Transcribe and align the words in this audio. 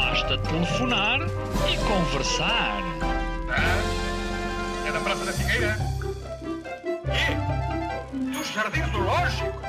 Basta 0.00 0.38
telefonar 0.38 1.20
e 1.20 1.76
conversar. 1.86 2.82
Ah, 3.50 4.88
é 4.88 4.92
da 4.92 5.00
Praça 5.00 5.24
da 5.26 5.32
Figueira? 5.32 5.76
E? 7.12 8.32
Dos 8.32 8.48
Jardins 8.48 8.88
do 8.88 8.98
Lógico? 8.98 9.60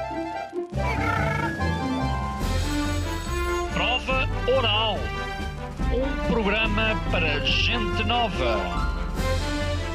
Prova 3.74 4.30
Oral. 4.58 4.98
Um 5.94 6.28
programa 6.32 6.96
para 7.12 7.42
gente 7.42 8.04
nova. 8.06 8.58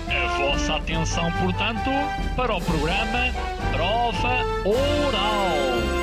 A 0.08 0.36
vossa 0.36 0.76
atenção, 0.76 1.32
portanto, 1.32 1.90
para 2.36 2.54
o 2.54 2.60
programa 2.60 3.32
Prova 3.72 4.44
Oral. 4.66 5.95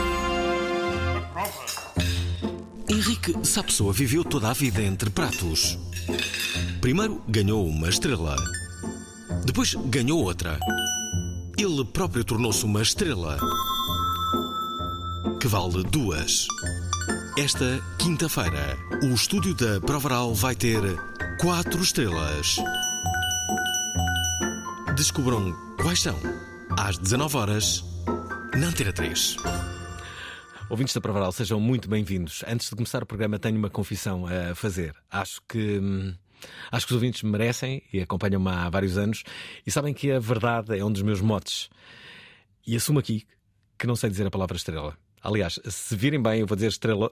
Henrique 3.03 3.35
Sapessoa 3.45 3.91
viveu 3.91 4.23
toda 4.23 4.49
a 4.49 4.53
vida 4.53 4.81
entre 4.81 5.09
pratos. 5.09 5.77
Primeiro 6.79 7.21
ganhou 7.27 7.67
uma 7.67 7.89
estrela. 7.89 8.33
Depois 9.43 9.75
ganhou 9.87 10.23
outra. 10.23 10.57
Ele 11.57 11.83
próprio 11.83 12.23
tornou-se 12.23 12.63
uma 12.63 12.81
estrela. 12.81 13.37
Que 15.37 15.49
vale 15.49 15.83
duas. 15.83 16.47
Esta 17.37 17.83
quinta-feira, 17.99 18.77
o 19.03 19.07
estúdio 19.07 19.53
da 19.53 19.81
Provaral 19.81 20.33
vai 20.33 20.55
ter 20.55 20.79
quatro 21.41 21.83
estrelas. 21.83 22.55
Descubram 24.95 25.51
quais 25.75 26.01
são. 26.01 26.17
Às 26.79 26.97
19 26.97 27.35
horas 27.35 27.83
na 28.55 28.67
Antena 28.67 28.93
3. 28.93 29.35
Ouvintes 30.73 30.95
da 30.95 30.99
Provaral, 30.99 31.31
sejam 31.31 31.59
muito 31.59 31.87
bem-vindos. 31.87 32.43
Antes 32.47 32.67
de 32.67 32.75
começar 32.75 33.03
o 33.03 33.05
programa, 33.05 33.37
tenho 33.37 33.55
uma 33.59 33.69
confissão 33.69 34.25
a 34.25 34.55
fazer. 34.55 34.95
Acho 35.07 35.39
que. 35.47 35.77
hum, 35.77 36.15
Acho 36.71 36.87
que 36.87 36.93
os 36.93 36.95
ouvintes 36.95 37.21
merecem 37.21 37.83
e 37.93 38.01
acompanham-me 38.01 38.49
há 38.49 38.71
vários 38.71 38.97
anos 38.97 39.21
e 39.67 39.69
sabem 39.69 39.93
que 39.93 40.11
a 40.11 40.17
verdade 40.17 40.75
é 40.75 40.83
um 40.83 40.91
dos 40.91 41.03
meus 41.03 41.21
motes. 41.21 41.69
E 42.65 42.75
assumo 42.75 42.97
aqui 42.97 43.23
que 43.77 43.85
não 43.85 43.95
sei 43.95 44.09
dizer 44.09 44.25
a 44.25 44.31
palavra 44.31 44.57
estrela. 44.57 44.97
Aliás, 45.21 45.59
se 45.63 45.95
virem 45.95 46.19
bem, 46.19 46.39
eu 46.39 46.47
vou 46.47 46.55
dizer 46.55 46.69
estrela. 46.69 47.11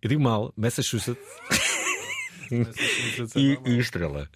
Eu 0.00 0.08
digo 0.08 0.22
mal, 0.22 0.54
Massachusetts. 0.56 1.26
e, 3.34 3.58
e 3.66 3.78
estrela. 3.80 4.30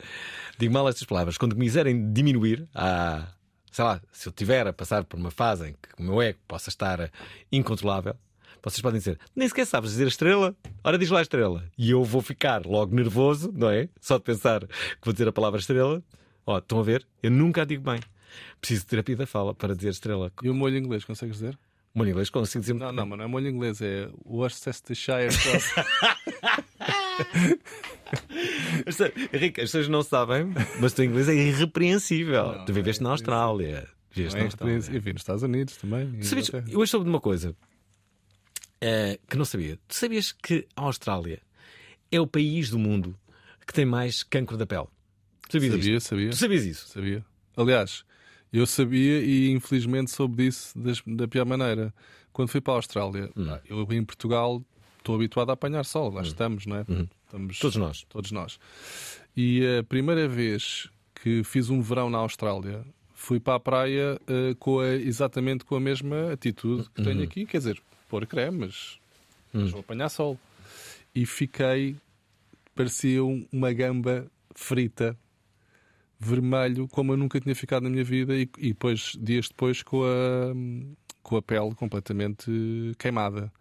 Digo 0.58 0.74
mal 0.74 0.88
estas 0.88 1.04
palavras. 1.04 1.38
Quando 1.38 1.54
me 1.54 1.66
quiserem 1.66 2.12
diminuir, 2.12 2.68
a, 2.74 3.28
sei 3.70 3.84
lá, 3.84 4.00
se 4.12 4.28
eu 4.28 4.32
tiver 4.32 4.66
a 4.66 4.72
passar 4.72 5.04
por 5.04 5.18
uma 5.18 5.30
fase 5.30 5.68
em 5.68 5.72
que 5.72 5.88
o 5.98 6.02
meu 6.02 6.20
ego 6.20 6.38
possa 6.46 6.68
estar 6.68 7.10
incontrolável, 7.50 8.14
vocês 8.62 8.82
podem 8.82 8.98
dizer, 8.98 9.18
nem 9.34 9.48
sequer 9.48 9.66
sabes 9.66 9.90
dizer 9.90 10.06
estrela, 10.06 10.54
ora 10.84 10.98
diz 10.98 11.08
lá 11.08 11.22
estrela. 11.22 11.64
E 11.78 11.90
eu 11.90 12.04
vou 12.04 12.20
ficar 12.20 12.66
logo 12.66 12.94
nervoso, 12.94 13.50
não 13.54 13.70
é? 13.70 13.88
Só 14.00 14.18
de 14.18 14.24
pensar 14.24 14.66
que 14.66 14.98
vou 15.02 15.12
dizer 15.12 15.26
a 15.28 15.32
palavra 15.32 15.58
estrela. 15.58 16.02
Ó, 16.46 16.58
estão 16.58 16.78
a 16.78 16.82
ver? 16.82 17.06
Eu 17.22 17.30
nunca 17.30 17.62
a 17.62 17.64
digo 17.64 17.82
bem. 17.82 18.00
Preciso 18.60 18.82
de 18.82 18.88
terapia 18.88 19.16
da 19.16 19.26
fala 19.26 19.54
para 19.54 19.74
dizer 19.74 19.90
estrela. 19.90 20.30
E 20.42 20.50
o 20.50 20.54
molho 20.54 20.76
inglês, 20.76 21.04
consegues 21.04 21.36
dizer? 21.36 21.58
Molho 21.92 22.10
inglês 22.10 22.30
consigo 22.30 22.60
dizer 22.60 22.74
Não, 22.74 22.92
não, 22.92 23.04
mas 23.04 23.18
não 23.18 23.24
é 23.24 23.28
molho 23.28 23.48
inglês, 23.48 23.80
é 23.80 24.08
Worcestershire 24.24 25.32
sauce. 25.32 25.74
Henrique, 29.32 29.60
as 29.60 29.68
pessoas 29.68 29.88
não 29.88 30.02
sabem, 30.02 30.52
mas 30.80 30.92
o 30.92 30.96
teu 30.96 31.04
inglês 31.04 31.28
é 31.28 31.34
irrepreensível. 31.34 32.52
Não, 32.58 32.64
tu 32.64 32.72
viveste 32.72 33.02
na 33.02 33.10
Austrália. 33.10 33.88
Viveste 34.10 34.36
na 34.36 34.42
é 34.42 34.46
Austrália. 34.46 34.74
Eu 34.92 35.00
vi 35.00 35.12
nos 35.12 35.22
Estados 35.22 35.42
Unidos 35.42 35.76
também. 35.76 36.22
sabias, 36.22 36.48
Inglaterra. 36.48 36.72
eu 36.72 36.80
hoje 36.80 36.90
soube 36.90 37.04
de 37.04 37.10
uma 37.10 37.20
coisa 37.20 37.54
eh, 38.80 39.18
que 39.28 39.36
não 39.36 39.44
sabia. 39.44 39.78
Tu 39.88 39.94
sabias 39.94 40.32
que 40.32 40.66
a 40.76 40.82
Austrália 40.82 41.40
é 42.10 42.20
o 42.20 42.26
país 42.26 42.70
do 42.70 42.78
mundo 42.78 43.16
que 43.66 43.72
tem 43.72 43.84
mais 43.84 44.22
cancro 44.22 44.56
da 44.56 44.66
pele? 44.66 44.86
Sabias 45.48 45.72
Sabia, 45.74 45.96
isto? 45.96 46.08
sabia. 46.08 46.30
Tu 46.30 46.36
sabias 46.36 46.64
isso? 46.64 46.88
Sabia. 46.88 47.24
Aliás, 47.56 48.04
eu 48.52 48.66
sabia 48.66 49.20
e 49.20 49.50
infelizmente 49.50 50.10
soube 50.10 50.44
disso 50.44 50.76
das- 50.78 51.02
da 51.06 51.28
pior 51.28 51.44
maneira. 51.46 51.92
Quando 52.32 52.48
fui 52.48 52.60
para 52.60 52.74
a 52.74 52.76
Austrália, 52.76 53.30
Hum. 53.36 53.56
eu 53.68 53.86
em 53.92 54.04
Portugal 54.04 54.64
estou 55.00 55.14
habituado 55.16 55.50
a 55.50 55.54
apanhar 55.54 55.84
sol. 55.84 56.10
Lá 56.10 56.22
estamos, 56.22 56.66
não 56.66 56.76
é? 56.76 56.84
Estamos, 57.26 57.58
Todos 57.58 57.76
nós. 57.76 58.02
Todos 58.08 58.32
nós. 58.32 58.58
E 59.36 59.62
a 59.78 59.82
primeira 59.84 60.28
vez 60.28 60.88
que 61.14 61.42
fiz 61.44 61.68
um 61.70 61.80
verão 61.82 62.08
na 62.10 62.18
Austrália, 62.18 62.84
fui 63.14 63.38
para 63.38 63.54
a 63.56 63.60
praia 63.60 64.18
eh, 64.26 64.54
com 64.58 64.80
a- 64.80 64.94
exatamente 64.94 65.64
com 65.64 65.74
a 65.76 65.80
mesma 65.80 66.32
atitude 66.32 66.88
que 66.94 67.02
tenho 67.02 67.22
aqui. 67.22 67.44
Quer 67.46 67.58
dizer, 67.58 67.82
pôr 68.08 68.26
creme, 68.26 68.58
mas, 68.60 68.98
mas 69.52 69.70
vou 69.70 69.80
apanhar 69.80 70.08
sol. 70.08 70.38
E 71.14 71.26
fiquei, 71.26 71.96
parecia 72.74 73.22
um- 73.24 73.46
uma 73.52 73.72
gamba 73.72 74.26
frita, 74.54 75.16
vermelho, 76.18 76.86
como 76.88 77.12
eu 77.12 77.16
nunca 77.16 77.40
tinha 77.40 77.54
ficado 77.54 77.82
na 77.84 77.90
minha 77.90 78.04
vida. 78.04 78.34
E, 78.36 78.48
e 78.58 78.68
depois, 78.68 79.12
dias 79.20 79.48
depois, 79.48 79.82
com 79.82 80.02
a, 80.04 80.54
com 81.22 81.36
a 81.36 81.42
pele 81.42 81.74
completamente 81.74 82.50
queimada. 82.98 83.52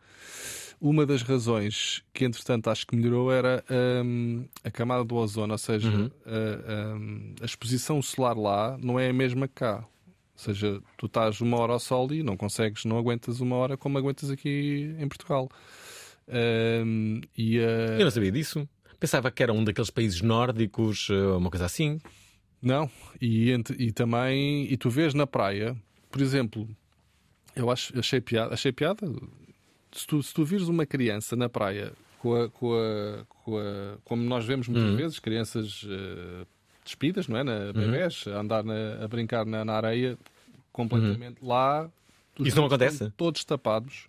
Uma 0.82 1.06
das 1.06 1.22
razões 1.24 2.02
que, 2.14 2.24
entretanto, 2.24 2.70
acho 2.70 2.88
que 2.88 2.96
melhorou 2.96 3.32
era 3.32 3.64
hum, 4.04 4.46
a 4.64 4.72
camada 4.72 5.04
do 5.04 5.16
ozono, 5.16 5.52
ou 5.54 5.58
seja, 5.58 5.90
a, 6.26 6.96
hum, 6.96 7.36
a 7.42 7.46
exposição 7.46 8.02
solar 8.02 8.38
lá 8.38 8.78
não 8.82 8.98
é 9.00 9.10
a 9.10 9.14
mesma 9.14 9.48
que 9.48 9.56
cá. 9.56 9.80
Ou 9.86 10.40
seja, 10.44 10.82
tu 10.98 11.08
estás 11.08 11.42
uma 11.42 11.58
hora 11.58 11.74
ao 11.74 11.80
sol 11.80 12.14
e 12.14 12.24
não 12.24 12.38
consegues, 12.38 12.86
não 12.86 12.98
aguentas 12.98 13.42
uma 13.42 13.58
hora 13.58 13.76
como 13.76 13.98
aguentas 13.98 14.30
aqui 14.32 14.96
em 14.98 15.08
Portugal. 15.10 15.50
Hum, 16.28 17.22
e, 17.38 17.60
a- 17.60 17.98
Eu 17.98 18.04
não 18.06 18.12
sabia 18.12 18.32
disso. 18.32 18.68
Pensava 19.00 19.32
que 19.32 19.42
era 19.44 19.52
um 19.54 19.64
daqueles 19.64 19.90
países 19.90 20.22
nórdicos, 20.22 21.08
eh, 21.10 21.36
uma 21.38 21.50
coisa 21.50 21.66
assim. 21.66 22.00
Não, 22.62 22.90
e, 23.22 23.52
e 23.78 23.92
também, 23.92 24.66
e 24.72 24.76
tu 24.78 24.90
vês 24.90 25.14
na 25.14 25.26
praia, 25.26 25.76
por 26.12 26.22
exemplo, 26.22 26.68
eu 27.56 27.72
acho, 27.72 27.98
achei 27.98 28.20
piada, 28.20 28.54
achei 28.54 28.72
piada. 28.74 29.10
Se 29.92 30.06
tu, 30.06 30.22
se 30.22 30.34
tu 30.34 30.44
vires 30.46 30.68
uma 30.68 30.86
criança 30.86 31.36
na 31.36 31.50
praia 31.50 31.94
com 32.20 32.36
a, 32.36 32.50
com 32.50 32.74
a, 32.74 33.26
com 33.44 33.58
a- 33.58 33.98
como 34.04 34.24
nós 34.24 34.46
vemos 34.46 34.68
muitas 34.68 34.90
vezes, 34.98 35.20
crianças 35.20 35.86
eh, 35.90 36.46
despidas, 36.86 37.28
não 37.28 37.38
é? 37.38 37.44
Na, 37.44 37.74
bebés, 37.74 38.26
a 38.28 38.40
andar 38.40 38.64
na- 38.64 39.04
a 39.04 39.08
brincar 39.08 39.46
na, 39.46 39.64
na 39.66 39.74
areia 39.74 40.18
completamente 40.72 41.38
lá. 41.44 41.90
os 42.38 42.48
Isso 42.48 42.58
não 42.58 42.66
acontece? 42.66 43.12
Todos 43.18 43.44
tapados. 43.44 44.06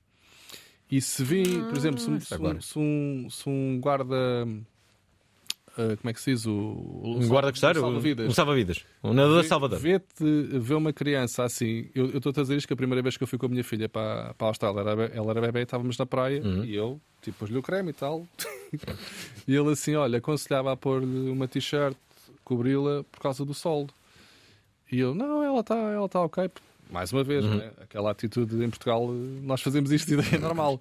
E 0.91 1.01
se 1.01 1.23
vi, 1.25 1.45
por 1.69 1.77
exemplo, 1.77 2.01
se, 2.01 2.11
um- 2.11 2.21
se 2.21 2.35
se 2.63 2.79
um, 2.79 3.29
se 3.31 3.49
um 3.49 3.79
guarda. 3.81 4.15
Eh, 5.79 5.97
como 5.97 6.11
é 6.11 6.13
que 6.13 6.21
se 6.21 6.33
diz? 6.33 6.47
O, 6.47 6.53
o 6.53 7.17
Um 7.19 7.29
guarda 7.29 7.51
costeiro, 7.51 7.81
um 7.81 8.31
salva-vidas. 8.33 8.85
Um 9.03 9.13
nadador 9.15 9.43
Vê- 9.43 9.49
salvador. 9.49 9.79
Vê-te, 9.79 10.25
vê 10.59 10.75
uma 10.75 10.93
criança 10.93 11.45
assim. 11.45 11.89
Eu 11.95 12.07
estou 12.17 12.31
a 12.37 12.41
dizer 12.43 12.57
isto 12.57 12.67
que 12.67 12.73
a 12.73 12.77
primeira 12.77 13.03
vez 13.03 13.17
que 13.17 13.23
eu 13.23 13.27
fui 13.29 13.39
com 13.39 13.47
a 13.47 13.49
minha 13.49 13.65
filha 13.65 13.89
para, 13.89 14.35
para 14.35 14.47
a 14.47 14.51
Austrália, 14.51 14.81
ela 14.81 14.91
era, 14.91 15.05
ela 15.15 15.31
era 15.33 15.41
bebê, 15.41 15.63
estávamos 15.63 15.97
na 15.99 16.07
praia 16.07 16.43
Uhum. 16.43 16.65
e 16.65 16.75
eu, 16.75 17.01
tipo, 17.23 17.39
pus-lhe 17.39 17.59
o 17.59 17.63
creme 17.63 17.91
e 17.91 17.95
tal. 17.95 18.27
e 19.47 19.55
ele 19.55 19.71
assim, 19.73 19.95
olha, 19.95 20.19
aconselhava 20.19 20.73
a 20.73 20.77
pôr-lhe 20.77 21.31
uma 21.31 21.47
t-shirt, 21.49 21.97
cobri-la 22.45 23.05
por 23.11 23.21
causa 23.21 23.45
do 23.45 23.55
sol. 23.55 23.87
E 24.91 24.99
eu, 24.99 25.15
não, 25.15 25.43
ela 25.43 25.61
está 25.61 25.77
ela 25.77 26.09
tá 26.09 26.21
ok. 26.21 26.51
Mais 26.91 27.13
uma 27.13 27.21
Uhum. 27.21 27.25
vez, 27.25 27.45
né? 27.45 27.71
aquela 27.81 28.11
atitude 28.11 28.57
em 28.65 28.69
Portugal, 28.69 29.07
nós 29.43 29.61
fazemos 29.63 29.93
isto 29.93 30.13
e 30.13 30.35
é 30.35 30.39
normal. 30.39 30.81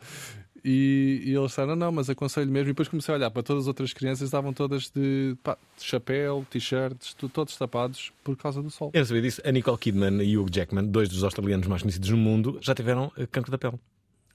E, 0.64 1.22
e 1.26 1.34
eles 1.36 1.48
disseram, 1.50 1.70
não, 1.70 1.88
não, 1.88 1.92
mas 1.92 2.10
aconselho 2.10 2.52
mesmo. 2.52 2.68
E 2.70 2.72
depois 2.72 2.88
comecei 2.88 3.14
a 3.14 3.18
olhar 3.18 3.32
para 3.32 3.44
todas 3.44 3.64
as 3.64 3.68
outras 3.68 3.94
crianças, 3.94 4.24
estavam 4.28 4.54
todas 4.54 4.90
de, 4.90 5.36
pá, 5.44 5.58
de 5.78 5.84
chapéu, 5.84 6.46
t-shirts, 6.50 7.16
todos 7.34 7.56
tapados 7.58 8.12
por 8.24 8.36
causa 8.38 8.62
do 8.62 8.70
sol. 8.70 8.92
Eu 8.94 9.06
sabia 9.06 9.22
disso. 9.22 9.42
A 9.46 9.52
Nicole 9.52 9.78
Kidman 9.78 10.22
e 10.24 10.38
o 10.38 10.44
Hugh 10.44 10.50
Jackman, 10.54 10.86
dois 10.86 11.10
dos 11.10 11.24
australianos 11.24 11.68
mais 11.68 11.82
conhecidos 11.82 12.10
no 12.10 12.18
mundo, 12.18 12.58
já 12.62 12.74
tiveram 12.76 13.12
eh, 13.18 13.26
cancro 13.26 13.52
da 13.52 13.58
pele. 13.58 13.80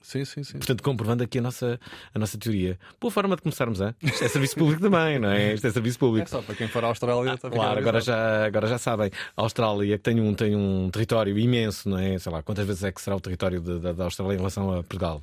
Sim, 0.01 0.23
sim, 0.27 0.43
sim. 0.45 0.59
Portanto, 0.59 0.83
comprovando 0.83 1.25
aqui 1.25 1.39
a 1.39 1.41
nossa, 1.41 1.81
a 2.15 2.19
nossa 2.19 2.37
teoria. 2.37 2.79
Boa 3.01 3.11
forma 3.11 3.35
de 3.37 3.41
começarmos, 3.41 3.81
hein? 3.81 3.95
Isto 4.03 4.23
é 4.25 4.29
serviço 4.29 4.55
público 4.55 4.83
também, 4.83 5.19
não 5.19 5.31
é? 5.31 5.55
Isto 5.55 5.67
é 5.67 5.71
serviço 5.71 5.97
É 5.97 5.99
público. 6.01 6.29
só 6.29 6.43
para 6.43 6.55
quem 6.55 6.69
for 6.69 6.85
à 6.85 6.89
Austrália. 6.89 7.33
a 7.33 7.37
ficar 7.39 7.51
Claro, 7.51 7.79
agora 7.81 8.01
já, 8.03 8.45
agora 8.45 8.67
já 8.67 8.77
sabem. 8.77 9.11
A 9.35 9.41
Austrália 9.41 9.97
que 9.97 10.05
tem 10.05 10.21
um, 10.21 10.35
tem 10.35 10.55
um 10.55 10.91
território 10.91 11.39
imenso, 11.39 11.89
não 11.89 11.99
é? 11.99 12.19
Sei 12.19 12.31
lá, 12.31 12.43
quantas 12.43 12.67
vezes 12.67 12.85
é 12.85 12.93
que 12.93 13.01
será 13.01 13.17
o 13.17 13.21
território 13.21 13.59
de- 13.63 13.79
da, 13.79 13.93
da 13.93 14.05
Austrália 14.05 14.35
em 14.35 14.37
relação 14.37 14.71
a 14.73 14.83
Portugal? 14.83 15.23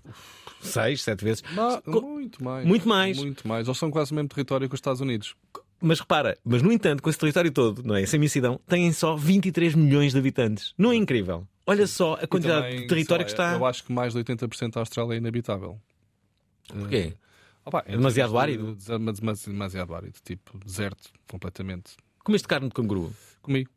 Seis, 0.61 1.01
sete 1.01 1.23
vezes. 1.23 1.43
Ma- 1.53 1.81
muito 1.85 2.43
mais. 2.43 2.65
Muito 2.65 2.87
mais. 2.87 3.17
Muito 3.17 3.47
mais. 3.47 3.67
Eles 3.67 3.77
são 3.77 3.89
quase 3.91 4.11
o 4.11 4.15
mesmo 4.15 4.29
território 4.29 4.67
que 4.69 4.75
os 4.75 4.79
Estados 4.79 5.01
Unidos. 5.01 5.35
Mas 5.81 5.99
repara, 5.99 6.37
mas 6.45 6.61
no 6.61 6.71
entanto, 6.71 7.01
com 7.01 7.09
esse 7.09 7.17
território 7.17 7.51
todo, 7.51 7.81
não 7.83 7.95
é? 7.95 8.05
Sem 8.05 8.17
imensidão, 8.17 8.59
têm 8.67 8.91
só 8.93 9.15
23 9.15 9.73
milhões 9.73 10.11
de 10.13 10.19
habitantes. 10.19 10.73
Não 10.77 10.91
é 10.91 10.95
incrível? 10.95 11.47
Olha 11.65 11.87
só 11.87 12.13
a 12.21 12.27
quantidade 12.27 12.67
também, 12.67 12.81
de 12.81 12.87
território 12.87 13.25
que 13.25 13.31
lá, 13.31 13.45
está. 13.47 13.57
Eu 13.57 13.65
acho 13.65 13.83
que 13.83 13.91
mais 13.91 14.13
de 14.13 14.19
80% 14.19 14.73
da 14.73 14.79
Austrália 14.81 15.15
é 15.15 15.17
inabitável. 15.17 15.79
Porquê? 16.67 17.13
Opa, 17.65 17.83
É 17.87 17.91
demasiado 17.97 18.31
de- 18.31 18.37
árido? 18.37 18.75
de- 18.75 18.85
de- 18.85 19.19
demasi- 19.19 19.49
demasiado 19.49 19.93
árido. 19.95 20.13
Tipo, 20.23 20.57
deserto, 20.63 21.09
completamente. 21.27 21.93
Comeste 22.23 22.47
carne 22.47 22.67
de 22.67 22.73
canguru? 22.73 23.13
Comi. 23.41 23.67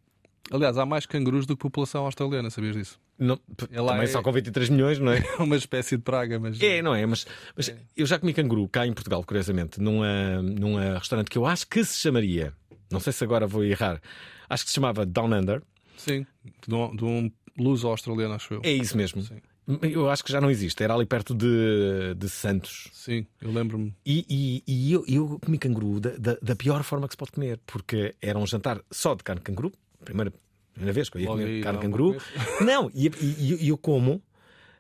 Aliás, 0.50 0.76
há 0.76 0.84
mais 0.84 1.06
cangurus 1.06 1.46
do 1.46 1.56
que 1.56 1.62
população 1.62 2.04
australiana, 2.04 2.50
sabias 2.50 2.76
disso? 2.76 3.00
Não, 3.19 3.38
É 3.70 3.76
também 3.76 4.02
é- 4.02 4.06
só 4.08 4.22
com 4.22 4.32
23 4.32 4.69
milhões, 4.69 4.99
não 4.99 5.12
é? 5.12 5.19
É 5.38 5.43
uma 5.43 5.56
espécie 5.56 5.96
de 5.96 6.02
praga, 6.02 6.38
mas. 6.38 6.61
É, 6.61 6.82
não 6.82 6.94
é? 6.94 7.06
Mas, 7.06 7.26
mas 7.56 7.72
eu 7.96 8.06
já 8.06 8.19
comi 8.19 8.34
canguru 8.34 8.69
cá 8.69 8.87
em 8.87 8.93
Portugal, 8.93 9.22
curiosamente, 9.25 9.81
num, 9.81 10.02
ah, 10.02 10.43
num 10.43 10.76
ah, 10.76 10.99
restaurante 10.99 11.31
que 11.31 11.38
eu 11.38 11.46
acho 11.46 11.66
que 11.69 11.84
se 11.84 12.00
chamaria, 12.00 12.52
não 12.90 12.99
sei 13.00 13.12
se 13.12 13.22
agora 13.22 13.46
vou 13.46 13.64
errar, 13.64 14.00
acho 14.49 14.64
que 14.64 14.70
se 14.70 14.75
chamava 14.75 15.06
Down 15.06 15.32
Under. 15.32 15.62
Sim, 15.96 16.26
de 16.66 16.75
um, 16.75 16.96
de 16.96 17.05
um 17.05 17.31
luso 17.56 17.87
australiano, 17.88 18.34
acho 18.34 18.55
eu. 18.55 18.61
É 18.64 18.72
isso 18.72 18.96
mesmo. 18.96 19.22
Sim. 19.22 19.37
Eu 19.81 20.10
acho 20.10 20.22
que 20.22 20.31
já 20.31 20.43
não 20.43 20.50
existe, 20.50 20.82
era 20.82 20.93
ali 20.93 21.06
perto 21.06 21.34
de, 21.34 22.14
de 22.19 22.28
Santos. 22.28 22.88
Sim, 22.93 23.26
eu 23.40 23.50
lembro-me. 23.50 23.94
E, 24.05 24.26
e- 24.28 24.62
e 24.67 24.93
eu, 24.93 25.05
eu 25.08 25.38
comi 25.43 25.56
canguru 25.56 26.00
da, 26.00 26.10
da- 26.19 26.37
da 26.43 26.55
pior 26.55 26.82
forma 26.82 27.06
que 27.08 27.14
se 27.14 27.17
pode 27.17 27.32
comer, 27.32 27.58
porque 27.64 28.14
era 28.20 28.38
um 28.38 28.46
jantar 28.46 28.82
só 28.90 29.14
de 29.14 29.22
carne 29.25 29.38
de 29.40 29.44
canguru, 29.44 29.72
primeira, 30.05 30.31
primeira 30.74 30.92
vez 30.92 31.08
que 31.08 31.16
eu 31.16 31.20
ia 31.22 31.28
Logo 31.28 31.40
comer 31.40 31.62
carne 31.62 31.78
de 31.78 31.84
canguru. 31.86 32.16
não 32.64 32.90
e 32.94 33.06
e- 33.08 33.64
e 33.64 33.68
eu 33.68 33.78
como. 33.78 34.22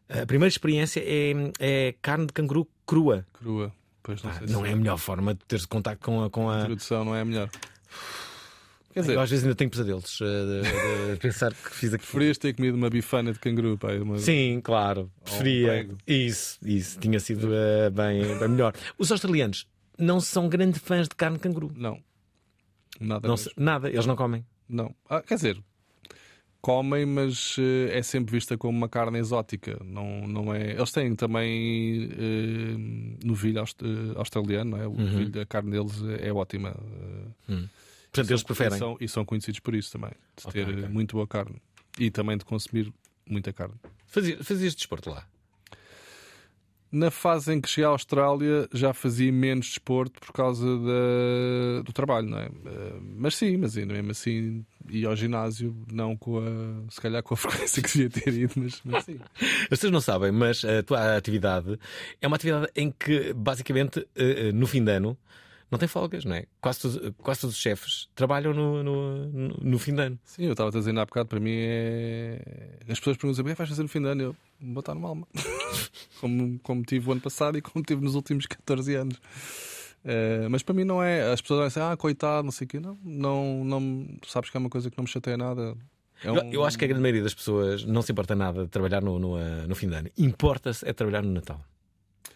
A 0.08 0.26
primeira 0.26 0.48
experiência 0.48 1.00
é, 1.04 1.32
é 1.58 1.94
carne 2.02 2.26
de 2.26 2.32
canguru 2.32 2.68
crua. 2.86 3.26
Crua. 3.32 3.72
Pois 4.02 4.22
não 4.22 4.30
Ah, 4.30 4.34
sei 4.34 4.46
não 4.48 4.66
é 4.66 4.72
a 4.72 4.76
melhor 4.76 4.98
forma 4.98 5.32
de 5.34 5.40
teres 5.46 5.64
contacto 5.64 6.04
com 6.04 6.22
a. 6.22 6.28
Com 6.30 6.50
a 6.50 6.56
a... 6.58 6.60
introdução 6.62 7.04
não 7.04 7.14
é 7.16 7.22
a 7.22 7.24
melhor. 7.24 7.48
Quer 8.92 9.00
dizer, 9.00 9.14
Eu 9.14 9.20
às 9.22 9.30
vezes 9.30 9.44
ainda 9.44 9.56
tenho 9.56 9.70
pesadelos 9.70 10.20
eh, 10.22 10.62
de, 10.62 11.12
de 11.14 11.16
pensar 11.18 11.52
que 11.52 11.70
fiz 11.70 11.92
aquilo. 11.92 12.06
preferias 12.06 12.38
ter 12.38 12.54
comido 12.54 12.76
uma 12.76 12.88
bifana 12.88 13.32
de 13.32 13.40
canguru, 13.40 13.76
pá. 13.76 13.88
Uma... 13.94 14.18
Sim, 14.18 14.60
claro. 14.62 15.10
Preferia. 15.24 15.66
prego. 15.68 15.98
isso, 16.06 16.58
isso. 16.64 17.00
Tinha 17.00 17.18
sido 17.18 17.48
eh, 17.52 17.90
bem, 17.90 18.22
bem 18.38 18.48
melhor. 18.48 18.72
Os 18.96 19.10
australianos 19.10 19.66
não 19.98 20.20
são 20.20 20.48
grandes 20.48 20.80
fãs 20.80 21.08
de 21.08 21.14
carne 21.16 21.38
de 21.38 21.42
canguru. 21.42 21.72
Não. 21.74 21.98
Nada. 23.00 23.26
Não 23.26 23.34
nada, 23.56 23.88
eles 23.90 24.06
não 24.06 24.14
comem. 24.14 24.46
Não. 24.68 24.94
Ah, 25.08 25.20
quer 25.22 25.34
dizer, 25.34 25.60
comem, 26.64 27.04
mas 27.04 27.56
eh, 27.58 27.98
é 27.98 28.02
sempre 28.02 28.32
vista 28.32 28.56
como 28.56 28.76
uma 28.76 28.88
carne 28.88 29.18
exótica. 29.18 29.78
Não, 29.84 30.26
não 30.26 30.54
é... 30.54 30.72
Eles 30.72 30.90
têm 30.90 31.14
também 31.14 32.08
eh, 32.12 33.24
novilho 33.26 33.60
aust- 33.60 33.82
eh, 33.82 34.16
australiano, 34.18 34.76
é? 34.78 34.86
O 34.86 34.90
Uhum. 34.92 34.96
novilho, 35.10 35.40
a 35.42 35.44
carne 35.44 35.72
deles 35.72 35.92
é 36.20 36.32
ótima. 36.32 36.74
eh, 37.50 37.54
Portanto, 38.10 38.30
eles 38.30 38.42
preferem. 38.42 38.76
E 38.76 38.78
são, 38.78 38.96
e 39.00 39.08
são 39.08 39.24
conhecidos 39.24 39.60
por 39.60 39.74
isso 39.74 39.92
também, 39.92 40.10
de 40.10 40.46
Ok, 40.46 40.64
ter 40.64 40.70
ok. 40.72 40.84
eh, 40.84 40.88
muito 40.88 41.16
boa 41.16 41.26
carne. 41.26 41.56
E 41.98 42.10
também 42.10 42.38
de 42.38 42.44
consumir 42.44 42.90
muita 43.28 43.52
carne. 43.52 43.74
Fazia- 44.06 44.42
Fazias 44.42 44.74
desporto 44.74 45.10
lá. 45.10 45.26
Na 46.96 47.10
fase 47.10 47.52
em 47.52 47.60
que 47.60 47.68
cheguei 47.68 47.84
à 47.86 47.88
Austrália 47.88 48.68
já 48.72 48.94
fazia 48.94 49.32
menos 49.32 49.66
desporto 49.66 50.20
por 50.20 50.32
causa 50.32 50.64
da- 50.78 51.82
do 51.84 51.92
trabalho, 51.92 52.28
não 52.28 52.38
é? 52.38 52.44
Eh, 52.46 52.92
Mas 53.16 53.34
sim, 53.36 53.56
mas 53.56 53.76
ainda 53.76 53.94
mesmo 53.94 54.12
assim 54.12 54.64
ia 54.88 55.08
ao 55.08 55.16
ginásio, 55.16 55.74
não 55.92 56.16
com 56.16 56.38
a 56.38 56.90
se 56.92 57.00
calhar 57.00 57.20
com 57.22 57.34
a 57.34 57.36
frequência 57.66 57.82
que 57.82 57.88
devia 57.90 58.10
ter 58.10 58.32
ido, 58.32 58.52
mas, 58.56 58.80
mas 58.84 59.04
sim. 59.04 59.18
As 59.62 59.68
pessoas 59.70 59.92
não 59.92 60.00
sabem, 60.00 60.30
mas 60.30 60.64
a 60.64 60.82
tua 60.84 61.16
atividade 61.16 61.78
é 62.20 62.26
uma 62.28 62.36
atividade 62.36 62.68
em 62.76 62.92
que, 62.92 63.32
basicamente, 63.32 64.06
eh, 64.14 64.48
eh, 64.48 64.52
no 64.52 64.66
fim 64.66 64.84
de 64.84 64.92
ano, 64.92 65.18
não 65.70 65.78
tem 65.78 65.88
folgas, 65.88 66.24
não 66.24 66.34
é? 66.36 66.44
Quase 66.60 66.80
todos, 66.80 67.12
quase 67.18 67.40
todos 67.42 67.56
os 67.56 67.60
chefes 67.62 68.08
trabalham 68.14 68.52
no, 68.54 68.82
no, 68.82 69.26
no- 69.26 69.56
no 69.60 69.78
fim 69.78 69.94
de 69.94 70.02
ano. 70.02 70.18
Sim, 70.24 70.44
eu 70.44 70.52
estava 70.52 70.68
a 70.68 70.72
dizer 70.72 70.96
há 70.98 71.04
bocado, 71.04 71.28
para 71.28 71.40
mim 71.40 71.50
é. 71.54 72.78
As 72.88 72.98
pessoas 72.98 73.16
perguntam 73.16 73.42
o 73.42 73.44
que 73.44 73.50
é 73.50 73.54
que 73.54 73.58
vais 73.58 73.68
fazer 73.70 73.82
no 73.82 73.88
fim 73.88 74.00
de 74.00 74.08
ano? 74.08 74.22
Eu 74.22 74.36
vou 74.60 74.80
estar 74.80 74.94
numa 74.94 75.08
alma. 75.08 75.26
como, 76.20 76.58
como 76.60 76.82
tive 76.84 77.08
o 77.08 77.12
ano 77.12 77.20
passado 77.20 77.58
e 77.58 77.62
como 77.62 77.84
tive 77.84 78.02
nos 78.02 78.14
últimos 78.14 78.46
14 78.46 78.94
anos. 78.94 79.20
Eh, 80.04 80.46
mas 80.50 80.62
para 80.62 80.74
mim 80.74 80.84
não 80.84 81.02
é. 81.02 81.32
As 81.32 81.40
pessoas 81.40 81.68
dizem, 81.68 81.82
ah, 81.82 81.96
coitado, 81.96 82.44
não 82.44 82.52
sei 82.52 82.66
o 82.66 82.68
quê. 82.68 82.78
Não, 82.80 82.98
não, 83.02 83.64
não, 83.64 84.06
sabes 84.26 84.50
que 84.50 84.56
é 84.56 84.60
uma 84.60 84.68
coisa 84.70 84.90
que 84.90 84.96
não 84.98 85.04
me 85.04 85.10
chateia 85.10 85.36
nada. 85.36 85.74
É 86.22 86.28
Eu, 86.28 86.34
um- 86.34 86.52
eu 86.52 86.64
acho 86.64 86.78
que 86.78 86.84
a 86.84 86.88
grande 86.88 87.02
maioria 87.02 87.22
das 87.22 87.34
pessoas 87.34 87.84
não 87.84 88.00
se 88.02 88.12
importa 88.12 88.34
nada 88.34 88.64
de 88.64 88.70
trabalhar 88.70 89.02
no, 89.02 89.18
no, 89.18 89.38
eh, 89.38 89.66
no 89.66 89.74
fim 89.74 89.88
de 89.88 89.94
ano. 89.94 90.10
Importa-se 90.16 90.86
é 90.88 90.92
trabalhar 90.92 91.22
no 91.22 91.30
Natal. 91.32 91.60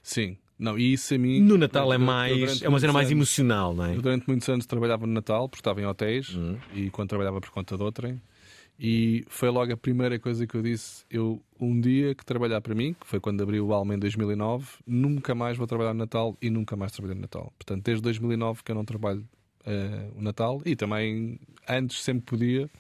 Sim, 0.03 0.37
não, 0.59 0.79
e 0.79 0.93
isso 0.93 1.15
a 1.15 1.19
mim. 1.19 1.41
No 1.41 1.57
Natal 1.57 1.93
é 1.93 1.99
mais. 1.99 2.63
É 2.63 2.69
uma 2.69 2.81
cena 2.81 2.93
mais 2.93 3.07
anos- 3.09 3.13
emocional, 3.19 3.75
não 3.75 3.85
é? 3.85 3.95
Eu 3.97 4.03
durante 4.03 4.27
muitos 4.27 4.49
anos 4.49 4.67
trabalhava 4.67 5.07
no 5.07 5.13
Natal, 5.13 5.49
porque 5.49 5.61
estava 5.61 5.81
em 5.81 5.87
hotéis 5.87 6.35
Uhum. 6.35 6.57
e 6.75 6.91
quando 6.91 7.09
trabalhava 7.09 7.41
por 7.41 7.51
conta 7.51 7.77
de 7.77 7.83
outrem. 7.83 8.21
E 8.81 9.25
foi 9.29 9.51
logo 9.51 9.73
a 9.73 9.77
primeira 9.77 10.21
coisa 10.21 10.47
que 10.47 10.55
eu 10.55 10.63
disse. 10.63 11.05
Eu, 11.11 11.43
um 11.61 11.81
dia 11.81 12.15
que 12.15 12.25
trabalhar 12.25 12.61
para 12.61 12.75
mim, 12.77 12.95
que 13.01 13.07
foi 13.09 13.19
quando 13.19 13.43
abri 13.43 13.61
o 13.61 13.73
Alma 13.73 13.95
em 13.95 13.99
2009, 13.99 14.67
nunca 14.87 15.35
mais 15.35 15.57
vou 15.57 15.67
trabalhar 15.67 15.93
no 15.93 15.99
Natal 15.99 16.37
e 16.41 16.49
nunca 16.49 16.77
mais 16.77 16.93
trabalhei 16.93 17.17
no 17.17 17.23
Natal. 17.23 17.53
Portanto, 17.59 17.83
desde 17.85 18.01
2009 18.03 18.63
que 18.63 18.71
eu 18.71 18.77
não 18.77 18.85
trabalho 18.85 19.25
eh, 19.67 20.09
o 20.17 20.23
Natal 20.23 20.63
e 20.65 20.77
também 20.77 21.41
antes 21.69 22.03
sempre 22.05 22.23
podia. 22.25 22.71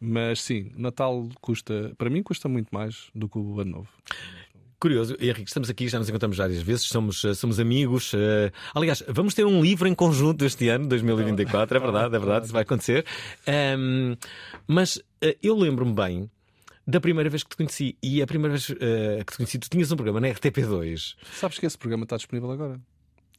Mas 0.00 0.40
sim, 0.42 0.70
Natal 0.76 1.28
custa, 1.40 1.92
para 1.98 2.08
mim 2.08 2.22
custa 2.22 2.48
muito 2.48 2.68
mais 2.72 3.10
do 3.14 3.28
que 3.28 3.36
o 3.36 3.60
Ano 3.60 3.70
Novo. 3.72 3.88
Curioso, 4.80 5.16
Henrique, 5.18 5.48
estamos 5.50 5.68
aqui, 5.68 5.88
já 5.88 5.98
nos 5.98 6.08
encontramos 6.08 6.36
várias 6.36 6.62
vezes, 6.62 6.86
somos, 6.86 7.24
eh, 7.24 7.34
somos 7.34 7.58
amigos. 7.58 8.12
eh, 8.14 8.52
Aliás, 8.72 9.02
vamos 9.08 9.34
ter 9.34 9.44
um 9.44 9.60
livro 9.60 9.88
em 9.88 9.94
conjunto 9.94 10.44
este 10.44 10.68
ano, 10.68 10.86
2024, 10.86 11.76
é 11.76 11.80
verdade, 11.80 12.14
é 12.14 12.18
verdade, 12.18 12.44
isso 12.44 12.52
vai 12.52 12.62
acontecer. 12.62 13.04
Ahm, 13.44 14.14
mas 14.68 15.02
eh, 15.20 15.36
eu 15.42 15.56
lembro-me 15.58 15.92
bem 15.92 16.30
da 16.86 17.00
primeira 17.00 17.28
vez 17.28 17.42
que 17.42 17.50
te 17.50 17.56
conheci, 17.56 17.96
e 18.00 18.22
a 18.22 18.26
primeira 18.26 18.50
vez 18.56 18.70
eh, 18.80 19.24
que 19.26 19.32
te 19.32 19.36
conheci, 19.38 19.58
tu 19.58 19.68
tinhas 19.68 19.90
um 19.90 19.96
programa 19.96 20.20
na 20.20 20.28
RTP2, 20.28 21.16
Sabes 21.32 21.58
que 21.58 21.66
esse 21.66 21.76
programa 21.76 22.04
está 22.04 22.16
disponível 22.16 22.50
agora? 22.52 22.80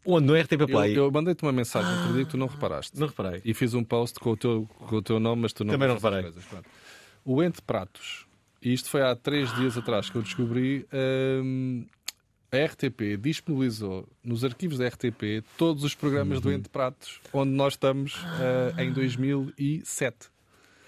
onde 0.06 0.28
no 0.28 0.36
RTP 0.36 0.62
Eu, 0.62 0.68
Play. 0.68 0.98
eu 0.98 1.10
mandei-te 1.12 1.44
uma 1.44 1.52
mensagem 1.54 1.90
outro 2.00 2.14
dia 2.16 2.26
que 2.26 2.32
tu 2.32 2.38
não 2.38 2.48
reparaste. 2.48 3.00
Não 3.00 3.08
reparei. 3.08 3.42
E 3.46 3.54
fiz 3.54 3.74
um 3.74 3.84
post 3.84 4.20
com 4.20 4.32
o 4.32 4.38
teu, 4.38 4.68
com 4.78 4.96
o 4.98 5.02
teu 5.02 5.20
nome, 5.20 5.44
mas 5.44 5.54
tu 5.54 5.64
não 5.64 5.74
Também 5.74 5.88
não 5.88 5.96
reparei. 5.96 6.24
coisas. 6.24 6.44
O 7.24 7.44
Ente 7.44 7.62
Pratos, 7.62 8.26
e 8.62 8.74
isto 8.74 8.90
foi 8.90 9.02
há 9.02 9.16
três 9.16 9.54
dias 9.56 9.78
atrás 9.78 10.10
que 10.10 10.16
eu 10.18 10.22
descobri, 10.22 10.86
hum, 11.44 11.86
a 12.52 12.58
RTP 12.66 13.16
disponibilizou 13.20 14.08
nos 14.24 14.44
arquivos 14.44 14.78
da 14.80 14.88
RTP 14.88 15.44
todos 15.58 15.84
os 15.84 15.94
programas 15.94 16.38
Uhum. 16.38 16.44
do 16.44 16.52
Ente 16.52 16.69
Pratos, 16.69 17.19
onde 17.31 17.52
nós 17.52 17.74
estamos 17.74 18.16
ah, 18.26 18.81
em 18.81 18.92
2007. 18.92 20.30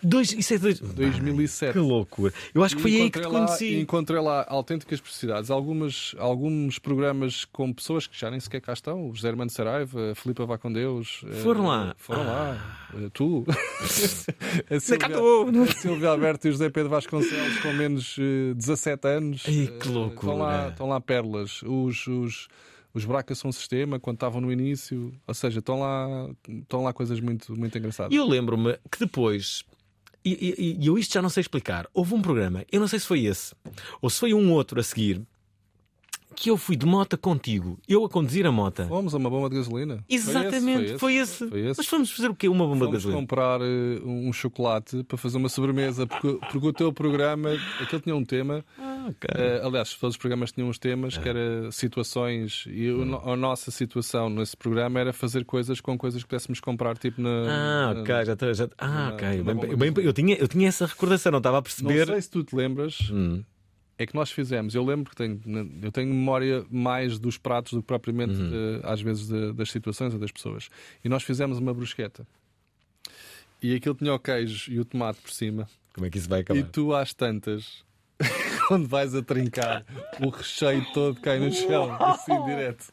Dois, 0.04 0.32
isso 0.34 0.54
é 0.54 0.58
dois. 0.58 0.80
2007. 0.80 1.74
Que 1.74 1.80
loucura. 1.80 2.34
Eu 2.54 2.64
acho 2.64 2.76
que 2.76 2.82
foi 2.82 2.92
aí 2.96 3.10
que 3.12 3.20
te 3.20 3.26
encontrei 3.26 3.40
lá- 3.42 3.46
conheci. 3.48 3.80
Encontrei 3.80 4.20
lá 4.22 4.46
autênticas 4.50 5.00
precisidades. 5.02 5.50
Algumas, 5.52 6.16
alguns 6.18 6.80
programas 6.80 7.46
com 7.46 7.72
pessoas 7.72 8.08
que 8.08 8.20
já 8.20 8.32
nem 8.32 8.40
sequer 8.40 8.62
cá 8.62 8.74
estão. 8.74 9.10
O 9.10 9.14
José 9.16 9.30
Hermano 9.30 9.50
Saraiva, 9.52 10.12
a 10.12 10.16
Filipa 10.16 10.46
Vá 10.46 10.58
com 10.58 10.72
Deus. 10.72 11.22
eh, 11.30 11.34
Foram 11.44 11.68
lá? 11.68 11.94
Foram 11.98 12.24
lá. 12.26 12.88
Eh, 12.96 13.10
Tu. 13.14 13.46
a, 14.70 14.80
Silvia, 14.80 15.08
a 15.64 15.74
Silvia 15.76 16.10
Alberto 16.10 16.48
e 16.48 16.50
o 16.50 16.52
José 16.54 16.70
Pedro 16.70 16.90
Vasconcelos 16.90 17.60
com 17.60 17.74
menos 17.74 18.16
eh, 18.20 18.54
17 18.56 19.08
anos. 19.08 19.44
Ai, 19.48 19.64
Eh, 19.72 19.78
que 19.80 19.88
loucura. 19.88 20.32
Estão 20.32 20.38
lá, 20.38 20.70
estão 20.70 20.88
lá 20.90 21.02
pérolas. 21.02 21.62
Os. 21.64 22.08
os 22.08 22.48
os 22.94 23.06
Bracas 23.06 23.38
são 23.40 23.54
sistema 23.54 24.02
quando 24.02 24.18
estavam 24.18 24.42
no 24.42 24.52
início, 24.52 25.14
ou 25.26 25.34
seja, 25.34 25.60
estão 25.60 25.80
lá, 25.80 26.30
estão 26.50 26.84
lá 26.84 26.92
coisas 26.92 27.22
muito, 27.22 27.58
muito 27.58 27.78
engraçadas. 27.78 28.12
E 28.12 28.18
eu 28.18 28.28
lembro-me 28.28 28.74
que 28.92 29.00
depois, 29.00 29.64
e, 30.30 30.78
e- 30.82 30.86
eu 30.86 30.98
isto 30.98 31.14
já 31.14 31.22
não 31.22 31.30
sei 31.30 31.42
explicar, 31.42 31.88
houve 31.94 32.14
um 32.14 32.22
programa, 32.22 32.64
eu 32.72 32.80
não 32.80 32.88
sei 32.88 33.00
se 33.00 33.06
foi 33.08 33.26
esse, 33.26 33.54
ou 34.02 34.10
se 34.10 34.20
foi 34.20 34.34
um 34.34 34.52
outro 34.52 34.80
a 34.80 34.84
seguir, 34.84 35.22
que 36.36 36.50
eu 36.50 36.58
fui 36.58 36.76
de 36.76 36.86
mota 36.86 37.18
contigo, 37.18 37.78
eu 37.88 38.04
a 38.06 38.10
conduzir 38.10 38.46
a 38.46 38.52
mota. 38.52 38.86
Fomos 38.88 39.14
a 39.14 39.18
uma 39.18 39.30
bomba 39.30 39.50
de 39.50 39.56
gasolina. 39.58 40.04
Exatamente, 40.10 40.98
foi 40.98 41.16
esse. 41.16 41.48
Foi 41.50 41.60
esse. 41.62 41.78
Mas 41.78 41.88
fomos 41.88 42.12
fazer 42.12 42.30
o 42.30 42.36
quê? 42.36 42.48
Uma 42.48 42.66
bomba 42.66 42.74
de 42.76 42.80
Fomos 42.86 42.94
gasolina. 43.04 43.22
comprar 43.22 43.62
eh, 43.62 44.02
um 44.04 44.32
chocolate 44.34 45.04
para 45.04 45.18
fazer 45.18 45.38
uma 45.38 45.50
sobremesa, 45.50 46.08
porque, 46.08 46.40
porque 46.52 46.68
o 46.68 46.74
teu 46.74 46.92
programa, 46.94 47.50
aquele 47.80 48.02
tinha 48.02 48.16
um 48.16 48.24
tema. 48.26 48.64
Ah, 48.80 49.08
ok. 49.10 49.30
eh, 49.36 49.62
aliás, 49.64 49.94
todos 49.96 50.14
os 50.16 50.18
programas 50.18 50.52
tinham 50.52 50.70
uns 50.70 50.80
temas 50.80 51.18
que 51.18 51.28
era 51.28 51.72
situações, 51.72 52.66
e 52.68 52.90
o 52.90 53.02
a 53.30 53.36
nossa 53.36 53.70
situação 53.72 54.30
nesse 54.30 54.56
programa 54.56 55.00
era 55.00 55.12
fazer 55.14 55.44
coisas 55.46 55.80
com 55.82 55.98
coisas 55.98 56.24
que 56.24 56.30
pudéssemos 56.30 56.60
comprar, 56.60 56.98
tipo 56.98 57.22
na. 57.22 57.30
Ah, 57.30 57.94
na- 57.94 58.02
ok, 58.02 58.26
já, 58.26 58.36
tô- 58.36 58.54
já 58.54 58.70
Ah, 58.78 58.88
na- 58.88 59.14
ok. 59.14 59.44
na 59.44 59.54
Bem- 59.54 59.70
de 59.70 59.76
bem- 59.92 60.06
eu, 60.06 60.14
tinha, 60.14 60.36
eu 60.36 60.48
tinha 60.48 60.68
essa 60.68 60.86
recordação, 60.86 61.32
não 61.32 61.38
estava 61.40 61.58
a 61.58 61.60
Não 61.60 61.64
perceber. 61.64 62.08
sei 62.08 62.22
se 62.22 62.30
tu 62.30 62.44
te 62.44 62.56
lembras, 62.56 62.98
Hum. 63.12 63.44
É 64.02 64.06
que 64.06 64.16
nós 64.16 64.32
fizemos. 64.32 64.74
Eu 64.76 64.84
lembro 64.86 65.10
que 65.10 65.16
tenho, 65.16 65.40
eu 65.82 65.92
tenho 65.92 66.08
memória 66.14 66.66
mais 66.70 67.18
dos 67.20 67.38
pratos 67.38 67.74
do 67.74 67.82
que 67.82 67.88
propriamente, 67.88 68.34
de- 68.36 68.80
às 68.84 69.02
vezes, 69.02 69.28
de- 69.28 69.54
das 69.54 69.70
situações 69.72 70.14
ou 70.14 70.20
das 70.20 70.32
pessoas. 70.32 70.70
E 71.04 71.10
nós 71.10 71.24
fizemos 71.24 71.58
uma 71.60 71.74
brusqueta. 71.74 72.26
E 73.62 73.76
aquilo 73.76 73.96
tinha 73.96 74.14
o 74.14 74.20
queijo 74.20 74.72
e 74.72 74.80
o 74.80 74.86
tomate 74.86 75.22
por 75.22 75.32
cima. 75.32 75.68
Como 75.94 76.06
é 76.06 76.10
que 76.10 76.18
isso 76.18 76.28
vai 76.30 76.42
acabar? 76.42 76.60
E 76.60 76.64
tu, 76.64 76.96
às 76.96 77.14
tantas, 77.14 77.84
quando 78.68 78.88
vais 78.88 79.14
a 79.14 79.22
trincar, 79.22 79.86
o 80.20 80.30
recheio 80.30 80.86
todo 80.94 81.20
cai 81.22 81.38
no 81.40 81.52
chão, 81.52 81.92
assim 82.02 82.44
direto. 82.46 82.86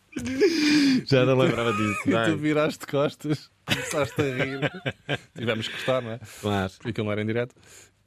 Já 1.06 1.24
não 1.24 1.38
lembrava 1.38 1.72
disso. 1.72 2.10
E 2.10 2.24
tu 2.30 2.36
viraste 2.36 2.86
costas, 2.86 3.50
começaste 3.64 4.20
a 4.20 4.24
rir. 4.24 4.70
Tivemos 5.38 5.68
que 5.68 5.74
cortar, 5.76 6.02
não 6.02 6.10
é? 6.12 6.20
Claro. 6.40 6.72
Porque 6.76 6.90
aquilo 6.90 7.04
não 7.06 7.12
era 7.12 7.22
em 7.22 7.26
direto. 7.26 7.54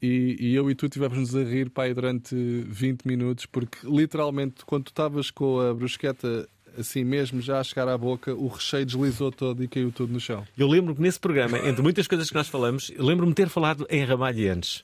E, 0.01 0.35
e 0.39 0.55
eu 0.55 0.69
e 0.71 0.75
tu 0.75 0.89
tivemos-nos 0.89 1.35
a 1.35 1.43
rir 1.43 1.69
pá, 1.69 1.83
aí 1.83 1.93
durante 1.93 2.35
20 2.35 3.03
minutos, 3.05 3.45
porque 3.45 3.77
literalmente, 3.83 4.65
quando 4.65 4.85
tu 4.85 4.89
estavas 4.89 5.29
com 5.29 5.59
a 5.59 5.73
brusqueta 5.73 6.47
assim 6.77 7.03
mesmo, 7.03 7.41
já 7.41 7.59
a 7.59 7.63
chegar 7.63 7.87
à 7.87 7.97
boca, 7.97 8.33
o 8.33 8.47
recheio 8.47 8.85
deslizou 8.85 9.31
todo 9.31 9.63
e 9.63 9.67
caiu 9.67 9.91
tudo 9.91 10.13
no 10.13 10.19
chão. 10.19 10.45
Eu 10.57 10.67
lembro 10.67 10.95
que 10.95 11.01
nesse 11.01 11.19
programa, 11.19 11.57
entre 11.59 11.81
muitas 11.81 12.07
coisas 12.07 12.29
que 12.29 12.35
nós 12.35 12.47
falamos, 12.47 12.91
lembro-me 12.97 13.33
ter 13.33 13.49
falado 13.49 13.85
em 13.89 14.03
Ramalhianes. 14.03 14.83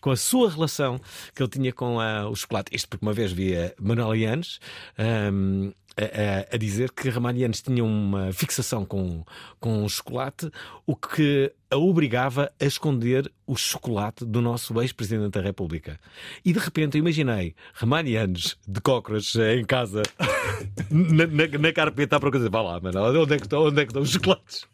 Com 0.00 0.10
a 0.10 0.16
sua 0.16 0.50
relação 0.50 0.98
que 1.34 1.42
ele 1.42 1.50
tinha 1.50 1.72
com 1.72 2.00
ah, 2.00 2.28
o 2.28 2.34
chocolate. 2.34 2.74
Isto 2.74 2.88
porque 2.88 3.04
uma 3.04 3.12
vez 3.12 3.30
via 3.30 3.74
Manuel 3.78 4.16
Yanes 4.16 4.58
ahm, 4.98 5.70
a, 5.96 6.54
a- 6.54 6.58
dizer 6.58 6.92
que 6.92 7.08
Ramalhianes 7.08 7.62
tinha 7.62 7.82
uma 7.84 8.32
fixação 8.32 8.84
com, 8.84 9.24
com 9.58 9.84
o 9.84 9.88
chocolate, 9.88 10.50
o 10.86 10.94
que 10.94 11.52
a 11.70 11.76
obrigava 11.76 12.52
a 12.60 12.64
esconder 12.64 13.30
o 13.46 13.56
chocolate 13.56 14.24
do 14.24 14.40
nosso 14.40 14.80
ex-presidente 14.80 15.32
da 15.32 15.40
República. 15.40 15.98
E 16.44 16.52
de 16.52 16.58
repente 16.58 16.96
eu 16.96 17.00
imaginei 17.00 17.54
Ramalhianes 17.74 18.56
de 18.68 18.80
cócoras 18.80 19.34
em 19.36 19.64
casa, 19.64 20.02
na, 20.90 21.26
na, 21.26 21.58
na 21.58 21.72
carpeta 21.72 22.16
à 22.16 22.20
procura. 22.20 22.48
Vá 22.50 22.62
lá, 22.62 22.80
mano, 22.80 23.22
onde 23.22 23.34
é 23.34 23.36
que 23.38 23.44
estão, 23.46 23.62
onde 23.64 23.80
é 23.80 23.84
que 23.84 23.90
estão 23.90 24.02
os 24.02 24.10
chocolates? 24.10 24.66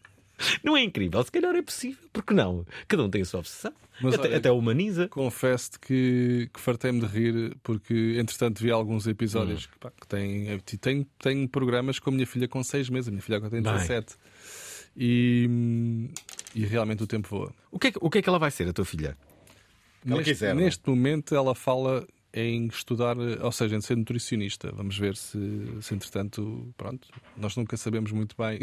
Não 0.63 0.77
é 0.77 0.83
incrível? 0.83 1.23
Se 1.23 1.31
calhar 1.33 1.55
é 1.55 1.63
possível. 1.63 2.03
Porque 2.13 2.35
não? 2.35 2.65
Cada 2.89 3.03
um 3.05 3.11
tem 3.11 3.23
a 3.23 3.25
sua 3.25 3.41
obsessão. 3.41 3.73
Mas 4.01 4.15
até, 4.15 4.29
olha- 4.29 4.37
até 4.39 4.51
humaniza. 4.51 5.09
Confesso-te 5.09 5.79
que, 5.79 6.51
que 6.53 6.61
fartei-me 6.61 7.01
de 7.01 7.07
rir, 7.07 7.57
porque 7.63 8.17
entretanto 8.19 8.61
vi 8.63 8.71
alguns 8.71 9.07
episódios 9.07 9.65
Hum. 9.67 9.69
que, 9.73 9.79
pá, 9.79 9.91
que 10.01 10.07
têm, 10.09 10.59
tenho, 10.81 11.07
tenho 11.19 11.49
programas 11.49 11.99
com 11.99 12.11
a 12.11 12.13
minha 12.13 12.27
filha 12.27 12.49
com 12.49 12.63
6 12.63 12.89
meses, 12.89 13.09
a 13.09 13.11
minha 13.11 13.23
filha 13.23 13.37
agora 13.37 13.51
tem 13.51 13.63
Bem. 13.63 13.73
17. 13.73 14.17
E, 14.97 16.09
e 16.55 16.65
realmente 16.67 17.03
o 17.03 17.07
tempo 17.07 17.29
voa. 17.29 17.55
O 17.71 17.79
que, 17.79 17.89
é, 17.89 17.93
que- 17.93 17.99
o 18.01 18.11
que 18.11 18.19
é 18.19 18.23
que 18.23 18.29
ela 18.29 18.39
vai 18.39 18.51
ser, 18.51 18.69
a 18.69 18.73
tua 18.73 18.85
filha? 18.85 19.17
Neste, 20.05 20.45
é? 20.45 20.53
neste 20.53 20.89
momento 20.89 21.35
ela 21.35 21.55
fala 21.55 22.07
em 22.35 22.67
estudar, 22.67 23.17
ou 23.19 23.53
seja, 23.53 23.77
em 23.77 23.81
ser 23.81 23.97
nutricionista. 23.97 24.73
Vamos 24.73 24.97
ver 24.99 25.17
se, 25.17 25.39
se 25.83 25.95
entretanto, 25.95 26.73
pronto, 26.77 27.09
nós 27.37 27.55
nunca 27.57 27.77
sabemos 27.77 28.11
muito 28.13 28.35
bem. 28.39 28.59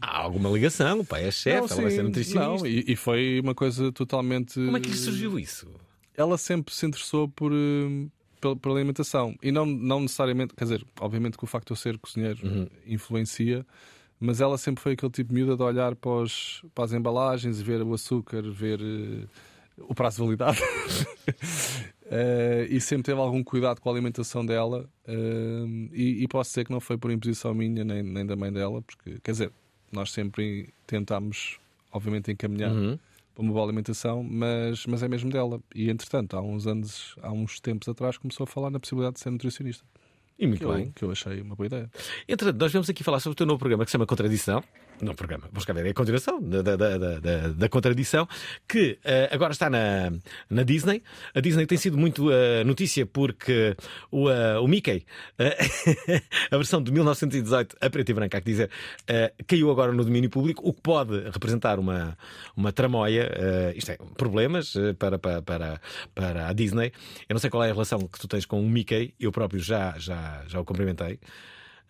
Há 0.00 0.18
alguma 0.22 0.48
ligação? 0.50 1.00
O 1.00 1.04
pai 1.04 1.24
é 1.26 1.30
chefe, 1.30 1.58
Não, 1.60 1.66
ela 1.66 1.82
vai 1.82 1.90
sim, 1.90 1.96
ser 1.96 2.02
nutricionista. 2.04 2.46
não, 2.58 2.66
e, 2.66 2.84
e 2.88 2.96
foi 2.96 3.40
uma 3.40 3.54
coisa 3.54 3.92
totalmente. 3.92 4.54
Como 4.54 4.76
é 4.76 4.80
que 4.80 4.88
lhe 4.90 4.96
surgiu 4.96 5.38
isso? 5.38 5.70
ela 6.16 6.36
sempre 6.36 6.74
se 6.74 6.84
interessou 6.84 7.28
por, 7.28 7.50
eh, 7.52 8.08
pela, 8.40 8.54
pela 8.56 8.74
alimentação 8.76 9.34
e 9.42 9.50
não, 9.50 9.64
não 9.64 10.00
necessariamente, 10.00 10.52
quer 10.54 10.64
dizer, 10.64 10.84
obviamente 11.00 11.38
que 11.38 11.44
o 11.44 11.46
facto 11.46 11.68
de 11.68 11.72
eu 11.72 11.76
ser 11.76 11.96
cozinheiro 11.98 12.46
Uhum. 12.46 12.66
influencia, 12.86 13.64
mas 14.18 14.38
ela 14.40 14.58
sempre 14.58 14.82
foi 14.82 14.92
aquele 14.92 15.12
tipo 15.12 15.28
de 15.30 15.34
miúda 15.34 15.56
de 15.56 15.62
olhar 15.62 15.94
para, 15.96 16.10
os- 16.10 16.62
para 16.74 16.84
as 16.84 16.92
embalagens, 16.92 17.58
ver 17.62 17.80
o 17.82 17.94
açúcar, 17.94 18.42
ver 18.50 18.80
eh, 18.82 19.26
o 19.78 19.94
prazo 19.94 20.16
de 20.16 20.22
validade 20.24 20.58
Eh, 22.12 22.66
e 22.68 22.80
sempre 22.80 23.04
teve 23.04 23.20
algum 23.20 23.42
cuidado 23.44 23.80
com 23.80 23.88
a 23.88 23.92
alimentação 23.92 24.44
dela. 24.44 24.88
eh, 25.06 25.64
e, 25.92 26.24
e 26.24 26.28
posso 26.28 26.50
dizer 26.50 26.64
que 26.64 26.72
não 26.72 26.80
foi 26.80 26.98
por 26.98 27.10
imposição 27.10 27.54
minha 27.54 27.84
nem, 27.84 28.02
nem 28.02 28.26
da 28.26 28.34
mãe 28.34 28.52
dela, 28.52 28.82
porque 28.82 29.18
quer 29.22 29.30
dizer, 29.32 29.52
nós 29.92 30.10
sempre 30.10 30.68
tentámos, 30.86 31.58
obviamente, 31.92 32.30
encaminhar 32.32 32.72
Uhum. 32.72 32.98
para 33.34 33.42
uma 33.42 33.52
boa 33.52 33.64
alimentação, 33.64 34.22
mas, 34.24 34.84
mas 34.86 35.02
é 35.04 35.08
mesmo 35.08 35.30
dela. 35.30 35.60
E 35.74 35.88
entretanto, 35.88 36.36
há 36.36 36.40
uns 36.42 36.66
anos, 36.66 37.14
há 37.22 37.30
uns 37.32 37.60
tempos 37.60 37.88
atrás, 37.88 38.18
começou 38.18 38.42
a 38.44 38.46
falar 38.46 38.70
na 38.70 38.80
possibilidade 38.80 39.14
de 39.14 39.20
ser 39.20 39.30
nutricionista. 39.30 39.84
E 40.38 40.46
muito 40.48 40.66
Que 40.66 40.72
bem. 40.74 40.86
eu, 40.86 40.92
que 40.92 41.04
eu 41.04 41.10
achei 41.12 41.40
uma 41.42 41.54
boa 41.54 41.66
ideia. 41.66 41.88
Entretanto, 42.26 42.60
nós 42.60 42.72
vamos 42.72 42.90
aqui 42.90 43.04
falar 43.04 43.20
sobre 43.20 43.34
o 43.34 43.36
teu 43.36 43.46
novo 43.46 43.58
programa 43.58 43.84
que 43.84 43.90
se 43.90 43.92
chama 43.92 44.06
Contradição. 44.06 44.64
Não, 45.02 45.14
programa, 45.14 45.44
vamos 45.50 45.64
cá 45.64 45.72
ver, 45.72 45.86
é 45.86 45.90
a 45.90 45.94
continuação 45.94 46.42
da, 46.42 46.60
da, 46.60 46.76
da, 46.76 46.98
da, 46.98 47.48
da 47.48 47.68
contradição, 47.70 48.28
que 48.68 48.98
eh, 49.02 49.30
agora 49.32 49.52
está 49.52 49.70
na, 49.70 50.12
na 50.50 50.62
Disney. 50.62 51.02
A 51.34 51.40
Disney 51.40 51.66
tem 51.66 51.78
sido 51.78 51.96
muito 51.96 52.30
eh, 52.30 52.62
notícia 52.64 53.06
porque 53.06 53.74
o, 54.10 54.28
eh, 54.28 54.58
o 54.58 54.68
Mickey, 54.68 55.06
a 56.50 56.56
versão 56.56 56.82
de 56.82 56.92
1918, 56.92 57.76
a 57.80 57.88
preto 57.88 58.10
e 58.10 58.14
branco, 58.14 58.36
há 58.36 58.40
que 58.40 58.50
dizer, 58.50 58.70
caiu 59.46 59.70
agora 59.70 59.90
no 59.92 60.04
domínio 60.04 60.28
público, 60.28 60.68
o 60.68 60.74
que 60.74 60.82
pode 60.82 61.18
representar 61.30 61.78
uma, 61.78 62.16
uma 62.54 62.70
tramóia, 62.70 63.30
isto 63.74 63.92
é, 63.92 63.98
problemas 64.18 64.74
para, 64.98 65.18
para, 65.18 65.40
para, 65.40 65.80
para 66.14 66.48
a 66.48 66.52
Disney. 66.52 66.92
Eu 67.26 67.34
não 67.34 67.40
sei 67.40 67.48
qual 67.48 67.64
é 67.64 67.70
a 67.70 67.72
relação 67.72 68.00
que 68.00 68.18
tu 68.18 68.28
tens 68.28 68.44
com 68.44 68.60
o 68.60 68.68
Mickey, 68.68 69.14
eu 69.18 69.32
próprio 69.32 69.60
já, 69.60 69.94
já, 69.98 70.44
já 70.46 70.60
o 70.60 70.64
cumprimentei. 70.64 71.18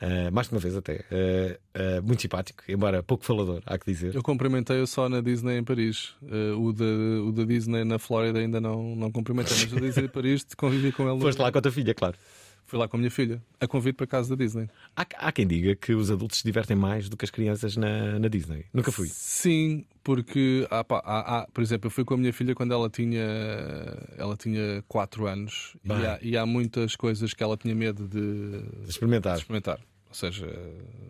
Uh, 0.01 0.33
mais 0.33 0.49
de 0.49 0.55
uma 0.55 0.61
vez 0.61 0.75
até. 0.75 1.05
Uh, 1.11 1.99
uh, 1.99 2.03
muito 2.03 2.23
simpático, 2.23 2.63
embora 2.67 3.03
pouco 3.03 3.23
falador, 3.23 3.63
há 3.67 3.79
que 3.79 3.85
dizer. 3.85 4.15
Eu 4.15 4.23
cumprimentei-o 4.23 4.87
só 4.87 5.11
na 5.11 5.21
Disney 5.21 5.59
em 5.59 5.65
Paris. 5.65 6.15
Eh, 6.23 6.53
o, 6.57 6.73
da, 6.73 6.85
o 7.27 7.33
da 7.33 7.45
Disney 7.45 7.85
na 7.85 7.99
Flórida 7.99 8.39
ainda 8.39 8.61
não, 8.61 8.97
não 8.97 9.13
cumprimentei, 9.13 9.55
mas 9.61 9.73
da 9.73 9.81
Disney 9.81 10.05
em 10.05 10.09
Paris 10.09 10.47
convivi 10.57 10.91
com 10.91 11.11
ele. 11.11 11.21
Foste 11.21 11.39
lá 11.39 11.53
com 11.53 11.59
a 11.59 11.61
tua 11.61 11.71
filha, 11.71 11.95
claro. 11.95 12.17
Fui 12.67 12.79
lá 12.79 12.87
com 12.87 12.97
a 12.97 13.01
minha 13.01 13.11
filha, 13.11 13.43
a 13.61 13.67
convite 13.67 13.97
para 13.97 14.07
casa 14.07 14.35
da 14.37 14.45
Disney. 14.45 14.69
Há, 14.95 15.05
há 15.19 15.33
quem 15.33 15.45
diga 15.47 15.75
que 15.75 15.93
os 15.93 16.09
adultos 16.11 16.39
se 16.39 16.45
divertem 16.45 16.77
mais 16.77 17.09
do 17.09 17.17
que 17.17 17.25
as 17.25 17.31
crianças 17.31 17.77
na, 17.77 18.19
na 18.19 18.29
Disney. 18.29 18.65
Nunca 18.73 18.93
fui. 18.93 19.09
Sim, 19.09 19.85
porque 20.05 20.67
há, 20.71 20.85
pá, 20.85 21.49
por 21.53 21.63
exemplo, 21.63 21.89
eu 21.89 21.91
fui 21.91 22.05
com 22.05 22.15
a 22.15 22.17
minha 22.17 22.33
filha 22.33 22.55
quando 22.55 22.73
ela 22.73 22.89
tinha 22.89 23.25
ela 24.17 24.37
tinha 24.37 24.85
4 24.87 25.27
anos 25.27 25.77
e 25.85 25.91
há, 25.93 26.19
e 26.23 26.37
há 26.37 26.47
muitas 26.47 26.95
coisas 26.95 27.35
que 27.35 27.43
ela 27.43 27.57
tinha 27.57 27.75
medo 27.75 28.07
de, 28.07 28.63
Experimentar. 28.89 29.35
de 29.35 29.41
experimentar. 29.41 29.81
Ou 30.09 30.15
seja, 30.15 30.47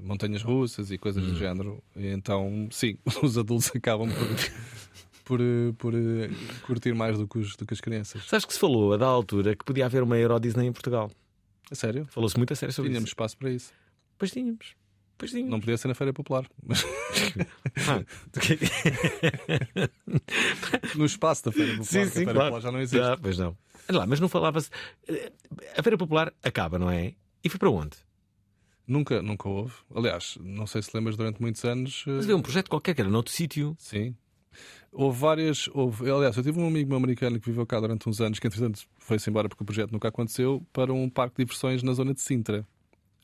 montanhas 0.02 0.42
russas 0.42 0.90
e 0.90 0.98
coisas 0.98 1.24
do 1.24 1.34
género. 1.36 1.82
Então, 1.96 2.68
sim, 2.70 2.96
os 3.22 3.36
adultos 3.38 3.70
acabam 3.74 4.08
por, 4.10 5.38
por, 5.38 5.40
por, 5.78 5.94
eh, 5.94 6.30
curtir 6.66 6.94
mais 6.94 7.16
do 7.18 7.26
que, 7.26 7.38
os- 7.38 7.56
do 7.56 7.64
que 7.64 7.72
as 7.74 7.80
crianças. 7.80 8.24
Sabes 8.26 8.44
que 8.44 8.52
se 8.52 8.58
falou 8.58 8.92
a 8.92 8.96
da 8.96 9.06
altura 9.06 9.54
que 9.56 9.64
podia 9.64 9.86
haver 9.86 10.02
uma 10.02 10.18
Euro 10.18 10.38
Disney 10.38 10.66
em 10.66 10.72
Portugal. 10.72 11.10
A 11.70 11.74
sério? 11.74 12.06
Falou-se 12.10 12.36
muito 12.36 12.52
a 12.52 12.56
sério 12.56 12.72
sobre 12.74 12.90
Tínhamos 12.90 13.08
isso. 13.08 13.12
espaço 13.12 13.36
para 13.36 13.50
isso. 13.50 13.72
Pois 14.18 14.30
tínhamos. 14.32 14.74
Pois 15.16 15.30
tínhamos. 15.30 15.50
Não 15.50 15.60
podia 15.60 15.76
ser 15.76 15.88
na 15.88 15.94
Feira 15.94 16.12
Popular. 16.12 16.44
Mas 16.66 16.82
Ah, 17.88 18.02
no 20.96 21.04
espaço 21.04 21.44
da 21.44 21.52
Feira 21.52 21.72
Popular. 21.76 21.86
sim, 21.86 21.98
que 22.00 22.02
a 22.02 22.06
sim, 22.06 22.10
Feira 22.12 22.32
claro. 22.34 22.48
Popular 22.50 22.60
já 22.60 22.72
não 22.72 22.80
existe. 22.80 22.98
Já, 23.04 23.16
pois 23.16 23.38
não. 23.38 23.56
Olha 23.88 23.98
lá, 23.98 24.06
mas 24.06 24.20
não 24.20 24.28
falava-se. 24.28 24.70
A 25.76 25.82
Feira 25.82 25.96
Popular 25.98 26.32
acaba, 26.42 26.78
não 26.78 26.90
é? 26.90 27.14
E 27.42 27.48
foi 27.48 27.58
para 27.58 27.70
onde? 27.70 27.96
Nunca, 28.86 29.22
nunca 29.22 29.48
houve. 29.48 29.74
Aliás, 29.94 30.36
não 30.40 30.66
sei 30.66 30.82
se 30.82 30.90
lembras 30.94 31.16
durante 31.16 31.40
muitos 31.40 31.64
anos. 31.64 32.04
eh, 32.06 32.10
Mas 32.12 32.24
havia 32.24 32.36
um 32.36 32.42
projeto 32.42 32.68
qualquer 32.68 32.94
que 32.94 33.00
era 33.00 33.10
noutro 33.10 33.32
sítio. 33.32 33.76
Sim. 33.78 34.16
Houve 34.92 35.18
várias. 35.18 35.68
Houve, 35.72 36.10
aliás, 36.10 36.36
eu 36.36 36.42
tive 36.42 36.58
um 36.60 36.66
amigo 36.66 36.88
meu 36.88 36.96
americano 36.98 37.38
que 37.38 37.46
viveu 37.46 37.64
cá 37.66 37.78
durante 37.78 38.08
uns 38.08 38.20
anos, 38.20 38.38
que 38.38 38.46
entretanto 38.46 38.80
foi-se 38.98 39.30
embora 39.30 39.48
porque 39.48 39.62
o 39.62 39.66
projeto 39.66 39.92
nunca 39.92 40.08
aconteceu, 40.08 40.64
para 40.72 40.92
um 40.92 41.08
parque 41.08 41.36
de 41.36 41.44
diversões 41.44 41.82
na 41.82 41.92
zona 41.92 42.12
de 42.12 42.20
Sintra. 42.20 42.66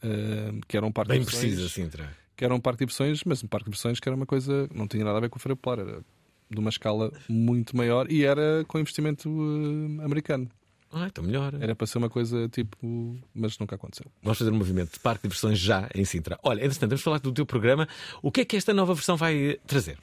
Eh, 0.02 0.52
que 0.68 0.76
era 0.76 0.86
um 0.86 0.92
parque 0.92 1.10
Bem 1.10 1.20
de 1.20 1.26
diversões. 1.26 1.54
precisa, 1.54 1.68
Sintra. 1.68 2.16
Que 2.36 2.44
era 2.44 2.54
um 2.54 2.60
parque 2.60 2.78
de 2.78 2.86
diversões, 2.86 3.24
mas 3.24 3.42
um 3.42 3.46
parque 3.48 3.64
de 3.64 3.70
diversões 3.70 3.98
que 3.98 4.08
era 4.08 4.14
uma 4.14 4.26
coisa. 4.26 4.68
Não 4.74 4.86
tinha 4.86 5.04
nada 5.04 5.18
a 5.18 5.20
ver 5.20 5.28
com 5.30 5.38
a 5.38 5.40
Feira 5.40 5.56
Popular, 5.56 5.80
era 5.80 6.04
de 6.48 6.60
uma 6.60 6.70
escala 6.70 7.12
muito 7.28 7.76
maior 7.76 8.10
e 8.10 8.24
era 8.24 8.64
com 8.68 8.78
investimento 8.78 9.28
eh, 9.28 10.04
americano. 10.04 10.48
Ah, 10.92 11.08
então 11.08 11.24
melhor. 11.24 11.52
Era 11.60 11.74
para 11.74 11.86
ser 11.86 11.98
uma 11.98 12.08
coisa 12.08 12.48
tipo. 12.48 13.18
Mas 13.34 13.58
nunca 13.58 13.74
aconteceu. 13.74 14.06
Vamos 14.22 14.38
fazer 14.38 14.50
um 14.50 14.56
movimento 14.56 14.92
de 14.92 15.00
parque 15.00 15.22
de 15.22 15.28
diversões 15.28 15.58
já 15.58 15.88
em 15.94 16.04
Sintra. 16.04 16.38
Olha, 16.42 16.60
entretanto, 16.64 16.90
vamos 16.90 17.02
falar 17.02 17.18
do 17.18 17.32
teu 17.32 17.44
programa. 17.44 17.88
O 18.22 18.30
que 18.30 18.42
é 18.42 18.44
que 18.44 18.56
esta 18.56 18.72
nova 18.72 18.94
versão 18.94 19.16
vai 19.16 19.50
eh, 19.50 19.58
trazer? 19.66 19.98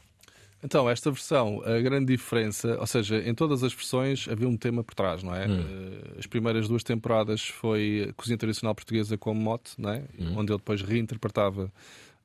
Então, 0.64 0.90
esta 0.90 1.12
versão, 1.12 1.62
a 1.66 1.80
grande 1.82 2.06
diferença, 2.14 2.78
ou 2.80 2.88
seja, 2.88 3.18
em 3.18 3.34
todas 3.36 3.64
as 3.64 3.74
versões 3.74 4.28
havia 4.30 4.48
um 4.48 4.56
tema 4.56 4.84
por 4.84 4.96
trás, 4.96 5.22
não 5.22 5.36
é? 5.36 5.46
Eh, 5.46 6.20
As 6.20 6.26
primeiras 6.26 6.68
duas 6.68 6.84
temporadas 6.84 7.42
foi 7.48 8.08
a 8.10 8.14
cozinha 8.14 8.38
tradicional 8.38 8.74
portuguesa 8.74 9.18
como 9.18 9.40
mote, 9.42 9.74
não 9.78 9.90
é? 9.90 10.04
Onde 10.38 10.52
ele 10.52 10.58
depois 10.60 10.82
reinterpretava 10.82 11.72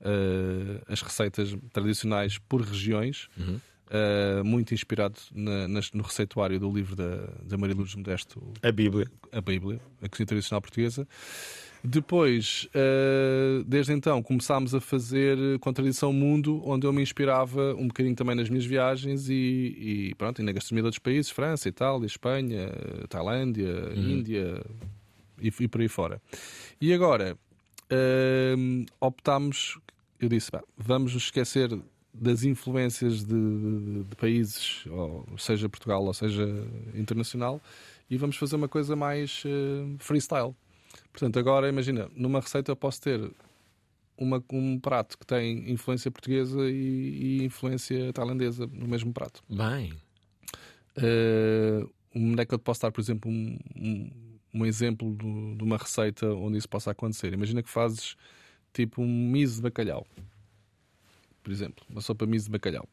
eh, 0.00 0.80
as 0.88 1.02
receitas 1.02 1.56
tradicionais 1.72 2.38
por 2.38 2.60
regiões, 2.60 3.28
eh, 3.90 4.42
muito 4.44 4.72
inspirado 4.72 5.16
na- 5.32 5.66
nas- 5.66 5.90
no 5.92 6.02
receituário 6.04 6.60
do 6.60 6.70
livro 6.70 6.94
da, 6.94 7.16
da 7.42 7.56
Maria 7.58 7.74
Lourdes 7.74 7.96
Modesto, 7.96 8.40
A 8.62 8.70
Bíblia. 8.70 9.10
a 9.32 9.40
Bíblia, 9.40 9.80
a 10.00 10.08
cozinha 10.08 10.26
tradicional 10.26 10.60
portuguesa. 10.62 11.08
Depois, 11.82 12.68
eh, 12.74 13.62
desde 13.66 13.92
então, 13.92 14.22
começámos 14.22 14.74
a 14.74 14.80
fazer 14.80 15.36
Contradição 15.60 16.12
Mundo, 16.12 16.60
onde 16.64 16.86
eu 16.86 16.92
me 16.92 17.00
inspirava 17.02 17.74
um 17.74 17.86
bocadinho 17.86 18.16
também 18.16 18.34
nas 18.34 18.48
minhas 18.48 18.64
viagens 18.66 19.28
e, 19.28 19.32
e 20.10 20.14
pronto, 20.16 20.40
e 20.42 20.44
na 20.44 20.52
gastronomia 20.52 20.82
de 20.82 20.86
outros 20.86 20.98
países, 20.98 21.30
França, 21.30 21.68
Itália, 21.68 22.06
Espanha, 22.06 22.70
Tailândia, 23.08 23.92
Índia, 23.94 24.60
e, 25.40 25.52
e 25.60 25.68
por 25.68 25.80
aí 25.80 25.88
fora. 25.88 26.20
E 26.80 26.92
agora 26.92 27.36
hum, 28.58 28.84
optámos, 29.00 29.78
eu 30.20 30.28
disse, 30.28 30.50
"Pá, 30.50 30.62
vamos 30.76 31.14
nos 31.14 31.24
esquecer 31.24 31.70
das 32.12 32.42
influências 32.42 33.22
de, 33.22 33.34
de- 33.34 34.02
de 34.04 34.16
países, 34.16 34.84
ou 34.90 35.24
seja 35.38 35.68
Portugal, 35.68 36.04
ou 36.04 36.12
seja 36.12 36.44
internacional, 36.94 37.60
e 38.10 38.16
vamos 38.16 38.36
fazer 38.36 38.56
uma 38.56 38.66
coisa 38.68 38.96
mais 38.96 39.44
eh, 39.46 39.84
freestyle. 40.00 40.54
Portanto, 41.18 41.36
agora 41.40 41.68
imagina, 41.68 42.08
numa 42.14 42.38
receita 42.40 42.70
eu 42.70 42.76
posso 42.76 43.00
ter 43.02 43.28
uma- 44.16 44.42
um 44.52 44.78
prato 44.78 45.18
que 45.18 45.26
tem 45.26 45.68
influência 45.68 46.12
portuguesa 46.12 46.70
e, 46.70 47.40
e 47.40 47.44
influência 47.44 48.12
tailandesa 48.12 48.68
no 48.68 48.86
mesmo 48.86 49.12
prato. 49.12 49.42
Bem. 49.50 49.92
Uh, 50.96 51.90
onde 52.14 52.40
é 52.40 52.46
que 52.46 52.54
eu 52.54 52.58
te 52.58 52.62
posso 52.62 52.82
dar, 52.82 52.92
por 52.92 53.00
exemplo, 53.00 53.28
um, 53.28 53.58
um, 53.76 54.10
um 54.54 54.64
exemplo 54.66 55.12
do- 55.12 55.56
de 55.56 55.64
uma 55.64 55.76
receita 55.76 56.32
onde 56.34 56.56
isso 56.56 56.68
possa 56.68 56.92
acontecer? 56.92 57.32
Imagina 57.32 57.64
que 57.64 57.68
fazes 57.68 58.14
tipo 58.72 59.02
um 59.02 59.08
miso 59.30 59.56
de 59.56 59.62
bacalhau, 59.62 60.06
por 61.42 61.50
exemplo, 61.52 61.84
uma 61.90 62.00
sopa 62.00 62.26
miso 62.26 62.44
de 62.44 62.52
bacalhau. 62.52 62.88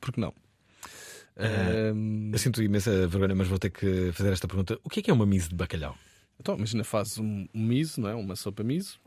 Por 0.00 0.12
que 0.12 0.18
não? 0.20 0.34
Um, 1.38 2.30
Eu 2.32 2.38
sinto 2.38 2.60
imensa 2.60 3.06
vergonha, 3.06 3.36
mas 3.36 3.46
vou 3.46 3.58
ter 3.58 3.70
que 3.70 4.10
fazer 4.12 4.32
esta 4.32 4.48
pergunta. 4.48 4.80
O 4.82 4.88
que 4.88 4.98
é 4.98 5.02
que 5.04 5.10
é 5.12 5.14
uma 5.14 5.26
mise 5.26 5.48
de 5.48 5.54
bacalhau? 5.54 5.96
Então, 6.38 6.56
imagina, 6.56 6.84
fazes 6.84 7.18
um, 7.18 7.46
um 7.54 7.62
miso, 7.62 8.00
não 8.00 8.08
é? 8.08 8.14
Uma 8.14 8.36
sopa 8.36 8.62
miso, 8.62 8.98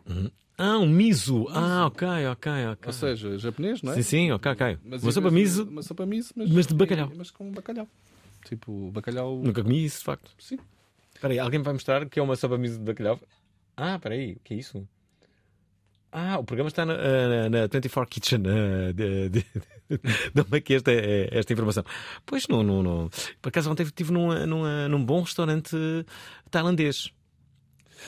Ah, 0.57 0.77
um 0.77 0.87
miso. 0.87 1.47
Ah, 1.49 1.85
ok, 1.85 2.07
ok, 2.31 2.51
ok. 2.73 2.87
ou 2.87 2.93
seja, 2.93 3.37
japonês, 3.37 3.81
não 3.81 3.93
é? 3.93 3.95
Sim, 3.95 4.01
sim, 4.03 4.31
ok, 4.31 4.51
ok. 4.51 4.77
Mas 4.83 5.03
Uma 5.03 5.11
sopa 5.11 5.31
miso, 5.31 5.63
Uma 5.63 5.83
sopa 5.83 6.05
miso, 6.05 6.33
mas, 6.35 6.49
mas 6.49 6.67
de 6.67 6.73
bacalhau. 6.73 7.11
Mas 7.15 7.31
com 7.31 7.49
bacalhau. 7.51 7.87
Tipo, 8.45 8.91
bacalhau. 8.91 9.41
nunca 9.43 9.63
comi 9.63 9.85
isso, 9.85 9.99
de 9.99 10.05
facto. 10.05 10.31
Sim. 10.37 10.57
Espera 11.13 11.33
aí, 11.33 11.39
alguém 11.39 11.61
vai 11.61 11.73
mostrar 11.73 12.07
que 12.09 12.19
é 12.19 12.23
uma 12.23 12.35
sopa 12.35 12.57
miso 12.57 12.77
de 12.79 12.83
bacalhau? 12.85 13.19
Ah, 13.77 13.95
espera 13.95 14.15
aí, 14.15 14.33
o 14.33 14.39
que 14.43 14.53
é 14.53 14.57
isso? 14.57 14.87
Ah, 16.11 16.39
o 16.39 16.43
programa 16.43 16.69
está 16.69 16.85
na, 16.85 16.95
na, 16.97 17.49
na 17.49 17.67
24 17.67 18.09
Kitchen. 18.09 18.41
ah, 18.47 18.91
de, 18.91 19.29
de, 19.29 19.45
Dá-me 20.33 20.57
aqui 20.57 20.73
esta, 20.73 20.91
esta 20.91 21.53
informação. 21.53 21.83
Pois 22.25 22.47
não, 22.47 22.63
não, 22.63 22.81
não. 22.81 23.09
Por 23.41 23.49
acaso 23.49 23.69
ontem 23.71 23.83
estive 23.83 24.11
num, 24.11 24.45
num, 24.45 24.89
num 24.89 25.05
bom 25.05 25.21
restaurante 25.21 25.75
tailandês. 26.49 27.11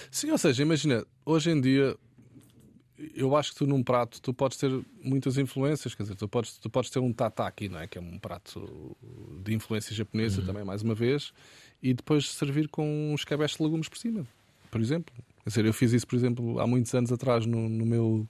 Sim, 0.09 0.31
ou 0.31 0.37
seja, 0.37 0.61
imagina, 0.61 1.05
hoje 1.25 1.51
em 1.51 1.59
dia 1.59 1.95
eu 3.15 3.35
acho 3.35 3.51
que 3.51 3.57
tu 3.57 3.67
num 3.67 3.83
prato 3.83 4.21
tu 4.21 4.33
podes 4.33 4.57
ter 4.57 4.71
muitas 5.03 5.37
influências, 5.37 5.95
quer 5.95 6.03
dizer, 6.03 6.15
tu 6.15 6.27
podes, 6.27 6.57
tu 6.57 6.69
podes 6.69 6.89
ter 6.89 6.99
um 6.99 7.11
tataki, 7.11 7.67
não 7.67 7.79
é? 7.79 7.87
Que 7.87 7.97
é 7.97 8.01
um 8.01 8.17
prato 8.19 8.95
de 9.43 9.53
influência 9.53 9.95
japonesa 9.95 10.41
também, 10.41 10.63
mais 10.63 10.81
uma 10.81 10.93
vez, 10.93 11.33
e 11.81 11.93
depois 11.93 12.29
servir 12.31 12.67
com 12.67 13.13
uns 13.13 13.23
cabestes 13.25 13.57
de 13.57 13.63
legumes 13.63 13.89
por 13.89 13.97
cima, 13.97 14.25
por 14.69 14.79
exemplo. 14.79 15.13
Quer 15.43 15.49
dizer, 15.49 15.65
eu 15.65 15.73
fiz 15.73 15.91
isso, 15.93 16.05
por 16.05 16.15
exemplo, 16.15 16.59
há 16.59 16.67
muitos 16.67 16.93
anos 16.93 17.11
atrás 17.11 17.45
no, 17.45 17.67
no 17.67 17.85
meu. 17.85 18.27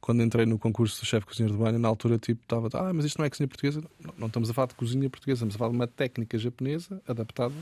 Quando 0.00 0.22
entrei 0.22 0.46
no 0.46 0.58
concurso 0.58 1.02
do 1.02 1.06
chefe 1.06 1.26
cozinheiro 1.26 1.56
de 1.56 1.62
banho, 1.62 1.78
na 1.78 1.88
altura 1.88 2.18
tipo 2.18 2.40
estava, 2.42 2.68
ah, 2.74 2.92
mas 2.92 3.04
isto 3.04 3.18
não 3.18 3.24
é 3.24 3.30
cozinha 3.30 3.48
portuguesa. 3.48 3.82
Não, 3.98 4.14
não 4.16 4.26
estamos 4.28 4.48
a 4.48 4.54
falar 4.54 4.68
de 4.68 4.74
cozinha 4.74 5.10
portuguesa, 5.10 5.38
estamos 5.38 5.56
a 5.56 5.58
falar 5.58 5.70
de 5.70 5.76
uma 5.76 5.88
técnica 5.88 6.38
japonesa 6.38 7.02
adaptada 7.06 7.54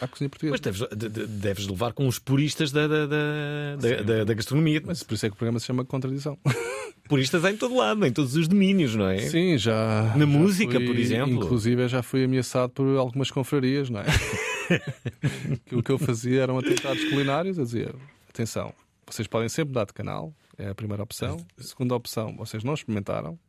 à 0.00 0.06
cozinha 0.08 0.28
portuguesa. 0.28 0.52
Mas 0.52 0.60
deves, 0.60 0.88
de- 0.96 1.08
de- 1.08 1.26
deves 1.26 1.66
levar 1.66 1.92
com 1.92 2.06
os 2.06 2.18
puristas 2.18 2.70
da, 2.72 2.86
da, 2.86 3.06
da, 3.06 3.76
da, 4.02 4.24
da- 4.24 4.34
gastronomia. 4.34 4.82
Mas 4.84 5.02
por 5.02 5.14
isso 5.14 5.26
é 5.26 5.28
que 5.28 5.34
o 5.34 5.36
programa 5.38 5.58
se 5.60 5.66
chama 5.66 5.84
Contradição. 5.84 6.38
Puristas 7.08 7.42
há 7.44 7.50
em 7.50 7.56
todo 7.56 7.74
lado, 7.74 8.04
em 8.04 8.12
todos 8.12 8.36
os 8.36 8.46
domínios, 8.46 8.94
não 8.94 9.08
é? 9.08 9.18
Sim, 9.18 9.56
já. 9.56 10.12
Na 10.14 10.18
já 10.20 10.26
música, 10.26 10.72
fui- 10.74 10.86
por 10.86 10.96
exemplo. 10.96 11.32
Inclusive, 11.42 11.82
eu 11.84 11.88
já 11.88 12.02
fui 12.02 12.22
ameaçado 12.24 12.70
por 12.70 12.86
algumas 12.98 13.30
confrarias, 13.30 13.88
não 13.88 14.00
é? 14.00 14.04
que 15.64 15.74
o 15.74 15.82
que 15.82 15.90
eu 15.90 15.98
fazia 15.98 16.42
eram 16.42 16.58
atentados 16.58 17.02
culinários. 17.04 17.56
Eu 17.56 17.64
dizia: 17.64 17.94
atenção, 18.28 18.74
vocês 19.06 19.26
podem 19.26 19.48
sempre 19.48 19.68
mudar 19.70 19.86
de 19.86 19.94
canal, 19.94 20.34
é 20.58 20.68
a 20.68 20.74
primeira 20.74 21.02
opção. 21.02 21.38
A 21.58 21.62
segunda 21.62 21.94
opção, 21.94 22.36
vocês 22.36 22.62
não 22.62 22.74
experimentaram. 22.74 23.38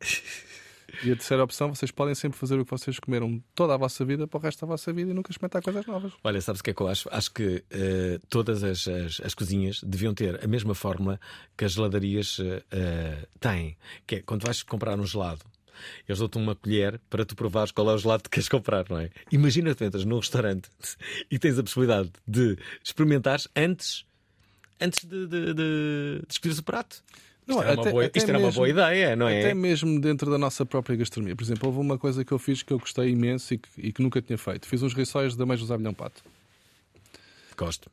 E 1.02 1.12
a 1.12 1.16
terceira 1.16 1.42
opção, 1.42 1.74
vocês 1.74 1.90
podem 1.90 2.14
sempre 2.14 2.38
fazer 2.38 2.58
o 2.58 2.64
que 2.64 2.70
vocês 2.70 2.98
comeram 2.98 3.42
toda 3.54 3.74
a 3.74 3.76
vossa 3.76 4.04
vida 4.04 4.26
para 4.26 4.38
o 4.38 4.40
resto 4.40 4.60
da 4.60 4.66
vossa 4.66 4.92
vida 4.92 5.10
e 5.10 5.14
nunca 5.14 5.30
experimentar 5.30 5.62
coisas 5.62 5.86
novas. 5.86 6.12
Olha, 6.22 6.40
sabes 6.40 6.60
o 6.60 6.64
que 6.64 6.70
é 6.70 6.74
que 6.74 6.80
eu 6.80 6.88
acho? 6.88 7.08
Acho 7.10 7.32
que 7.32 7.64
eh, 7.70 8.20
todas 8.28 8.62
as, 8.62 8.86
as, 8.86 9.20
as 9.24 9.34
cozinhas 9.34 9.80
deviam 9.82 10.14
ter 10.14 10.42
a 10.44 10.48
mesma 10.48 10.74
fórmula 10.74 11.20
que 11.56 11.64
as 11.64 11.72
geladarias 11.72 12.38
eh, 12.70 13.26
têm. 13.38 13.76
Que 14.06 14.16
é 14.16 14.22
quando 14.22 14.44
vais 14.44 14.62
comprar 14.62 14.98
um 14.98 15.06
gelado, 15.06 15.40
eles 16.08 16.18
dão-te 16.18 16.38
uma 16.38 16.54
colher 16.54 17.00
para 17.08 17.24
tu 17.24 17.34
provares 17.34 17.72
qual 17.72 17.90
é 17.90 17.94
o 17.94 17.98
gelado 17.98 18.24
que 18.24 18.30
queres 18.30 18.48
comprar, 18.48 18.86
não 18.88 18.98
é? 18.98 19.10
Imagina 19.30 19.70
que 19.70 19.76
tu 19.76 19.84
entras 19.84 20.04
num 20.04 20.18
restaurante 20.18 20.68
e 21.30 21.38
tens 21.38 21.58
a 21.58 21.62
possibilidade 21.62 22.10
de 22.26 22.58
experimentares 22.84 23.48
antes, 23.54 24.04
antes 24.80 25.04
de, 25.04 25.26
de, 25.26 25.46
de, 25.46 25.54
de 25.54 26.26
escolheres 26.28 26.58
o 26.58 26.62
prato. 26.62 27.02
Não, 27.50 27.62
era, 27.62 27.72
uma, 27.74 27.82
até- 27.82 27.90
boa, 27.90 28.04
isto 28.06 28.28
era 28.28 28.38
uma 28.38 28.46
mesmo- 28.46 28.58
boa 28.58 28.68
ideia, 28.68 29.16
não 29.16 29.28
é? 29.28 29.40
Até 29.40 29.54
mesmo 29.54 30.00
dentro 30.00 30.30
da 30.30 30.38
nossa 30.38 30.64
própria 30.66 30.96
gastronomia. 30.96 31.34
Por 31.36 31.42
exemplo, 31.44 31.68
houve 31.68 31.78
uma 31.80 31.98
coisa 31.98 32.24
que 32.24 32.32
eu 32.32 32.38
fiz 32.38 32.62
que 32.62 32.72
eu 32.72 32.78
gostei 32.78 33.10
imenso 33.10 33.54
e 33.54 33.58
que, 33.58 33.68
e 33.78 33.92
que 33.92 34.02
nunca 34.02 34.20
tinha 34.22 34.38
feito. 34.38 34.66
Fiz 34.66 34.82
uns 34.82 34.94
rissóis 34.94 35.34
de 35.36 35.42
ameijo 35.42 35.66
de 35.66 35.72
abelhão 35.72 35.92
pato. 35.94 36.22
Gosto. 37.56 37.90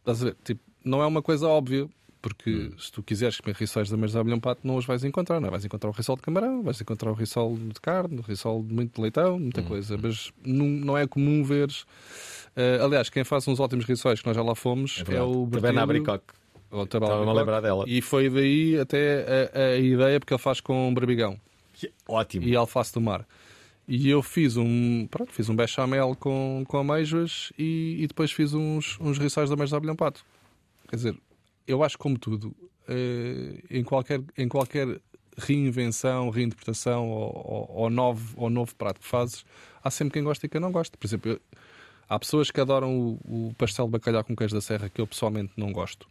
Estás 0.00 0.22
a 0.22 0.26
ver? 0.26 0.36
Tipo, 0.44 0.60
não 0.84 1.02
é 1.02 1.06
uma 1.06 1.22
coisa 1.22 1.46
óbvia, 1.48 1.88
porque 2.20 2.50
Hum. 2.50 2.78
se 2.78 2.90
tu 2.92 3.02
quiseres 3.02 3.40
comer 3.40 3.56
rissóis 3.56 3.88
de 3.88 3.94
ameijo 3.94 4.12
de 4.12 4.18
abelhão 4.20 4.38
pato, 4.40 4.60
não 4.64 4.76
os 4.76 4.84
vais 4.86 5.02
encontrar. 5.04 5.40
Não 5.40 5.48
é? 5.48 5.50
Vais 5.50 5.64
encontrar 5.64 5.90
o 5.90 5.92
rissol 5.92 6.16
de 6.16 6.22
camarão, 6.22 6.62
vais 6.62 6.80
encontrar 6.80 7.10
o 7.10 7.14
rissol 7.14 7.56
de 7.56 7.80
carne, 7.80 8.18
o 8.18 8.22
rissol 8.22 8.62
de 8.62 8.72
muito 8.72 9.00
leitão, 9.00 9.38
muita 9.38 9.60
Hum, 9.60 9.64
coisa. 9.64 9.98
Mas 10.00 10.32
não, 10.44 10.66
não 10.66 10.98
é 10.98 11.06
comum 11.06 11.42
veres. 11.42 11.84
eh, 12.54 12.78
aliás, 12.82 13.08
quem 13.08 13.24
faz 13.24 13.46
uns 13.48 13.58
ótimos 13.58 13.84
rissóis 13.84 14.20
que 14.20 14.26
nós 14.26 14.36
já 14.36 14.42
lá 14.42 14.54
fomos 14.54 14.98
é, 15.00 15.04
verdade. 15.04 15.26
o 15.30 15.46
Taberna 15.46 15.86
Bertilho- 15.86 16.10
Abricoque. 16.12 16.41
Estava-me 16.72 17.28
a 17.30 17.32
lembrar 17.32 17.60
dela. 17.60 17.84
E 17.86 18.00
foi 18.00 18.30
daí 18.30 18.78
até 18.78 19.50
a, 19.54 19.58
a 19.74 19.76
ideia, 19.76 20.18
porque 20.18 20.32
ele 20.32 20.40
faz 20.42 20.60
com 20.60 20.92
barbigão 20.94 21.38
Ótimo. 22.08 22.46
e 22.46 22.56
alface 22.56 22.92
do 22.94 23.00
mar. 23.00 23.26
E 23.86 24.08
eu 24.08 24.22
fiz 24.22 24.56
um, 24.56 25.06
pronto, 25.10 25.32
fiz 25.32 25.48
um 25.48 25.56
bechamel 25.56 26.16
com, 26.18 26.64
com 26.66 26.78
ameijoas 26.78 27.52
e, 27.58 27.96
e 28.00 28.06
depois 28.06 28.30
fiz 28.32 28.54
uns, 28.54 28.98
uns 29.00 29.18
rissóis 29.18 29.48
de 29.48 29.52
ameijoas 29.54 29.70
de 29.70 29.76
abelhão 29.76 29.96
pato. 29.96 30.24
Quer 30.88 30.96
dizer, 30.96 31.16
eu 31.66 31.82
acho 31.82 31.96
que 31.96 32.02
como 32.02 32.18
tudo, 32.18 32.54
eh, 32.88 33.60
em, 33.70 33.82
qualquer, 33.82 34.22
em 34.38 34.48
qualquer 34.48 35.00
reinvenção, 35.36 36.30
reinterpretação 36.30 37.08
ou, 37.10 37.32
ou, 37.44 37.82
ou 37.82 37.90
novo, 37.90 38.34
ou 38.36 38.48
novo 38.48 38.74
prato 38.76 39.00
que 39.00 39.06
fazes, 39.06 39.44
há 39.82 39.90
sempre 39.90 40.14
quem 40.14 40.22
gosta 40.24 40.46
e 40.46 40.48
quem 40.48 40.60
não 40.60 40.70
gosta. 40.72 40.96
Por 40.96 41.06
exemplo, 41.06 41.32
eu- 41.32 41.40
há 42.08 42.18
pessoas 42.18 42.50
que 42.50 42.60
adoram 42.60 42.96
o, 42.96 43.48
o 43.50 43.54
pastel 43.58 43.86
de 43.86 43.92
bacalhau 43.92 44.22
com 44.24 44.36
queijo 44.36 44.54
da 44.54 44.60
serra, 44.60 44.88
que 44.88 45.00
eu 45.00 45.06
pessoalmente 45.06 45.52
não 45.56 45.72
gosto. 45.72 46.06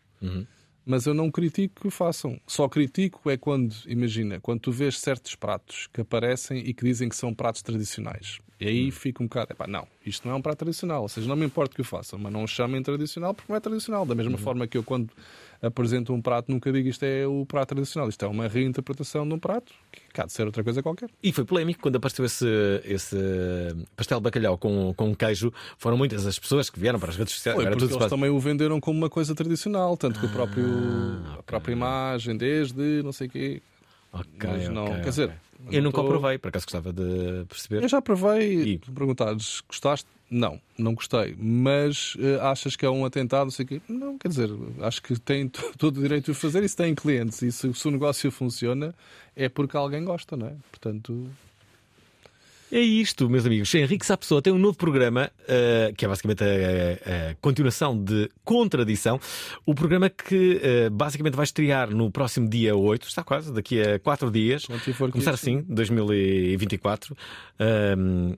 Mas 0.86 1.06
eu 1.06 1.14
não 1.14 1.30
critico 1.30 1.82
que 1.82 1.88
o 1.88 1.92
façam. 1.92 2.40
Só 2.48 2.68
critico 2.68 3.30
é 3.30 3.38
quando, 3.38 3.76
imagina, 3.86 4.40
quando 4.40 4.62
tu 4.62 4.72
vês 4.72 4.98
certos 4.98 5.36
pratos 5.36 5.88
que 5.94 6.02
aparecem 6.02 6.58
e 6.58 6.74
que 6.74 6.84
dizem 6.84 7.08
que 7.08 7.16
são 7.16 7.34
pratos 7.34 7.62
tradicionais. 7.62 8.40
E 8.60 8.68
aí 8.68 8.92
fica 8.92 9.24
um 9.24 9.28
bocado, 9.28 9.54
epá, 9.54 9.66
não, 9.66 9.88
isto 10.06 10.28
não 10.28 10.36
é 10.36 10.38
um 10.38 10.42
prato 10.42 10.60
tradicional. 10.60 11.04
Ou 11.04 11.10
seja, 11.10 11.28
não 11.28 11.36
me 11.36 11.46
importa 11.46 11.74
que 11.74 11.82
o 11.82 11.84
façam, 11.84 12.20
mas 12.20 12.32
não 12.32 12.44
o 12.44 12.48
chamem 12.48 12.82
tradicional 12.82 13.34
porque 13.34 13.52
não 13.52 13.58
é 13.58 13.60
tradicional. 13.60 14.06
Da 14.06 14.16
mesma 14.16 14.38
forma 14.38 14.68
que 14.68 14.78
eu, 14.78 14.84
quando 14.84 15.12
apresento 15.62 16.12
um 16.14 16.22
prato, 16.22 16.52
nunca 16.52 16.72
digo 16.72 16.90
isto 16.90 17.04
é 17.04 17.28
o 17.28 17.46
prato 17.46 17.70
tradicional. 17.70 18.10
Isto 18.10 18.26
é 18.26 18.28
uma 18.28 18.48
reinterpretação 18.48 19.28
de 19.28 19.34
um 19.34 19.40
prato 19.40 19.74
que 20.14 20.20
há 20.20 20.26
de 20.26 20.34
ser 20.34 20.46
outra 20.46 20.64
coisa 20.64 20.82
qualquer. 20.82 21.10
E 21.22 21.32
foi 21.32 21.46
polémico 21.46 21.82
quando 21.82 21.98
apareceu 21.98 22.26
esse, 22.26 22.46
esse 22.84 23.16
pastel 23.96 24.20
de 24.20 24.24
bacalhau 24.24 24.58
com, 24.58 24.94
com 24.96 25.16
queijo. 25.16 25.54
Foram 25.78 25.98
muitas 25.98 26.26
as 26.26 26.40
pessoas 26.40 26.70
que 26.70 26.80
vieram 26.80 27.00
para 27.00 27.10
as 27.10 27.16
redes 27.16 27.34
sociais. 27.36 27.56
Foi 27.56 27.66
Era 27.66 27.76
porque 27.76 27.88
tudo 27.88 28.02
eles 28.02 28.10
também 28.10 28.30
o 28.30 28.40
venderam 28.40 28.80
como 28.80 28.98
uma 28.98 29.10
coisa 29.10 29.36
tradicional, 29.36 29.96
tanto 29.96 30.20
que 30.20 30.26
o 30.26 30.30
próprio, 30.30 30.66
a 31.38 31.44
própria 31.44 31.74
imagem, 31.74 32.36
desde 32.36 33.04
não 33.04 33.12
sei 33.12 33.28
o 33.28 33.30
quê. 33.30 33.62
Mas 34.44 34.68
não, 34.68 34.86
ok, 34.86 34.96
quer 35.02 35.10
dizer, 35.10 35.32
eu 35.70 35.82
nunca 35.84 36.00
o 36.00 36.04
tô- 36.04 36.10
provei, 36.10 36.38
por 36.38 36.48
acaso 36.50 36.66
gostava 36.66 36.92
de 36.94 37.46
perceber. 37.48 37.84
Eu 37.84 37.90
já 37.90 38.02
provei. 38.02 38.64
E? 38.64 38.78
Tu 38.80 38.92
perguntares, 38.92 39.62
gostaste? 39.68 40.08
Não, 40.30 40.62
não 40.78 40.94
gostei. 40.94 41.36
Mas 41.38 42.16
eh, 42.18 42.40
achas 42.42 42.76
que 42.78 42.86
é 42.86 42.90
um 42.90 43.04
atentado? 43.04 43.44
Não 43.44 43.52
sei 43.52 43.66
o 43.66 43.68
quê? 43.68 43.82
Não, 43.90 44.18
quer 44.18 44.30
dizer, 44.30 44.50
acho 44.82 45.02
que 45.02 45.20
tem 45.20 45.50
todo 45.78 45.98
o 45.98 46.02
direito 46.02 46.32
de 46.32 46.38
fazer 46.38 46.64
e 46.64 46.70
se 46.70 46.76
tem 46.78 46.96
clientes 46.96 47.42
e 47.42 47.52
se, 47.52 47.74
se 47.74 47.88
o 47.88 47.92
negócio 47.92 48.32
funciona 48.32 48.96
é 49.36 49.50
porque 49.50 49.76
alguém 49.76 50.04
gosta, 50.06 50.38
não 50.38 50.48
é? 50.48 50.54
Portanto, 50.72 51.30
É 52.72 52.80
isto, 52.80 53.30
meus 53.30 53.46
amigos. 53.46 53.76
Henrique 53.76 54.06
Sapessoa 54.06 54.42
tem 54.42 54.54
um 54.54 54.58
novo 54.58 54.78
programa 54.78 55.30
eh, 55.46 55.94
que 55.98 56.06
é 56.06 56.08
basicamente 56.08 56.42
a, 56.42 56.48
a 57.32 57.36
continuação 57.42 58.02
de 58.02 58.30
Contradição. 58.46 59.20
O 59.66 59.76
programa 59.76 60.10
que 60.10 60.62
eh, 60.64 60.90
basicamente 60.90 61.36
vai 61.36 61.44
estrear 61.44 61.92
no 61.92 62.10
próximo 62.10 62.48
dia 62.48 62.74
8, 62.74 63.10
está 63.10 63.26
quase, 63.26 63.52
daqui 63.52 63.82
a 63.82 64.00
4 64.00 64.32
dias. 64.32 64.66
24 64.68 65.12
Começar 65.12 65.34
assim, 65.34 65.66
2024. 65.68 67.14
Ahm, 67.60 68.36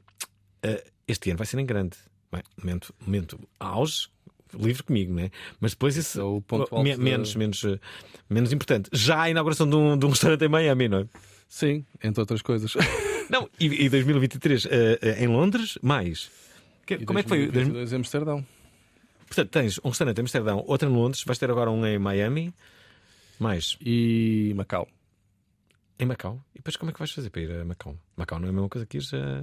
eh, 0.63 0.83
este 1.07 1.29
ano 1.29 1.37
vai 1.37 1.45
ser 1.45 1.59
em 1.59 1.65
grande. 1.65 1.95
Bem, 2.31 2.41
momento, 2.57 2.91
momento 3.05 3.39
auge, 3.59 4.07
livre 4.51 4.81
comigo, 4.81 5.13
né? 5.13 5.29
Mas 5.59 5.73
depois 5.73 5.95
esse. 5.95 6.19
É 6.19 6.23
o 6.23 6.41
ponto 6.41 6.75
alto 6.75 6.99
menos, 6.99 7.35
menos, 7.35 7.63
eh, 7.63 7.79
menos 8.27 8.51
importante. 8.51 8.89
Já 8.91 9.21
a 9.21 9.29
inauguração 9.29 9.69
de 9.69 9.75
um, 9.75 9.95
de 9.95 10.07
um 10.07 10.09
restaurante 10.09 10.43
em 10.43 10.49
Miami, 10.49 10.89
não 10.89 10.97
é? 11.01 11.05
sim, 11.47 11.85
entre 12.03 12.19
outras 12.19 12.41
coisas. 12.41 12.73
Não, 13.29 13.49
e, 13.59 13.85
e 13.85 13.89
2023 13.89 14.65
eh, 14.65 14.99
eh, 15.01 15.23
em 15.23 15.27
Londres, 15.27 15.77
mais. 15.81 16.29
Que- 16.85 17.05
como 17.05 17.19
é 17.19 17.23
que 17.23 17.29
foi? 17.29 17.39
2022 17.47 17.93
em 17.93 17.95
Amsterdão. 17.97 18.45
Portanto, 19.27 19.49
tens 19.49 19.79
um 19.83 19.89
restaurante 19.89 20.17
em 20.17 20.21
Amsterdão, 20.21 20.63
outro 20.67 20.89
em 20.89 20.93
Londres, 20.93 21.23
vais 21.25 21.37
ter 21.39 21.49
agora 21.49 21.71
um 21.71 21.85
em 21.85 21.97
Miami, 21.97 22.53
mais 23.39 23.77
E 23.81 24.53
Macau. 24.55 24.87
em 25.99 26.05
Macau. 26.05 26.43
E 26.53 26.57
depois 26.59 26.75
como 26.75 26.89
é 26.91 26.93
que 26.93 26.99
vais 26.99 27.11
fazer 27.11 27.29
para 27.29 27.41
ir 27.41 27.51
a 27.51 27.65
Macau? 27.65 27.97
Macau 28.15 28.39
não 28.39 28.47
é 28.47 28.49
a 28.49 28.53
mesma 28.53 28.69
coisa 28.69 28.85
que 28.85 28.97
ir 28.97 29.03
a, 29.13 29.39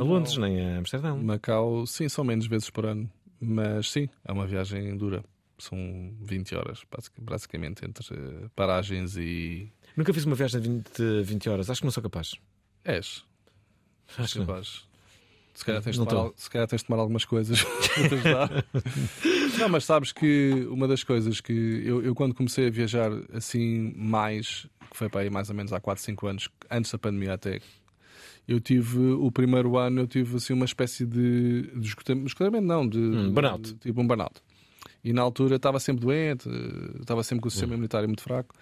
a. 0.00 0.02
Londres, 0.02 0.36
nem 0.38 0.60
a 0.60 0.78
Amsterdão. 0.78 1.22
Macau, 1.22 1.86
sim, 1.86 2.08
são 2.08 2.24
menos 2.24 2.46
vezes 2.46 2.70
por 2.70 2.86
ano. 2.86 3.08
Mas 3.40 3.90
sim, 3.92 4.08
é 4.24 4.32
uma 4.32 4.46
viagem 4.46 4.96
dura. 4.96 5.22
São 5.60 5.76
20 6.20 6.54
horas, 6.56 6.82
basic- 6.90 7.20
basicamente, 7.20 7.84
entre 7.84 8.06
paragens 8.56 9.16
e. 9.16 9.70
Nunca 9.96 10.12
fiz 10.14 10.24
uma 10.24 10.34
viagem 10.36 10.60
de 10.60 10.68
20, 10.68 11.22
20 11.24 11.48
horas, 11.48 11.68
acho 11.70 11.80
que 11.80 11.84
não 11.86 11.90
sou 11.92 12.02
capaz. 12.02 12.34
És. 12.84 13.24
Não. 14.36 14.46
capaz. 14.46 14.86
Se 15.54 15.64
calhar, 15.64 15.82
tens 15.82 15.98
de 15.98 16.04
tomar, 16.06 16.30
se 16.36 16.48
calhar 16.50 16.68
tens 16.68 16.82
de 16.82 16.86
tomar 16.86 17.00
algumas 17.00 17.24
coisas 17.24 17.62
para 17.94 18.08
te 18.08 18.14
ajudar. 18.14 18.64
não, 19.58 19.68
mas 19.68 19.84
sabes 19.84 20.12
que 20.12 20.66
uma 20.70 20.86
das 20.86 21.02
coisas 21.02 21.40
que 21.40 21.52
eu, 21.84 22.00
eu 22.00 22.14
quando 22.14 22.32
comecei 22.32 22.68
a 22.68 22.70
viajar 22.70 23.10
assim 23.32 23.92
mais, 23.96 24.66
que 24.90 24.96
foi 24.96 25.08
para 25.08 25.22
aí 25.22 25.30
mais 25.30 25.50
ou 25.50 25.56
menos 25.56 25.72
há 25.72 25.80
4, 25.80 26.02
5 26.04 26.26
anos, 26.28 26.48
antes 26.70 26.92
da 26.92 26.98
pandemia 26.98 27.34
até, 27.34 27.60
eu 28.46 28.60
tive 28.60 28.98
o 28.98 29.32
primeiro 29.32 29.76
ano, 29.76 30.02
eu 30.02 30.06
tive 30.06 30.36
assim 30.36 30.52
uma 30.52 30.64
espécie 30.64 31.04
de, 31.04 31.62
de 31.76 31.88
esgotamento, 31.88 32.26
esgotamento 32.28 32.64
não, 32.66 32.88
de, 32.88 32.98
Hum, 32.98 33.32
burnout. 33.32 33.60
de- 33.62 33.74
tipo 33.80 34.00
um 34.00 34.06
burnout. 34.06 34.40
E 35.02 35.12
na 35.12 35.22
altura 35.22 35.56
estava 35.56 35.80
sempre 35.80 36.04
doente, 36.06 36.48
eh, 36.48 37.00
estava 37.00 37.22
sempre 37.24 37.42
com 37.42 37.48
o 37.48 37.50
sistema 37.50 37.72
imunitário 37.74 38.08
muito 38.08 38.22
fraco. 38.22 38.54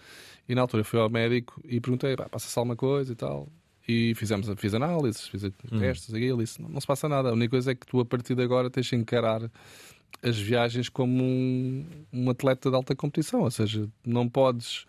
E 0.48 0.55
na 0.55 0.62
altura 0.62 0.83
fui 0.83 0.98
ao 0.98 1.11
médico 1.11 1.61
e 1.64 1.79
perguntei: 1.81 2.14
"Pá, 2.16 2.26
passa-se 2.29 2.59
alguma 2.59 2.74
coisa 2.76 3.12
e 3.12 3.16
tal. 3.16 3.48
E 3.88 4.14
fizemos, 4.16 4.49
fiz 4.57 4.75
análises, 4.75 5.29
fiz 5.29 5.42
testes, 5.79 6.12
e 6.12 6.25
ele 6.25 6.38
disse: 6.38 6.61
não, 6.61 6.68
não 6.68 6.81
se 6.81 6.87
passa 6.87 7.09
nada. 7.09 7.29
A 7.31 7.33
única 7.33 7.51
coisa 7.51 7.70
é 7.70 7.75
que 7.75 7.87
tu, 7.87 8.01
a 8.01 8.05
partir 8.05 8.35
de 8.35 8.42
agora, 8.42 8.68
tens 8.68 8.87
de 8.87 8.96
encarar 8.96 9.49
as 10.22 10.37
viagens 10.38 10.88
como 10.88 11.22
um, 11.22 11.87
um 12.12 12.31
atleta 12.31 12.68
de 12.70 12.77
alta 12.77 12.96
competição. 12.96 13.42
Ou 13.42 13.51
seja, 13.51 13.88
não 14.05 14.29
podes. 14.29 14.87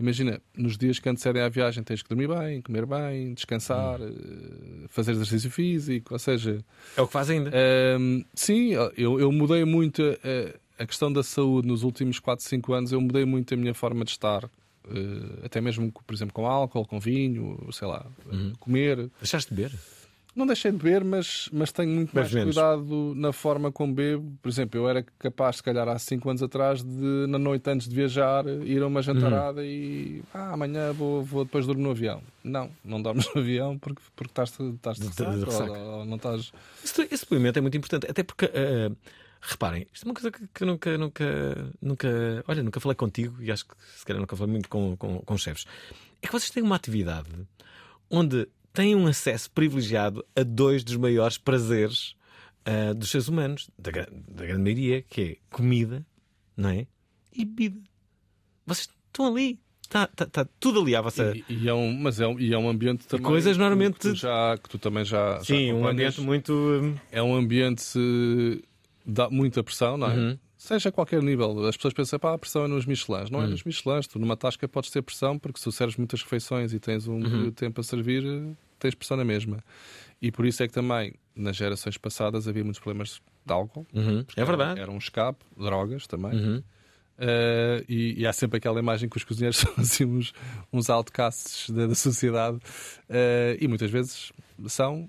Imagina, 0.00 0.40
nos 0.56 0.78
dias 0.78 1.00
que 1.00 1.08
antecedem 1.08 1.42
à 1.42 1.48
viagem 1.48 1.82
tens 1.82 2.02
que 2.02 2.08
dormir 2.08 2.28
bem, 2.28 2.62
comer 2.62 2.86
bem, 2.86 3.34
descansar, 3.34 4.00
eh, 4.00 4.86
fazer 4.88 5.10
exercício 5.10 5.50
físico. 5.50 6.14
Ou 6.14 6.18
seja, 6.20 6.64
É 6.96 7.02
o 7.02 7.06
que 7.08 7.12
faz 7.12 7.28
ainda. 7.28 7.50
Ahm, 7.50 8.22
sim, 8.32 8.70
eu, 8.96 9.18
eu 9.18 9.32
mudei 9.32 9.64
muito 9.64 10.00
a, 10.02 10.82
a 10.84 10.86
questão 10.86 11.12
da 11.12 11.24
saúde 11.24 11.66
nos 11.66 11.82
últimos 11.82 12.20
4, 12.20 12.44
5 12.46 12.72
anos. 12.72 12.92
Eu 12.92 13.00
mudei 13.00 13.24
muito 13.24 13.52
a 13.52 13.56
minha 13.56 13.74
forma 13.74 14.04
de 14.04 14.12
estar, 14.12 14.48
eh, 14.94 15.46
até 15.46 15.60
mesmo, 15.60 15.92
por 16.06 16.14
exemplo, 16.14 16.34
com 16.34 16.46
álcool, 16.46 16.86
com 16.86 16.98
vinho, 17.00 17.58
sei 17.72 17.88
lá, 17.88 18.06
Uhum. 18.30 18.52
comer. 18.58 19.10
Deixaste 19.20 19.50
de 19.54 19.56
beber? 19.62 19.78
Não 20.36 20.46
deixei 20.46 20.70
de 20.70 20.76
beber, 20.76 21.02
mas, 21.02 21.48
mas 21.52 21.72
tenho 21.72 21.90
muito 21.90 22.14
mais 22.14 22.32
menos. 22.32 22.54
cuidado 22.54 23.12
na 23.16 23.32
forma 23.32 23.72
como 23.72 23.92
bebo. 23.92 24.38
Por 24.40 24.48
exemplo, 24.48 24.78
eu 24.78 24.88
era 24.88 25.02
capaz, 25.18 25.56
se 25.56 25.62
calhar, 25.64 25.88
há 25.88 25.98
5 25.98 26.30
anos 26.30 26.40
atrás, 26.44 26.80
de 26.80 27.26
na 27.26 27.38
noite 27.40 27.68
antes 27.68 27.88
de 27.88 27.94
viajar, 27.96 28.46
ir 28.46 28.80
a 28.80 28.86
uma 28.86 29.02
jantarada 29.02 29.64
e 29.66 30.22
ah, 30.32 30.52
amanhã 30.52 30.92
vou, 30.92 31.24
vou 31.24 31.44
depois 31.44 31.66
dormir 31.66 31.82
no 31.82 31.90
avião. 31.90 32.22
Não, 32.44 32.70
não 32.84 33.02
dormes 33.02 33.28
no 33.34 33.40
avião 33.40 33.76
porque, 33.78 34.00
porque 34.14 34.30
estás, 34.30 34.50
estás 34.60 34.98
de 35.00 35.08
De- 35.08 35.38
de 35.40 35.44
ressaca, 35.44 35.72
ou- 35.76 35.98
ou 36.00 36.04
não 36.04 36.16
estás. 36.16 36.52
Esse, 36.84 37.02
esse 37.10 37.24
depoimento 37.24 37.58
é 37.58 37.62
muito 37.62 37.76
importante, 37.76 38.08
até 38.08 38.22
porque, 38.22 38.48
eh, 38.54 38.90
reparem, 39.52 39.86
isto 39.92 40.04
é 40.04 40.08
uma 40.08 40.14
coisa 40.14 40.30
que, 40.30 40.46
que 40.48 40.64
nunca, 40.64 40.96
nunca, 40.98 41.72
nunca, 41.80 42.44
olha, 42.48 42.62
nunca 42.62 42.80
falei 42.80 42.94
contigo 42.96 43.36
e 43.42 43.50
acho 43.50 43.66
que 43.66 43.74
se 43.96 44.04
calhar 44.04 44.20
nunca 44.20 44.36
falei 44.36 44.52
muito 44.52 44.68
com, 44.68 44.96
com, 44.96 45.20
com 45.20 45.34
os 45.34 45.42
chefes. 45.42 45.64
É 46.22 46.26
que 46.26 46.32
vocês 46.32 46.50
têm 46.50 46.62
uma 46.62 46.76
atividade 46.76 47.28
onde 48.10 48.48
têm 48.72 48.94
um 48.94 49.06
acesso 49.06 49.50
privilegiado 49.50 50.24
a 50.36 50.42
dois 50.42 50.82
dos 50.84 50.96
maiores 50.96 51.38
prazeres 51.38 52.14
eh, 52.64 52.92
dos 52.94 53.10
seres 53.10 53.28
humanos, 53.28 53.70
da, 53.78 53.90
da 53.90 54.44
grande 54.46 54.62
maioria, 54.62 55.02
que 55.02 55.20
é 55.22 55.36
comida, 55.50 56.04
não 56.56 56.70
é? 56.70 56.86
E 57.32 57.44
bebida. 57.44 57.80
Vocês 58.66 58.88
estão 59.06 59.26
ali. 59.26 59.58
Está 59.82 60.06
tá, 60.06 60.26
tá 60.26 60.46
tudo 60.60 60.82
ali 60.82 60.94
à 60.94 61.00
vossa. 61.00 61.32
E, 61.34 61.44
e 61.64 61.68
é 61.68 61.72
um, 61.72 61.90
mas 61.96 62.20
é 62.20 62.26
um, 62.26 62.38
e 62.38 62.52
é 62.52 62.58
um 62.58 62.68
ambiente 62.68 63.06
também. 63.06 63.24
coisas 63.24 63.54
que- 63.54 63.58
normalmente- 63.58 63.94
Que 63.94 64.10
tu, 64.10 64.14
já, 64.14 64.58
que 64.62 64.68
tu 64.68 64.78
também 64.78 65.02
já. 65.04 65.36
já 65.38 65.44
Sim, 65.44 65.72
um 65.72 65.76
acompanhas. 65.86 65.92
ambiente 66.18 66.20
muito. 66.20 66.52
hum, 66.52 66.94
É 67.10 67.22
um 67.22 67.34
ambiente 67.34 67.98
dá 69.06 69.28
muita 69.30 69.62
pressão, 69.62 69.96
não 69.96 70.10
é? 70.10 70.14
Uhum. 70.16 70.38
Seja 70.56 70.88
a 70.88 70.92
qualquer 70.92 71.22
nível. 71.22 71.66
As 71.66 71.76
pessoas 71.76 71.94
pensam, 71.94 72.18
pá, 72.18 72.34
a 72.34 72.38
pressão 72.38 72.64
é 72.64 72.68
nos 72.68 72.84
Michelins. 72.84 73.30
Não 73.30 73.40
é 73.40 73.44
Uhum. 73.44 73.50
nos 73.50 73.62
Michelins. 73.62 74.06
Tu 74.08 74.18
numa 74.18 74.36
tasca 74.36 74.66
podes 74.66 74.90
ter 74.90 75.02
pressão 75.02 75.38
porque 75.38 75.58
se 75.58 75.64
tu 75.64 75.72
serves 75.72 75.96
muitas 75.96 76.20
refeições 76.22 76.72
e 76.72 76.80
tens 76.80 77.06
um 77.06 77.18
Uhum. 77.22 77.50
tempo 77.52 77.80
a 77.80 77.84
servir, 77.84 78.24
eh, 78.26 78.52
tens 78.78 78.94
pressão 78.94 79.16
na 79.16 79.24
mesma. 79.24 79.62
E 80.20 80.32
por 80.32 80.44
isso 80.44 80.60
é 80.62 80.66
que 80.66 80.74
também, 80.74 81.14
nas 81.36 81.54
gerações 81.56 81.96
passadas, 81.96 82.48
havia 82.48 82.64
muitos 82.64 82.80
problemas 82.80 83.20
de 83.46 83.52
álcool. 83.52 83.86
Uhum, 83.94 84.24
É 84.36 84.44
verdade. 84.44 84.80
Era, 84.80 84.90
um 84.90 84.98
escape, 84.98 85.44
drogas 85.56 86.06
também. 86.08 86.32
Uh, 87.20 87.82
e, 87.88 88.20
e 88.20 88.26
há 88.28 88.32
sempre 88.32 88.58
aquela 88.58 88.78
imagem 88.78 89.08
que 89.08 89.16
os 89.16 89.24
cozinheiros 89.24 89.56
são 89.58 89.72
assim 89.78 90.04
uns, 90.04 90.32
uns 90.72 90.88
outcasts 90.88 91.68
da, 91.70 91.86
da 91.86 91.94
sociedade 91.94 92.58
Uh, 93.10 93.56
e 93.60 93.66
muitas 93.66 93.90
vezes 93.90 94.32
são 94.66 95.08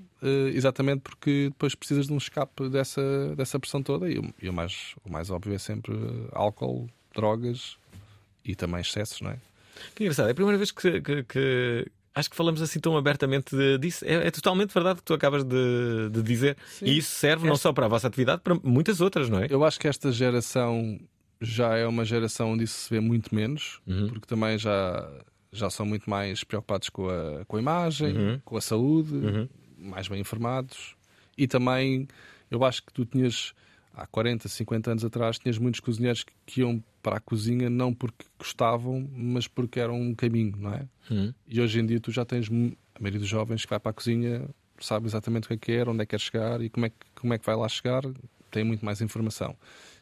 exatamente 0.53 1.01
porque 1.01 1.45
depois 1.49 1.75
precisas 1.75 2.07
de 2.07 2.13
um 2.13 2.17
escape 2.17 2.69
dessa, 2.69 3.01
dessa 3.35 3.59
pressão 3.59 3.81
toda 3.81 4.09
e, 4.09 4.19
o- 4.19 4.33
e 4.41 4.49
o, 4.49 4.53
mais, 4.53 4.95
o 5.05 5.11
mais 5.11 5.29
óbvio 5.29 5.53
é 5.53 5.57
sempre 5.57 5.93
uh, 5.93 6.29
álcool, 6.33 6.89
drogas 7.15 7.77
e 8.43 8.55
também 8.55 8.81
excessos, 8.81 9.21
não 9.21 9.31
é? 9.31 9.37
Que 9.95 10.03
engraçado, 10.03 10.27
é 10.27 10.31
a 10.31 10.35
primeira 10.35 10.57
vez 10.57 10.71
que, 10.71 11.01
que- 11.01 11.23
que 11.23 11.87
acho 12.13 12.29
que 12.29 12.35
falamos 12.35 12.61
assim 12.61 12.79
tão 12.79 12.97
abertamente 12.97 13.55
disso. 13.79 14.03
É, 14.05 14.27
é 14.27 14.31
totalmente 14.31 14.73
verdade 14.73 14.95
o 14.99 15.01
que 15.01 15.05
tu 15.05 15.13
acabas 15.13 15.43
de, 15.43 16.09
de 16.11 16.21
dizer. 16.21 16.57
E 16.81 16.97
isso 16.97 17.11
serve 17.11 17.47
não 17.47 17.55
só 17.55 17.71
para 17.71 17.85
a 17.85 17.89
vossa 17.89 18.07
atividade, 18.07 18.41
para 18.43 18.55
muitas 18.61 18.99
outras, 18.99 19.29
não 19.29 19.39
é? 19.39 19.47
Eu 19.49 19.63
acho 19.63 19.79
que 19.79 19.87
esta 19.87 20.11
geração 20.11 20.99
já 21.39 21.77
é 21.77 21.87
uma 21.87 22.03
geração 22.03 22.51
onde 22.51 22.65
isso 22.65 22.77
se 22.81 22.89
vê 22.89 22.99
muito 22.99 23.33
menos, 23.33 23.79
Uhum. 23.87 24.09
porque 24.09 24.27
também 24.27 24.57
já, 24.57 25.09
já 25.53 25.69
são 25.69 25.85
muito 25.85 26.09
mais 26.09 26.43
preocupados 26.43 26.89
com 26.89 27.07
a, 27.07 27.45
com 27.47 27.55
a 27.55 27.59
imagem, 27.61 28.17
Uhum. 28.17 28.41
com 28.43 28.57
a 28.57 28.61
saúde, 28.61 29.13
Uhum. 29.13 29.47
Mais 29.79 30.07
bem 30.07 30.19
informados. 30.19 30.95
E 31.37 31.47
também, 31.47 32.07
eu 32.51 32.63
acho 32.63 32.83
que 32.83 32.91
tu 32.91 33.05
tinhas, 33.05 33.53
há 33.93 34.05
40, 34.05 34.47
50 34.47 34.91
anos 34.91 35.05
atrás, 35.05 35.39
tinhas 35.39 35.57
muitos 35.57 35.79
cozinheiros 35.79 36.25
que, 36.45 36.61
iam 36.61 36.83
para 37.01 37.17
a 37.17 37.19
cozinha 37.19 37.69
não 37.69 37.93
porque 37.93 38.25
gostavam, 38.37 39.09
mas 39.13 39.47
porque 39.47 39.79
era 39.79 39.91
um 39.91 40.13
caminho, 40.13 40.55
não 40.57 40.73
é? 40.73 40.85
Uhum. 41.09 41.33
E 41.47 41.61
hoje 41.61 41.79
em 41.79 41.85
dia 41.85 41.99
tu 41.99 42.11
já 42.11 42.25
tens 42.25 42.49
a 42.49 42.99
maioria 42.99 43.19
dos 43.19 43.29
jovens 43.29 43.63
que 43.63 43.69
vai 43.69 43.79
para 43.79 43.91
a 43.91 43.93
cozinha 43.93 44.49
sabe 44.83 45.07
exatamente 45.07 45.45
o 45.45 45.47
que 45.47 45.53
é 45.53 45.57
que 45.57 45.65
quer, 45.73 45.89
onde 45.89 46.01
é 46.01 46.05
que 46.05 46.11
quer 46.11 46.19
chegar 46.19 46.61
e 46.61 46.69
como 46.69 46.85
é 46.85 46.89
que, 46.89 46.95
como 47.15 47.33
é 47.33 47.37
que 47.37 47.45
vai 47.45 47.55
lá 47.55 47.67
chegar, 47.67 48.03
tem 48.49 48.63
muito 48.63 48.83
mais 48.83 49.01
informação. 49.01 49.55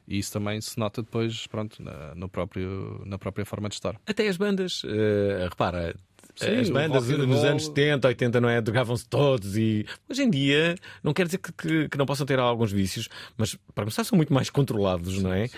E 0.08 0.18
isso 0.18 0.32
também 0.32 0.60
se 0.62 0.80
nota 0.80 1.02
depois, 1.02 1.48
pronto, 1.48 1.82
na, 1.84 2.16
no 2.16 2.30
próprio, 2.30 3.04
na 3.06 3.18
própria 3.18 3.46
forma 3.46 3.68
de 3.68 3.76
estar. 3.76 4.00
Até 4.06 4.28
as 4.28 4.38
bandas, 4.38 4.84
eh, 4.86 5.48
repara, 5.50 5.96
Sim, 6.38 6.56
as 6.62 6.70
bandas 6.70 7.04
nos 7.28 7.44
anos 7.44 7.66
70, 7.66 8.08
80, 8.08 8.40
não 8.42 8.48
é? 8.50 8.62
Drogavam-se 8.62 9.08
todos 9.08 9.58
e 9.58 9.86
hoje 10.10 10.22
em 10.24 10.30
dia 10.30 10.76
não 11.04 11.14
quer 11.14 11.26
dizer 11.26 11.40
que, 11.40 11.52
que- 11.52 11.90
que 11.90 11.98
não 11.98 12.06
possam 12.06 12.26
ter 12.26 12.38
alguns 12.40 12.72
vícios, 12.72 13.10
mas 13.36 13.56
para 13.74 13.84
começar 13.86 14.04
são 14.04 14.16
muito 14.16 14.32
mais 14.34 14.50
controlados, 14.50 15.22
não 15.22 15.34
é? 15.34 15.50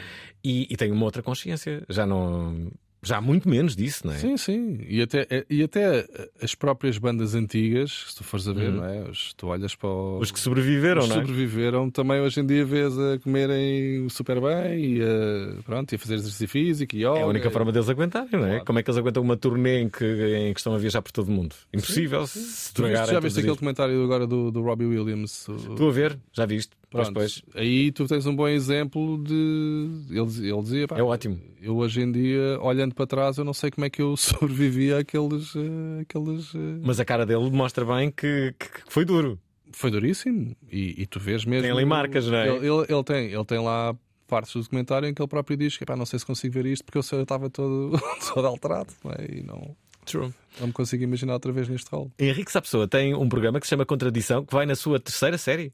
E, 0.43 0.67
e 0.69 0.77
têm 0.77 0.91
uma 0.91 1.03
outra 1.05 1.21
consciência. 1.21 1.83
Já 1.89 2.05
não. 2.05 2.71
Já 3.01 3.17
há 3.17 3.21
muito 3.21 3.47
menos 3.47 3.75
disso, 3.77 4.05
não 4.05 4.13
é? 4.13 4.17
Sim, 4.17 4.35
sim. 4.35 4.79
E 4.87 5.01
até, 5.01 5.25
e 5.49 5.63
até 5.63 6.05
as 6.41 6.53
próprias 6.53 6.97
bandas 6.97 7.33
antigas, 7.33 8.05
se 8.09 8.15
tu 8.17 8.23
fores 8.25 8.45
a 8.47 8.51
ver, 8.53 8.69
Uhum. 8.71 8.75
não 8.77 8.85
é? 8.85 9.09
Os, 9.09 9.33
tu 9.33 9.47
olhas 9.47 9.73
para 9.73 9.87
o- 9.87 10.19
Os 10.19 10.31
que 10.31 10.39
sobreviveram, 10.39 11.01
os 11.01 11.07
que 11.07 11.13
não 11.15 11.21
é? 11.21 11.25
sobreviveram, 11.25 11.89
também 11.89 12.19
hoje 12.19 12.41
em 12.41 12.45
dia 12.45 12.65
vês 12.65 12.97
a 12.99 13.17
comerem 13.19 14.07
super 14.09 14.41
bem 14.41 14.97
e 14.97 15.01
a, 15.01 15.61
pronto, 15.63 15.91
e 15.93 15.95
a 15.95 15.99
fazer 15.99 16.15
exercício 16.15 16.47
físico 16.49 16.95
e 16.95 16.99
yoga. 17.05 17.19
É 17.19 17.23
a 17.23 17.27
única 17.27 17.49
forma 17.49 17.71
deles 17.71 17.87
aguentarem, 17.89 18.29
não 18.33 18.45
é? 18.45 18.49
Claro. 18.49 18.65
Como 18.65 18.79
é 18.79 18.83
que 18.83 18.89
eles 18.89 18.97
aguentam 18.97 19.23
uma 19.23 19.37
turnê 19.37 19.79
em 19.81 19.89
que, 19.89 20.05
em 20.05 20.53
que 20.53 20.59
estão 20.59 20.73
a 20.73 20.77
viajar 20.77 21.01
por 21.01 21.11
todo 21.13 21.29
o 21.29 21.31
mundo? 21.31 21.55
Impossível 21.73 22.27
se 22.27 22.33
Tu 22.39 22.41
viste, 22.43 22.73
drogarem 22.75 23.13
já 23.13 23.19
viste 23.21 23.39
aquele 23.39 23.55
comentário 23.57 24.03
agora 24.03 24.27
do, 24.27 24.51
do 24.51 24.61
Robbie 24.61 24.85
Williams? 24.85 25.47
O- 25.47 25.55
Estou 25.55 25.87
a 25.89 25.91
ver, 25.93 26.19
já 26.33 26.45
viste. 26.45 26.71
Pois, 26.91 27.03
Pronto, 27.07 27.13
pois. 27.19 27.41
Aí 27.53 27.91
tu 27.91 28.07
tens 28.07 28.25
um 28.25 28.35
bom 28.35 28.47
exemplo 28.47 29.21
de. 29.23 29.89
Ele, 30.09 30.49
ele 30.49 30.61
dizia: 30.61 30.87
pá, 30.87 30.97
É 30.97 31.03
ótimo. 31.03 31.39
eu 31.61 31.77
hoje 31.77 32.01
em 32.01 32.11
dia, 32.11 32.59
olhando 32.61 32.95
para 32.95 33.05
trás, 33.05 33.37
eu 33.37 33.43
não 33.45 33.53
sei 33.53 33.69
como 33.69 33.85
é 33.85 33.89
que 33.89 34.01
eu 34.01 34.17
sobrevivi 34.17 34.91
àqueles. 34.93 35.55
eh, 35.55 36.01
àqueles 36.01 36.53
eh, 36.55 36.79
Mas 36.81 36.99
a 36.99 37.05
cara 37.05 37.25
dele 37.25 37.49
mostra 37.51 37.85
bem 37.85 38.09
que, 38.09 38.53
que- 38.57 38.81
foi 38.91 39.05
duro. 39.05 39.39
Foi 39.71 39.91
duríssimo. 39.91 40.55
E, 40.71 41.03
e 41.03 41.05
tu 41.05 41.19
vês 41.19 41.45
mesmo. 41.45 41.61
Tem 41.61 41.71
ali 41.71 41.85
marcas, 41.85 42.25
não 42.25 42.37
é? 42.37 42.47
Ele, 42.47 42.65
ele, 42.67 42.85
ele 42.89 43.03
tem, 43.03 43.25
ele 43.31 43.45
tem 43.45 43.59
lá 43.59 43.95
partes 44.27 44.53
do 44.53 44.61
documentário 44.61 45.07
em 45.07 45.13
que 45.13 45.21
ele 45.21 45.27
próprio 45.29 45.55
diz 45.57 45.77
que 45.77 45.85
pá, 45.85 45.95
não 45.95 46.05
sei 46.07 46.17
se 46.19 46.25
consigo 46.25 46.53
ver 46.55 46.65
isto 46.65 46.83
porque 46.83 46.97
eu 46.97 47.21
estava 47.21 47.49
todo, 47.51 47.91
todo 48.33 48.45
alterado 48.47 48.89
não 49.03 49.11
é? 49.11 49.25
e 49.37 49.43
não, 49.43 49.75
True. 50.05 50.31
não 50.59 50.67
me 50.67 50.73
consigo 50.73 51.03
imaginar 51.03 51.33
outra 51.33 51.51
vez 51.51 51.67
neste 51.67 51.89
rol. 51.91 52.11
Henrique 52.17 52.51
Sapessoa 52.51 52.87
tem 52.87 53.13
um 53.15 53.27
programa 53.29 53.59
que 53.59 53.65
se 53.67 53.71
chama 53.71 53.85
Contradição, 53.85 54.43
que 54.45 54.53
vai 54.53 54.65
na 54.67 54.75
sua 54.75 54.99
terceira 54.99 55.37
série. 55.37 55.71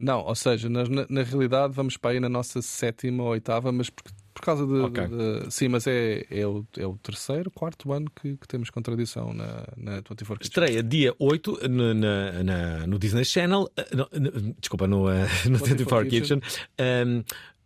Não, 0.00 0.20
ou 0.24 0.34
seja, 0.34 0.68
na, 0.68 0.84
na, 0.84 1.06
na 1.08 1.22
realidade 1.22 1.74
vamos 1.74 1.96
para 1.96 2.12
aí 2.12 2.20
na 2.20 2.28
nossa 2.28 2.62
sétima 2.62 3.22
ou 3.22 3.28
oitava, 3.30 3.70
mas 3.70 3.90
por, 3.90 4.02
por 4.32 4.42
causa 4.42 4.66
de, 4.66 4.72
Ok. 4.80 5.06
de- 5.08 5.50
Sim, 5.52 5.68
mas 5.68 5.86
é, 5.86 6.24
é, 6.30 6.46
o, 6.46 6.64
é 6.78 6.86
o 6.86 6.96
terceiro, 6.96 7.50
quarto 7.50 7.92
ano 7.92 8.10
que, 8.10 8.36
que 8.38 8.48
temos 8.48 8.70
contradição 8.70 9.34
na, 9.34 9.64
na 9.76 9.96
24 9.96 10.38
Kitchen. 10.38 10.40
Estreia 10.40 10.82
dia 10.82 11.14
8 11.18 11.68
no, 11.68 11.92
na- 11.94 12.42
na- 12.42 12.86
no 12.86 12.98
Disney 12.98 13.24
Channel. 13.26 13.70
eh, 13.76 13.88
no- 13.94 14.08
no- 14.18 14.54
desculpa, 14.58 14.86
no, 14.86 15.10
eh, 15.10 15.26
no 15.50 15.58
24 15.58 16.08
24 16.08 16.08
Kitchen. 16.08 16.40
Um, 16.80 17.22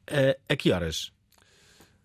Ah, 0.07 0.37
a 0.51 0.57
que 0.57 0.71
horas? 0.71 1.13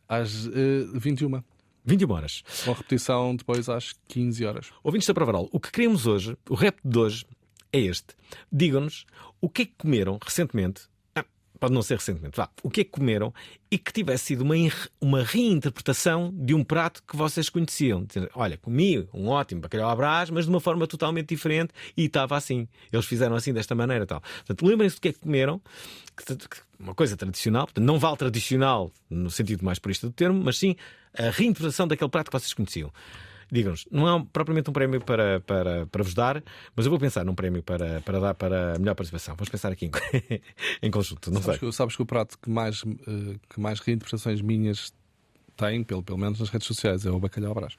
Às 0.07 0.45
eh, 0.47 0.85
21. 0.93 1.43
21 1.85 2.11
horas. 2.13 2.43
Com 2.65 2.71
repetição 2.73 3.35
depois 3.35 3.67
às 3.67 3.93
15 4.07 4.45
horas. 4.45 4.69
Ouvintes 4.83 5.07
da 5.07 5.13
Provaral, 5.13 5.49
o 5.51 5.59
que 5.59 5.71
queremos 5.71 6.05
hoje, 6.05 6.37
o 6.49 6.55
rap 6.55 6.77
de 6.83 6.97
hoje, 6.97 7.25
é 7.73 7.79
este. 7.79 8.15
Digam-nos 8.51 9.05
o 9.41 9.49
que 9.49 9.63
é 9.63 9.65
que 9.65 9.73
comeram 9.77 10.17
recentemente. 10.21 10.83
ah, 11.15 11.25
Pode 11.59 11.73
não 11.73 11.81
ser 11.81 11.95
recentemente, 11.95 12.37
vá. 12.37 12.49
O 12.63 12.69
que 12.69 12.81
é 12.81 12.83
que 12.83 12.91
comeram 12.91 13.33
e 13.69 13.77
que 13.77 13.91
tivesse 13.91 14.25
sido 14.25 14.41
uma, 14.41 14.55
uma 15.01 15.23
reinterpretação 15.23 16.31
de 16.33 16.53
um 16.53 16.63
prato 16.63 17.03
que 17.07 17.15
vocês 17.17 17.49
conheciam. 17.49 18.03
Dizer, 18.05 18.29
Olha, 18.33 18.57
comi 18.57 19.07
um 19.13 19.27
ótimo 19.27 19.61
bacalhau 19.61 19.89
à 19.89 19.95
brás, 19.95 20.29
mas 20.29 20.45
de 20.45 20.49
uma 20.51 20.59
forma 20.59 20.87
totalmente 20.87 21.27
diferente 21.29 21.73
e 21.97 22.05
estava 22.05 22.37
assim. 22.37 22.67
Eles 22.91 23.05
fizeram 23.05 23.35
assim, 23.35 23.53
desta 23.53 23.75
maneira 23.75 24.05
tal. 24.05 24.21
Portanto, 24.21 24.65
lembrem-se 24.65 24.95
do 24.95 25.01
que 25.01 25.09
é 25.09 25.13
que 25.13 25.19
comeram, 25.19 25.61
que- 26.15 26.35
que- 26.35 26.57
uma 26.79 26.95
coisa 26.95 27.17
tradicional. 27.17 27.65
Portanto, 27.65 27.83
não 27.85 27.99
vale 27.99 28.15
tradicional 28.17 28.91
no 29.09 29.29
sentido 29.29 29.65
mais 29.65 29.79
purista 29.79 30.07
do 30.07 30.13
termo, 30.13 30.41
mas 30.43 30.57
sim 30.57 30.75
a 31.17 31.29
reinterpretação 31.29 31.87
daquele 31.87 32.09
prato 32.09 32.31
que 32.31 32.39
vocês 32.39 32.53
conheciam. 32.53 32.91
Digam-nos, 33.51 33.87
não 33.91 34.07
é 34.17 34.25
propriamente 34.31 34.69
um 34.69 34.73
prémio 34.73 35.01
para, 35.01 35.39
para, 35.39 35.85
para 35.87 36.03
vos 36.03 36.13
dar, 36.13 36.43
mas 36.75 36.85
eu 36.85 36.89
vou 36.91 36.99
pensar 36.99 37.25
num 37.25 37.33
prémio 37.33 37.63
para, 37.63 37.99
para 38.01 38.19
dar 38.19 38.33
para 38.35 38.75
a 38.75 38.79
melhor 38.79 38.93
participação. 38.95 39.35
Vamos 39.35 39.49
pensar 39.49 39.71
aqui 39.71 39.85
em, 39.87 39.91
em 40.87 40.91
conjunto, 40.91 41.31
não 41.31 41.37
sei. 41.41 41.45
Sabes 41.55 41.59
que, 41.59 41.71
sabes 41.71 41.95
que 41.95 42.01
o 42.01 42.05
prato 42.05 42.37
que 42.39 42.49
mais, 42.49 42.83
eh, 42.85 43.35
que 43.49 43.59
mais 43.59 43.79
reinterpretações 43.79 44.41
minhas 44.41 44.93
tem, 45.57 45.83
pelo, 45.83 46.03
pelo 46.03 46.17
menos 46.19 46.39
nas 46.39 46.49
redes 46.49 46.67
sociais, 46.67 47.05
é 47.05 47.11
o 47.11 47.19
bacalhau 47.19 47.51
à 47.51 47.55
brás. 47.55 47.75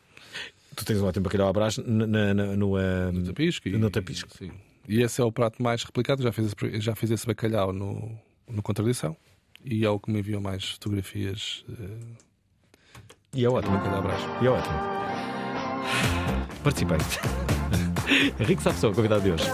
Tu 0.76 0.84
tens 0.84 1.00
um 1.00 1.06
ótimo 1.06 1.24
bacalhau 1.24 1.48
à 1.48 1.52
brás 1.52 1.78
na- 1.78 2.34
no, 2.34 2.76
ah, 2.76 3.10
No 3.12 3.24
tapisco. 3.24 3.68
E, 3.68 3.72
no 3.78 3.90
tapisco. 3.90 4.28
Sim. 4.36 4.50
E 4.88 5.02
esse 5.02 5.20
é 5.20 5.24
o 5.24 5.30
prato 5.30 5.62
mais 5.62 5.84
replicado. 5.84 6.22
Já 6.22 6.32
fiz 6.32 6.46
esse, 6.46 6.80
já 6.80 6.94
fiz 6.96 7.10
esse 7.10 7.26
bacalhau 7.26 7.72
no, 7.72 8.18
no 8.48 8.62
Contradição. 8.62 9.16
E 9.64 9.84
é 9.84 9.90
o 9.90 10.00
que 10.00 10.10
me 10.10 10.18
enviou 10.18 10.40
mais 10.40 10.64
fotografias 10.70 11.64
eh, 11.68 12.14
E 13.34 13.44
é 13.44 13.48
ótimo. 13.48 13.76
bacalhau 13.76 13.98
à 13.98 14.02
brás. 14.02 14.22
E 14.42 14.46
é 14.46 14.50
ótimo. 14.50 15.09
Participei. 16.62 16.98
Henrique 18.38 18.62
Sapsou, 18.62 18.92
convidado 18.92 19.22
de 19.22 19.32
hoje. 19.32 19.44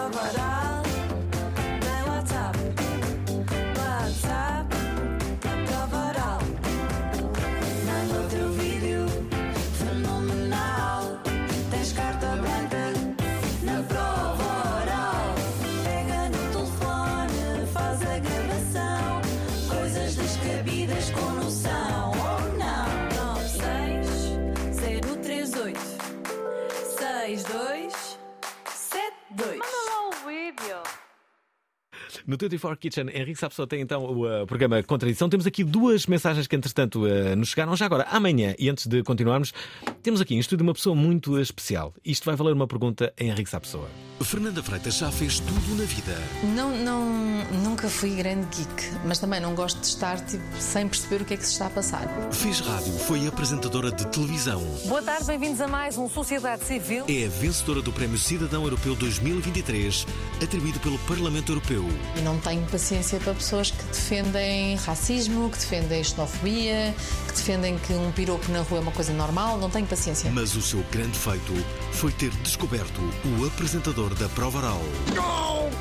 No 32.26 32.36
24 32.36 32.76
Kitchen, 32.76 33.08
Henrique 33.14 33.38
Sapsou 33.38 33.68
tem 33.68 33.80
então 33.80 34.02
o 34.02 34.26
uh, 34.26 34.44
programa 34.46 34.82
Contradição. 34.82 35.28
Temos 35.28 35.46
aqui 35.46 35.62
duas 35.62 36.06
mensagens 36.06 36.48
que, 36.48 36.56
entretanto, 36.56 37.04
uh, 37.04 37.36
nos 37.36 37.50
chegaram. 37.50 37.76
Já 37.76 37.86
agora, 37.86 38.02
amanhã, 38.10 38.52
e 38.58 38.68
antes 38.68 38.88
de 38.88 39.00
continuarmos, 39.04 39.54
temos 40.02 40.20
aqui 40.20 40.34
em 40.34 40.38
estúdio 40.40 40.64
uma 40.64 40.74
pessoa 40.74 40.96
muito 40.96 41.38
especial. 41.38 41.94
Isto 42.04 42.24
vai 42.24 42.34
valer 42.34 42.52
uma 42.52 42.66
pergunta 42.66 43.14
a 43.16 43.22
Henrique 43.22 43.48
Sapsou. 43.48 43.88
Fernanda 44.24 44.62
Freitas 44.62 44.96
já 44.96 45.10
fez 45.12 45.38
tudo 45.38 45.76
na 45.76 45.84
vida. 45.84 46.18
Não, 46.54 46.76
não, 46.76 47.44
nunca 47.62 47.88
fui 47.88 48.10
grande 48.10 48.46
geek, 48.56 48.90
mas 49.04 49.18
também 49.18 49.40
não 49.40 49.54
gosto 49.54 49.78
de 49.80 49.86
estar 49.86 50.18
tipo, 50.20 50.42
sem 50.58 50.88
perceber 50.88 51.22
o 51.22 51.24
que 51.24 51.34
é 51.34 51.36
que 51.36 51.44
se 51.44 51.52
está 51.52 51.66
a 51.66 51.70
passar. 51.70 52.08
Fez 52.32 52.60
rádio, 52.60 52.92
foi 53.00 53.26
apresentadora 53.26 53.92
de 53.92 54.06
televisão. 54.08 54.60
Boa 54.86 55.02
tarde, 55.02 55.26
bem-vindos 55.26 55.60
a 55.60 55.68
mais 55.68 55.98
um 55.98 56.08
Sociedade 56.08 56.64
Civil. 56.64 57.04
É 57.08 57.26
a 57.26 57.28
vencedora 57.28 57.82
do 57.82 57.92
Prémio 57.92 58.18
Cidadão 58.18 58.64
Europeu 58.64 58.96
2023, 58.96 60.06
atribuído 60.42 60.80
pelo 60.80 60.98
Parlamento 61.00 61.52
Europeu. 61.52 61.84
E 62.16 62.20
não 62.22 62.38
tenho 62.38 62.66
paciência 62.66 63.20
para 63.20 63.34
pessoas 63.34 63.70
que 63.70 63.84
defendem 63.84 64.76
racismo, 64.76 65.50
que 65.50 65.58
defendem 65.58 66.02
xenofobia, 66.02 66.94
que 67.28 67.34
defendem 67.34 67.78
que 67.78 67.92
um 67.92 68.10
piropo 68.12 68.50
na 68.50 68.62
rua 68.62 68.78
é 68.78 68.82
uma 68.82 68.92
coisa 68.92 69.12
normal. 69.12 69.58
Não 69.58 69.70
tenho 69.70 69.86
paciência. 69.86 70.30
Mas 70.32 70.56
o 70.56 70.62
seu 70.62 70.82
grande 70.90 71.18
feito 71.18 71.52
foi 71.92 72.10
ter 72.12 72.30
descoberto 72.42 73.00
o 73.38 73.46
apresentador 73.46 74.05
da 74.14 74.28
Prova 74.30 74.58
Oral. 74.58 74.80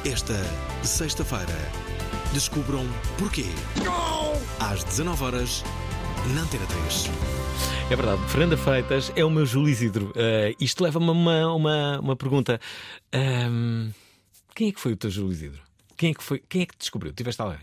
Esta 0.06 0.34
sexta-feira, 0.84 1.54
descubram 2.34 2.86
porquê. 3.18 3.46
Às 4.60 4.84
19 4.84 5.24
horas 5.24 5.64
na 6.34 6.42
Antena 6.42 6.66
3. 6.66 7.10
É 7.92 7.96
verdade, 7.96 8.22
Fernanda 8.30 8.58
Freitas 8.58 9.12
é 9.16 9.24
o 9.24 9.30
meu 9.30 9.46
Júlio 9.46 9.70
Isidro. 9.70 10.08
Uh, 10.08 10.56
isto 10.60 10.84
leva-me 10.84 11.08
a 11.08 11.12
uma, 11.12 11.54
uma, 11.54 12.00
uma 12.00 12.16
pergunta. 12.16 12.60
Ahm, 13.14 13.92
quem 14.56 14.70
é 14.70 14.72
que 14.72 14.80
foi 14.80 14.94
o 14.94 14.98
teu 14.98 15.10
Júlio 15.10 15.32
Isidro? 15.32 15.62
Quem 15.96 16.12
é 16.12 16.14
que, 16.14 16.24
foi, 16.24 16.42
quem 16.50 16.64
é 16.64 16.66
que 16.66 16.76
te 16.76 16.80
descobriu? 16.80 17.14
Tiveste 17.14 17.42
alguém? 17.42 17.60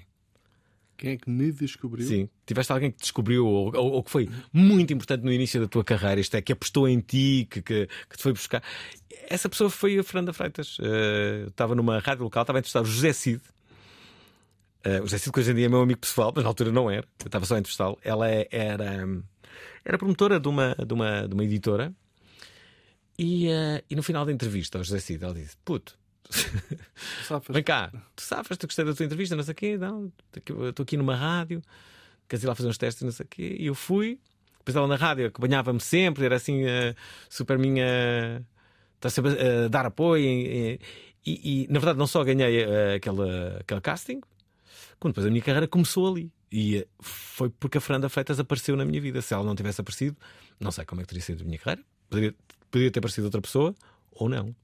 Quem 1.02 1.10
é 1.14 1.16
que 1.16 1.28
me 1.28 1.50
descobriu? 1.50 2.06
Sim. 2.06 2.28
Tiveste 2.46 2.70
alguém 2.70 2.92
que 2.92 2.98
descobriu 3.00 3.44
ou, 3.44 3.74
ou- 3.76 3.92
ou 3.94 4.02
que 4.04 4.10
foi 4.12 4.28
muito 4.52 4.92
importante 4.92 5.24
no 5.24 5.32
início 5.32 5.60
da 5.60 5.66
tua 5.66 5.82
carreira, 5.82 6.20
isto 6.20 6.36
é, 6.36 6.40
que 6.40 6.52
apostou 6.52 6.88
em 6.88 7.00
ti, 7.00 7.44
que, 7.50 7.60
que, 7.60 7.88
que 8.08 8.16
te 8.16 8.22
foi 8.22 8.32
buscar. 8.32 8.62
Essa 9.28 9.48
pessoa 9.48 9.68
foi 9.68 9.98
a 9.98 10.04
Fernanda 10.04 10.32
Freitas. 10.32 10.78
Uh, 10.78 11.48
estava 11.48 11.74
numa 11.74 11.98
rádio 11.98 12.22
local, 12.22 12.42
estava 12.44 12.58
a 12.58 12.60
entrevistar 12.60 12.82
o 12.82 12.84
José 12.84 13.12
Cid. 13.12 13.42
Uh, 14.86 14.98
o 15.02 15.06
José 15.06 15.18
Cid, 15.18 15.32
que 15.32 15.40
hoje 15.40 15.50
em 15.50 15.54
dia 15.56 15.66
é 15.66 15.68
meu 15.68 15.80
amigo 15.80 15.98
pessoal, 15.98 16.32
mas 16.32 16.44
na 16.44 16.50
altura 16.50 16.70
não 16.70 16.88
era. 16.88 17.04
Eu 17.18 17.26
estava 17.26 17.44
só 17.46 17.56
a 17.56 17.58
entrevistá-lo. 17.58 17.98
Ela 18.04 18.30
é- 18.30 18.46
era, 18.52 19.04
era 19.84 19.98
promotora 19.98 20.38
de 20.38 20.46
uma, 20.46 20.76
de 20.86 20.94
uma, 20.94 21.26
de 21.26 21.34
uma 21.34 21.42
editora. 21.44 21.92
E, 23.18 23.48
uh, 23.48 23.82
e 23.90 23.96
no 23.96 24.04
final 24.04 24.24
da 24.24 24.30
entrevista, 24.32 24.78
ao 24.78 24.84
José 24.84 25.00
Cid, 25.00 25.24
ela 25.24 25.34
disse: 25.34 25.56
Puto, 25.64 25.98
Safas. 27.26 27.54
Vem 27.54 27.62
cá, 27.62 27.90
tu 28.14 28.22
sabes, 28.22 28.56
tu 28.56 28.66
gostei 28.66 28.84
da 28.84 28.94
tua 28.94 29.04
entrevista, 29.06 29.36
não 29.36 29.42
sei 29.42 29.52
o 29.52 29.54
quê, 29.54 29.76
não, 29.76 30.12
estou 30.34 30.82
aqui 30.82 30.96
numa 30.96 31.14
rádio, 31.16 31.62
queres 32.28 32.42
ir 32.42 32.46
lá 32.46 32.54
fazer 32.54 32.68
uns 32.68 32.78
testes, 32.78 33.02
não 33.02 33.12
sei 33.12 33.24
o 33.24 33.28
quê, 33.28 33.56
e 33.58 33.66
eu 33.66 33.74
fui. 33.74 34.18
Depois 34.58 34.76
ela 34.76 34.86
na 34.86 34.94
rádio 34.96 35.26
acompanhava-me 35.26 35.80
sempre, 35.80 36.24
era 36.24 36.36
assim, 36.36 36.62
eh, 36.64 36.94
super 37.28 37.58
minha. 37.58 38.44
Está 38.94 39.10
sempre 39.10 39.32
a 39.32 39.66
dar 39.66 39.84
apoio. 39.86 40.24
E, 40.24 40.80
e- 41.26 41.64
e, 41.64 41.66
na 41.68 41.80
verdade, 41.80 41.98
não 41.98 42.06
só 42.06 42.22
ganhei 42.22 42.62
eh, 42.62 42.94
aquele, 42.94 43.22
aquele 43.58 43.80
casting, 43.80 44.20
como 45.00 45.12
depois 45.12 45.26
a 45.26 45.30
minha 45.30 45.42
carreira 45.42 45.66
começou 45.66 46.06
ali. 46.12 46.30
E 46.52 46.76
eh, 46.76 46.86
foi 47.00 47.50
porque 47.50 47.78
a 47.78 47.80
Fernanda 47.80 48.08
Freitas 48.08 48.38
apareceu 48.38 48.76
na 48.76 48.84
minha 48.84 49.00
vida. 49.00 49.20
Se 49.20 49.34
ela 49.34 49.42
não 49.42 49.56
tivesse 49.56 49.80
aparecido, 49.80 50.16
não 50.60 50.70
sei 50.70 50.84
como 50.84 51.00
é 51.00 51.04
que 51.04 51.08
teria 51.08 51.22
sido 51.24 51.42
a 51.42 51.44
minha 51.44 51.58
carreira. 51.58 51.82
Poderia, 52.08 52.34
poderia 52.70 52.90
ter 52.92 53.00
aparecido 53.00 53.26
outra 53.26 53.40
pessoa 53.40 53.74
ou 54.12 54.28
não. 54.28 54.54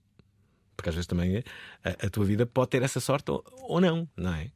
Porque 0.78 0.90
às 0.90 0.94
vezes 0.94 1.08
também 1.08 1.36
eh, 1.38 1.44
a, 1.82 2.06
a 2.06 2.10
tua 2.10 2.24
vida 2.24 2.46
pode 2.46 2.70
ter 2.70 2.82
essa 2.82 3.00
sorte 3.00 3.32
ou, 3.32 3.44
ou 3.68 3.80
não, 3.80 4.08
não 4.16 4.32
é? 4.32 4.48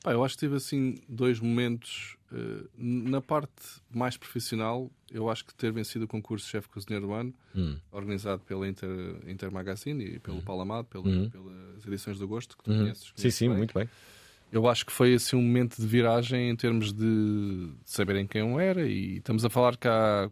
Pá, 0.00 0.12
eu 0.12 0.24
acho 0.24 0.34
que 0.36 0.40
tive 0.40 0.54
assim 0.56 1.00
dois 1.08 1.40
momentos. 1.40 2.16
eh, 2.32 2.62
na 2.78 3.20
parte 3.20 3.52
mais 3.92 4.16
profissional, 4.16 4.88
eu 5.10 5.28
acho 5.28 5.44
que 5.44 5.52
ter 5.54 5.72
vencido 5.72 6.04
o 6.04 6.08
concurso 6.08 6.48
Chefe 6.48 6.68
Cozinheiro 6.68 7.08
do 7.08 7.12
Ano, 7.12 7.34
Hum. 7.56 7.76
organizado 7.90 8.40
pela 8.44 8.66
Inter, 8.68 8.88
Inter 9.26 9.50
Magazine 9.52 10.02
e 10.04 10.18
pelo 10.20 10.40
Paulo 10.42 10.62
Amado, 10.62 10.86
pela- 10.86 11.04
Uhum. 11.04 11.28
pelas 11.28 11.84
edições 11.86 12.16
de 12.18 12.22
agosto, 12.24 12.56
que 12.56 12.62
tu 12.64 12.70
Uhum. 12.70 12.78
conheces. 12.78 13.12
Sim, 13.16 13.30
sim, 13.30 13.48
bem. 13.48 13.58
muito 13.58 13.74
bem. 13.74 13.88
Eu 14.52 14.68
acho 14.68 14.86
que 14.86 14.92
foi 14.92 15.14
assim 15.14 15.34
um 15.36 15.42
momento 15.42 15.76
de 15.80 15.86
viragem 15.86 16.50
em 16.50 16.56
termos 16.56 16.92
de 16.92 17.72
saberem 17.84 18.26
quem 18.28 18.42
eu 18.42 18.60
era 18.60 18.86
e 18.86 19.16
estamos 19.18 19.44
a 19.44 19.50
falar 19.50 19.76
que 19.76 19.88
há 19.88 20.30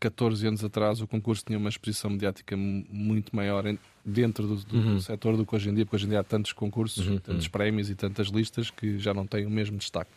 14 0.00 0.46
anos 0.46 0.62
atrás 0.64 1.00
o 1.00 1.06
concurso 1.06 1.44
tinha 1.46 1.58
uma 1.58 1.68
exposição 1.68 2.10
mediática 2.10 2.56
mu- 2.56 2.84
muito 2.90 3.34
maior 3.34 3.64
dentro 4.04 4.46
do, 4.46 4.56
do, 4.56 4.76
Uhum. 4.76 5.00
setor 5.00 5.36
do 5.36 5.46
que 5.46 5.54
hoje 5.54 5.70
em 5.70 5.74
dia, 5.74 5.84
porque 5.86 5.96
hoje 5.96 6.06
em 6.06 6.10
dia 6.10 6.20
há 6.20 6.24
tantos 6.24 6.52
concursos, 6.52 7.06
Uhum, 7.06 7.18
tantos 7.18 7.46
uhum. 7.46 7.50
prémios 7.52 7.88
e 7.88 7.94
tantas 7.94 8.28
listas 8.28 8.70
que 8.70 8.98
já 8.98 9.14
não 9.14 9.26
têm 9.26 9.46
o 9.46 9.50
mesmo 9.50 9.78
destaque. 9.78 10.10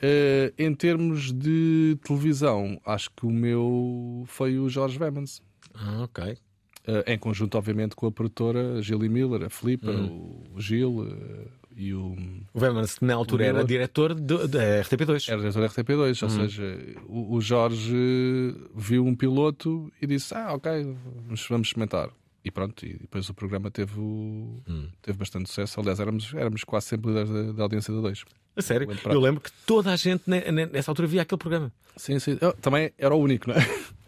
Eh, 0.00 0.52
em 0.58 0.74
termos 0.74 1.32
de 1.32 1.96
televisão, 2.04 2.78
acho 2.84 3.10
que 3.16 3.24
o 3.24 3.30
meu 3.30 4.24
foi 4.26 4.58
o 4.58 4.68
Jorge 4.68 4.98
Vemans. 4.98 5.40
Ah, 5.74 6.02
ok. 6.02 6.36
Eh, 6.86 7.14
em 7.14 7.18
conjunto, 7.18 7.56
obviamente, 7.56 7.96
com 7.96 8.06
a 8.06 8.12
produtora 8.12 8.80
Gilly 8.82 9.08
Miller, 9.08 9.44
a 9.44 9.50
Filipa, 9.50 9.90
Uhum. 9.90 10.42
o 10.54 10.60
Gil 10.60 11.06
eh, 11.10 11.48
e 11.76 11.92
o. 11.92 12.16
O 12.54 12.60
que 12.60 13.04
na 13.04 13.14
altura 13.14 13.44
era 13.44 13.64
diretor 13.64 14.14
da 14.14 14.82
RTP2. 14.82 15.28
Era 15.28 15.38
diretor 15.38 15.60
da 15.60 15.68
RTP2, 15.68 16.22
ou 16.22 16.28
Uhum. 16.28 16.42
seja, 16.42 16.78
o, 17.06 17.34
o 17.36 17.40
Jorge 17.40 17.94
viu 18.74 19.04
um 19.04 19.14
piloto 19.14 19.92
e 20.00 20.06
disse: 20.06 20.34
Ah, 20.34 20.54
ok, 20.54 20.70
vamos, 21.24 21.46
vamos 21.48 21.68
experimentar. 21.68 22.08
E 22.44 22.50
pronto, 22.50 22.86
e 22.86 22.94
depois 22.94 23.28
o 23.28 23.34
programa 23.34 23.70
teve, 23.72 23.98
o- 23.98 24.62
Hum. 24.68 24.88
teve 25.02 25.18
bastante 25.18 25.48
sucesso. 25.48 25.80
Aliás, 25.80 25.98
éramos, 25.98 26.32
éramos 26.32 26.62
quase 26.64 26.86
sempre 26.86 27.08
líderes 27.08 27.28
da, 27.30 27.52
da 27.52 27.62
audiência 27.64 27.92
da 27.92 28.00
2. 28.00 28.24
A 28.54 28.62
sério, 28.62 28.88
eu 29.04 29.20
lembro 29.20 29.40
que 29.40 29.50
toda 29.66 29.92
a 29.92 29.96
gente 29.96 30.22
ne- 30.26 30.50
ne- 30.52 30.66
nessa 30.66 30.90
altura 30.90 31.08
via 31.08 31.22
aquele 31.22 31.38
programa. 31.38 31.72
Sim, 31.96 32.18
sim. 32.20 32.38
Eu 32.40 32.52
também 32.54 32.92
era 32.96 33.14
o 33.14 33.18
único, 33.18 33.50
não 33.50 33.56
é? 33.56 33.60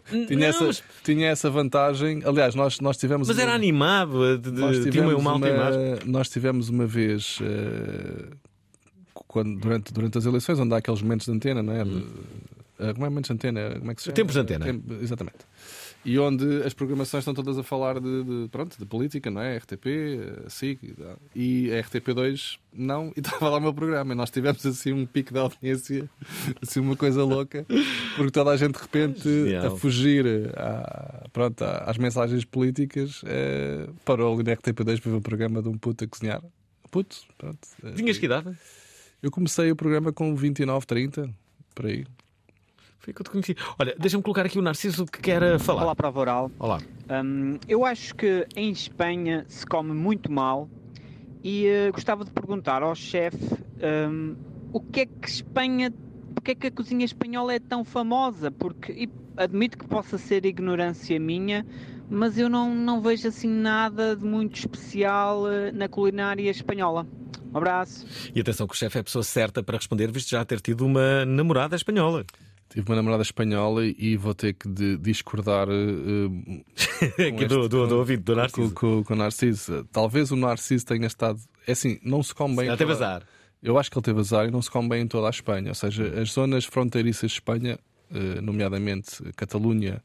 Tinha, 0.09 0.39
Não, 0.39 0.47
essa, 0.47 0.63
mas- 0.65 0.83
tinha 1.03 1.27
essa 1.27 1.49
vantagem. 1.49 2.21
Aliás, 2.25 2.55
nós, 2.55 2.79
nós 2.79 2.97
tivemos. 2.97 3.27
Mas 3.27 3.37
uma- 3.37 3.43
era 3.43 3.53
animado, 3.53 4.37
de- 4.37 4.51
de- 4.51 4.59
nós 4.59 4.77
tinha 4.77 4.91
tivemos 4.91 5.13
uma 5.15 5.31
alta 5.31 5.47
imagem. 5.49 5.81
Nós 6.05 6.29
tivemos 6.29 6.69
uma 6.69 6.85
vez. 6.85 7.39
eh, 7.41 8.27
quando, 9.27 9.59
durante, 9.59 9.93
durante 9.93 10.17
as 10.17 10.25
eleições, 10.25 10.59
onde 10.59 10.73
há 10.73 10.77
aqueles 10.77 11.01
momentos 11.01 11.25
de 11.27 11.31
antena, 11.31 11.61
não 11.61 11.73
é? 11.73 11.83
De- 11.83 12.05
eh, 12.79 12.93
como 12.93 13.05
é 13.05 13.09
momentos 13.09 13.27
de 13.27 13.33
antena? 13.33 13.75
Como 13.79 13.91
é 13.91 13.95
que 13.95 14.01
se 14.01 14.05
chama? 14.05 14.15
Tempos 14.15 14.33
de 14.33 14.39
antena. 14.39 14.65
Tempo- 14.65 14.93
exatamente. 15.01 15.37
E 16.05 16.17
onde 16.17 16.63
as 16.63 16.73
programações 16.73 17.21
estão 17.23 17.33
todas 17.33 17.57
a 17.57 17.63
falar 17.63 17.99
de, 17.99 18.23
de, 18.23 18.47
pronto, 18.49 18.77
de 18.79 18.85
política, 18.85 19.29
não 19.29 19.41
é? 19.41 19.57
RTP, 19.57 19.85
eh, 19.87 20.49
SIC 20.49 20.79
e 20.83 20.93
tal. 20.93 21.17
e 21.35 21.71
a 21.73 21.83
RTP2 21.83 22.57
não, 22.73 23.11
e 23.17 23.19
estava 23.19 23.49
lá 23.49 23.57
o 23.57 23.61
meu 23.61 23.73
programa. 23.73 24.13
E 24.13 24.15
nós 24.15 24.29
tivemos 24.29 24.65
assim 24.65 24.93
um 24.93 25.05
pico 25.05 25.33
de 25.33 25.39
audiência, 25.39 26.09
assim 26.61 26.79
uma 26.79 26.95
coisa 26.95 27.23
louca, 27.25 27.65
porque 28.15 28.31
toda 28.31 28.51
a 28.51 28.57
gente 28.57 28.75
de 28.75 28.81
repente 28.81 29.23
Genial. 29.23 29.67
a 29.67 29.77
fugir 29.77 30.25
à- 30.57 31.27
pronto, 31.33 31.61
às 31.63 31.97
mensagens 31.97 32.45
políticas 32.45 33.21
eh, 33.25 33.89
parou 34.05 34.33
ali 34.33 34.43
na 34.43 34.55
RTP2 34.55 35.01
para 35.01 35.11
ver 35.11 35.17
o 35.17 35.21
programa 35.21 35.61
de 35.61 35.67
um 35.67 35.77
puto 35.77 36.05
a 36.05 36.07
cozinhar. 36.07 36.41
Puto, 36.89 37.17
pronto. 37.37 37.59
eh, 37.83 37.91
Tinhas 37.91 38.17
que 38.17 38.25
idade? 38.25 38.57
Eu 39.21 39.29
comecei 39.29 39.69
o 39.69 39.75
programa 39.75 40.13
com 40.13 40.33
29, 40.33 40.85
30, 40.85 41.29
por 41.75 41.87
aí. 41.87 42.05
Foi 43.09 43.13
que 43.13 43.21
eu 43.21 43.23
te 43.23 43.31
conheci. 43.31 43.55
Olha, 43.79 43.95
deixa-me 43.97 44.21
colocar 44.21 44.45
aqui 44.45 44.59
o 44.59 44.61
Narciso 44.61 45.05
que 45.05 45.19
quer 45.19 45.57
falar. 45.59 45.83
Olá, 45.83 45.95
Prova 45.95 46.19
Oral. 46.19 46.51
Olá. 46.59 46.79
Hum, 47.09 47.57
eu 47.67 47.83
acho 47.83 48.13
que 48.13 48.45
em 48.55 48.69
Espanha 48.69 49.45
se 49.47 49.65
come 49.65 49.93
muito 49.93 50.31
mal 50.31 50.69
e 51.43 51.65
eh, 51.65 51.91
gostava 51.91 52.23
de 52.23 52.29
perguntar 52.31 52.83
ao 52.83 52.93
chefe 52.93 53.39
hum, 54.11 54.35
o 54.71 54.79
que 54.79 55.01
é 55.01 55.05
que 55.07 55.27
Espanha, 55.27 55.91
porque 56.35 56.51
é 56.51 56.55
que 56.55 56.67
a 56.67 56.71
cozinha 56.71 57.03
espanhola 57.03 57.53
é 57.53 57.59
tão 57.59 57.83
famosa? 57.83 58.51
Porque 58.51 59.09
admito 59.35 59.79
que 59.79 59.87
possa 59.87 60.19
ser 60.19 60.45
ignorância 60.45 61.19
minha, 61.19 61.65
mas 62.11 62.37
eu 62.37 62.47
não, 62.47 62.75
não 62.75 63.01
vejo 63.01 63.27
assim 63.27 63.49
nada 63.49 64.15
de 64.15 64.23
muito 64.23 64.59
especial 64.59 65.51
eh, 65.51 65.71
na 65.71 65.87
culinária 65.87 66.51
espanhola. 66.51 67.07
Um 67.51 67.57
abraço. 67.57 68.05
E 68.35 68.39
atenção 68.39 68.67
que 68.67 68.75
o 68.75 68.77
chefe 68.77 68.99
é 68.99 69.01
a 69.01 69.03
pessoa 69.03 69.23
certa 69.23 69.63
para 69.63 69.77
responder, 69.77 70.11
visto 70.11 70.29
já 70.29 70.45
ter 70.45 70.61
tido 70.61 70.85
uma 70.85 71.25
namorada 71.25 71.75
espanhola. 71.75 72.23
Tive 72.69 72.87
uma 72.87 72.95
namorada 72.95 73.23
espanhola 73.23 73.83
e 73.85 74.15
vou 74.15 74.33
ter 74.35 74.53
que 74.53 74.67
de- 74.69 74.97
discordar 74.97 75.67
Aqui 77.27 77.45
do, 77.45 77.67
do, 77.67 77.87
do 77.87 77.97
ouvido 77.97 78.23
do 78.23 78.33
com, 78.33 78.39
Narciso. 78.39 78.73
com- 78.73 79.03
com 79.03 79.13
o 79.13 79.17
Narciso. 79.17 79.83
Talvez 79.91 80.31
o 80.31 80.35
Narciso 80.35 80.85
tenha 80.85 81.07
estado. 81.07 81.39
É 81.67 81.71
assim, 81.71 81.99
não 82.03 82.21
se 82.21 82.33
come 82.33 82.55
bem. 82.55 82.65
Ela 82.67 82.75
em 82.75 82.77
teve 82.77 82.91
azar. 82.91 83.23
Eu 83.61 83.77
acho 83.77 83.89
que 83.91 83.97
ele 83.97 84.03
teve 84.05 84.19
azar 84.19 84.47
e 84.47 84.51
não 84.51 84.61
se 84.61 84.69
come 84.71 84.87
bem 84.87 85.01
em 85.03 85.07
toda 85.07 85.27
a 85.27 85.29
Espanha. 85.29 85.69
Ou 85.69 85.75
seja, 85.75 86.19
as 86.21 86.31
zonas 86.31 86.65
fronteiriças 86.65 87.31
de 87.31 87.37
Espanha, 87.37 87.77
eh, 88.13 88.39
nomeadamente 88.41 89.21
Catalunha 89.35 90.01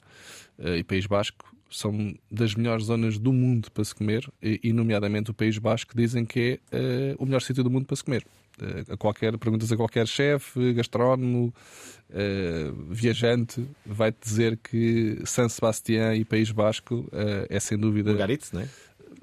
eh, 0.59 0.79
e 0.79 0.85
País 0.85 1.07
Basco, 1.07 1.55
são 1.71 2.15
das 2.31 2.55
melhores 2.55 2.85
zonas 2.87 3.19
do 3.19 3.33
mundo 3.33 3.71
para 3.71 3.85
se 3.85 3.95
comer, 3.95 4.29
e, 4.43 4.61
e, 4.63 4.73
nomeadamente 4.73 5.31
o 5.31 5.35
País 5.35 5.59
Basco 5.59 5.93
dizem 5.97 6.25
que 6.25 6.61
é 6.71 7.17
o 7.19 7.25
melhor 7.27 7.43
sítio 7.43 7.65
do 7.65 7.71
mundo 7.71 7.85
para 7.87 7.97
se 7.97 8.05
comer. 8.05 8.25
Eh, 8.61 8.93
a 8.93 8.97
qualquer, 8.97 9.37
perguntas 9.39 9.71
a 9.73 9.77
qualquer 9.77 10.07
chefe, 10.07 10.73
gastrónomo, 10.75 11.53
eh, 12.11 12.71
viajante, 12.89 13.67
vai-te 13.85 14.19
dizer 14.23 14.59
que 14.59 15.21
San 15.25 15.49
Sebastián 15.49 16.15
e 16.15 16.25
País 16.25 16.51
Basco 16.51 17.09
eh, 17.13 17.47
é 17.51 17.61
sem 17.61 17.77
dúvida. 17.77 18.13
Mugaritz, 18.13 18.53
não 18.53 18.61
é? 18.61 18.69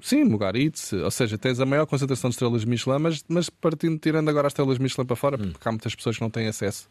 Sim, 0.00 0.24
Mugaritz, 0.24 0.92
ou 0.92 1.10
seja, 1.10 1.38
tens 1.38 1.60
a 1.60 1.66
maior 1.66 1.86
concentração 1.86 2.28
de 2.28 2.34
estrelas 2.34 2.64
Michelin, 2.64 2.98
mas, 2.98 3.24
mas 3.28 3.48
partindo, 3.48 3.98
tirando 3.98 4.28
agora 4.28 4.48
as 4.48 4.52
estrelas 4.52 4.78
Michelin 4.78 5.06
para 5.06 5.16
fora, 5.16 5.38
porque 5.38 5.68
há 5.68 5.70
muitas 5.70 5.94
pessoas 5.94 6.16
que 6.16 6.22
não 6.22 6.30
têm 6.30 6.48
acesso 6.48 6.88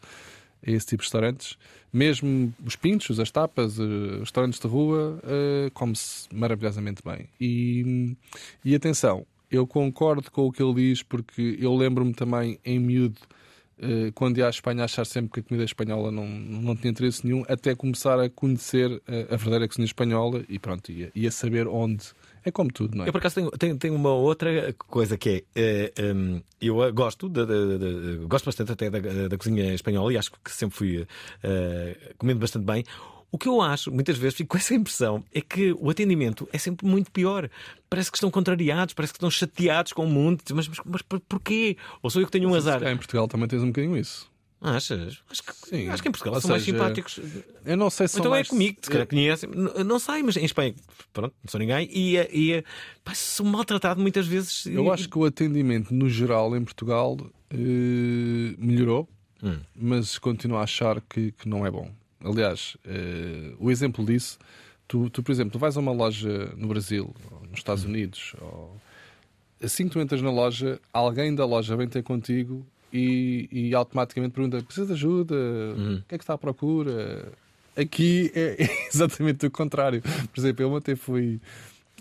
a 0.66 0.70
esse 0.70 0.86
tipo 0.86 1.02
de 1.02 1.06
restaurantes, 1.06 1.58
mesmo 1.92 2.54
os 2.64 2.74
pinchos, 2.74 3.20
as 3.20 3.30
tapas, 3.30 3.78
os 3.78 4.20
restaurantes 4.20 4.58
de 4.58 4.66
rua, 4.66 5.20
come-se 5.74 6.26
maravilhosamente 6.32 7.02
bem. 7.04 7.28
E, 7.38 8.16
e 8.64 8.74
atenção, 8.74 9.26
eu 9.52 9.66
concordo 9.66 10.30
com 10.30 10.46
o 10.46 10.52
que 10.52 10.62
ele 10.62 10.74
diz, 10.74 11.02
porque 11.02 11.56
eu 11.60 11.76
lembro-me 11.76 12.12
também 12.14 12.58
em 12.64 12.78
miúdo. 12.80 13.20
eh, 13.78 14.10
Quando 14.14 14.38
ia 14.38 14.46
à 14.46 14.50
Espanha, 14.50 14.84
achar 14.84 15.04
sempre 15.04 15.30
que 15.32 15.40
a 15.40 15.42
comida 15.42 15.64
espanhola 15.64 16.10
não, 16.10 16.26
não 16.26 16.74
tinha 16.76 16.90
interesse 16.90 17.24
nenhum, 17.26 17.44
até 17.48 17.74
começar 17.74 18.18
a 18.18 18.28
conhecer 18.30 19.02
eh, 19.06 19.26
a 19.30 19.36
verdadeira 19.36 19.68
cozinha 19.68 19.84
espanhola 19.86 20.44
e 20.48 20.58
pronto, 20.58 20.90
ia, 20.90 21.10
ia 21.14 21.30
saber 21.30 21.66
onde. 21.68 22.04
É 22.44 22.50
como 22.50 22.72
tudo, 22.72 22.96
não 22.96 23.04
é? 23.04 23.08
Eu 23.08 23.12
por 23.12 23.18
acaso 23.18 23.36
tenho, 23.36 23.50
tenho, 23.52 23.76
tenho 23.78 23.94
uma 23.94 24.12
outra 24.12 24.72
coisa 24.88 25.16
que 25.16 25.44
é. 25.54 25.92
eh, 25.96 26.12
hum, 26.14 26.40
eu 26.60 26.82
eh, 26.82 26.90
gosto, 26.90 27.28
de- 27.28 27.46
de- 27.46 27.78
de- 28.18 28.26
gosto 28.26 28.46
bastante 28.46 28.72
até 28.72 28.90
da, 28.90 29.28
da 29.28 29.36
cozinha 29.38 29.72
espanhola 29.74 30.12
e 30.12 30.16
acho 30.16 30.30
que 30.32 30.50
sempre 30.50 30.76
fui 30.76 31.06
eh, 31.42 32.12
comendo 32.18 32.40
bastante 32.40 32.64
bem. 32.64 32.84
O 33.32 33.38
que 33.38 33.48
eu 33.48 33.62
acho, 33.62 33.90
muitas 33.90 34.18
vezes 34.18 34.36
fico 34.36 34.50
com 34.50 34.58
essa 34.58 34.74
impressão, 34.74 35.24
é 35.32 35.40
que 35.40 35.72
o 35.80 35.88
atendimento 35.88 36.46
é 36.52 36.58
sempre 36.58 36.86
muito 36.86 37.10
pior. 37.10 37.48
Parece 37.88 38.10
que 38.10 38.18
estão 38.18 38.30
contrariados, 38.30 38.92
parece 38.92 39.12
que 39.12 39.16
estão 39.16 39.30
chateados 39.30 39.94
com 39.94 40.04
o 40.04 40.08
mundo. 40.08 40.42
Mas, 40.54 40.68
mas, 40.68 40.78
mas 40.84 41.00
por- 41.02 41.18
porquê? 41.20 41.76
Ou 42.02 42.10
sou 42.10 42.20
eu 42.20 42.26
que 42.26 42.32
tenho 42.32 42.48
um 42.50 42.54
azar? 42.54 42.78
Cá 42.78 42.92
em 42.92 42.96
Portugal 42.96 43.26
também 43.26 43.48
tens 43.48 43.62
um 43.62 43.68
bocadinho 43.68 43.96
isso. 43.96 44.30
Achas? 44.60 45.18
Acho 45.28 45.42
que, 45.42 45.52
Sim. 45.70 45.88
acho 45.88 46.02
que 46.02 46.08
em 46.08 46.12
Portugal 46.12 46.34
Ou 46.34 46.40
são 46.40 46.50
mais 46.50 46.62
seja, 46.62 46.76
simpáticos. 46.78 47.18
Eu 47.64 47.76
não 47.76 47.90
sei 47.90 48.06
se 48.06 48.18
Então 48.20 48.30
mais... 48.30 48.46
é 48.46 48.50
comigo, 48.50 48.78
se 48.80 48.90
calhar 48.90 49.06
conhecem. 49.08 49.50
Não, 49.50 49.82
não 49.82 49.98
sei, 49.98 50.22
mas 50.22 50.36
em 50.36 50.44
Espanha, 50.44 50.74
pronto, 51.12 51.34
não 51.42 51.50
sou 51.50 51.58
ninguém. 51.58 51.88
E, 51.90 52.16
eh, 52.16 52.28
e 52.32 52.52
eh, 52.52 52.64
pá, 53.02 53.12
sou 53.14 53.44
maltratado 53.44 54.00
muitas 54.00 54.24
vezes. 54.26 54.66
Eu 54.66 54.92
acho 54.92 55.08
que 55.08 55.18
o 55.18 55.24
atendimento 55.24 55.92
no 55.92 56.08
geral 56.08 56.54
em 56.56 56.62
Portugal 56.62 57.16
eh, 57.50 58.54
melhorou, 58.58 59.08
Hum. 59.42 59.58
mas 59.74 60.18
continuo 60.18 60.58
a 60.58 60.62
achar 60.62 61.00
que, 61.00 61.32
que 61.32 61.48
não 61.48 61.66
é 61.66 61.70
bom. 61.70 61.90
Aliás, 62.24 62.76
eh, 62.84 63.54
o 63.58 63.70
exemplo 63.70 64.04
disso, 64.04 64.38
tu, 64.86 65.10
tu, 65.10 65.22
por 65.22 65.32
exemplo, 65.32 65.52
tu 65.52 65.58
vais 65.58 65.76
a 65.76 65.80
uma 65.80 65.92
loja 65.92 66.52
no 66.56 66.68
Brasil, 66.68 67.14
ou 67.30 67.40
nos. 67.40 67.58
Estados 67.58 67.84
Unidos, 67.84 68.34
ou... 68.40 68.76
assim 69.62 69.86
que 69.86 69.90
tu 69.90 70.00
entras 70.00 70.22
na 70.22 70.30
loja, 70.30 70.80
alguém 70.92 71.34
da 71.34 71.44
loja 71.44 71.76
vem 71.76 71.88
ter 71.88 72.02
contigo 72.02 72.64
e, 72.92 73.48
e 73.50 73.74
automaticamente 73.74 74.34
pergunta: 74.34 74.62
precisa 74.62 74.86
de 74.86 74.92
ajuda? 74.92 75.34
Hum. 75.34 75.96
O 75.96 76.08
que 76.08 76.14
é 76.14 76.18
que 76.18 76.24
está 76.24 76.34
à 76.34 76.38
procura? 76.38 77.32
Aqui 77.76 78.30
é 78.34 78.56
exatamente 78.92 79.46
o 79.46 79.50
contrário. 79.50 80.02
Por 80.02 80.40
exemplo, 80.40 80.62
eu 80.62 80.72
ontem 80.72 80.94
fui, 80.94 81.40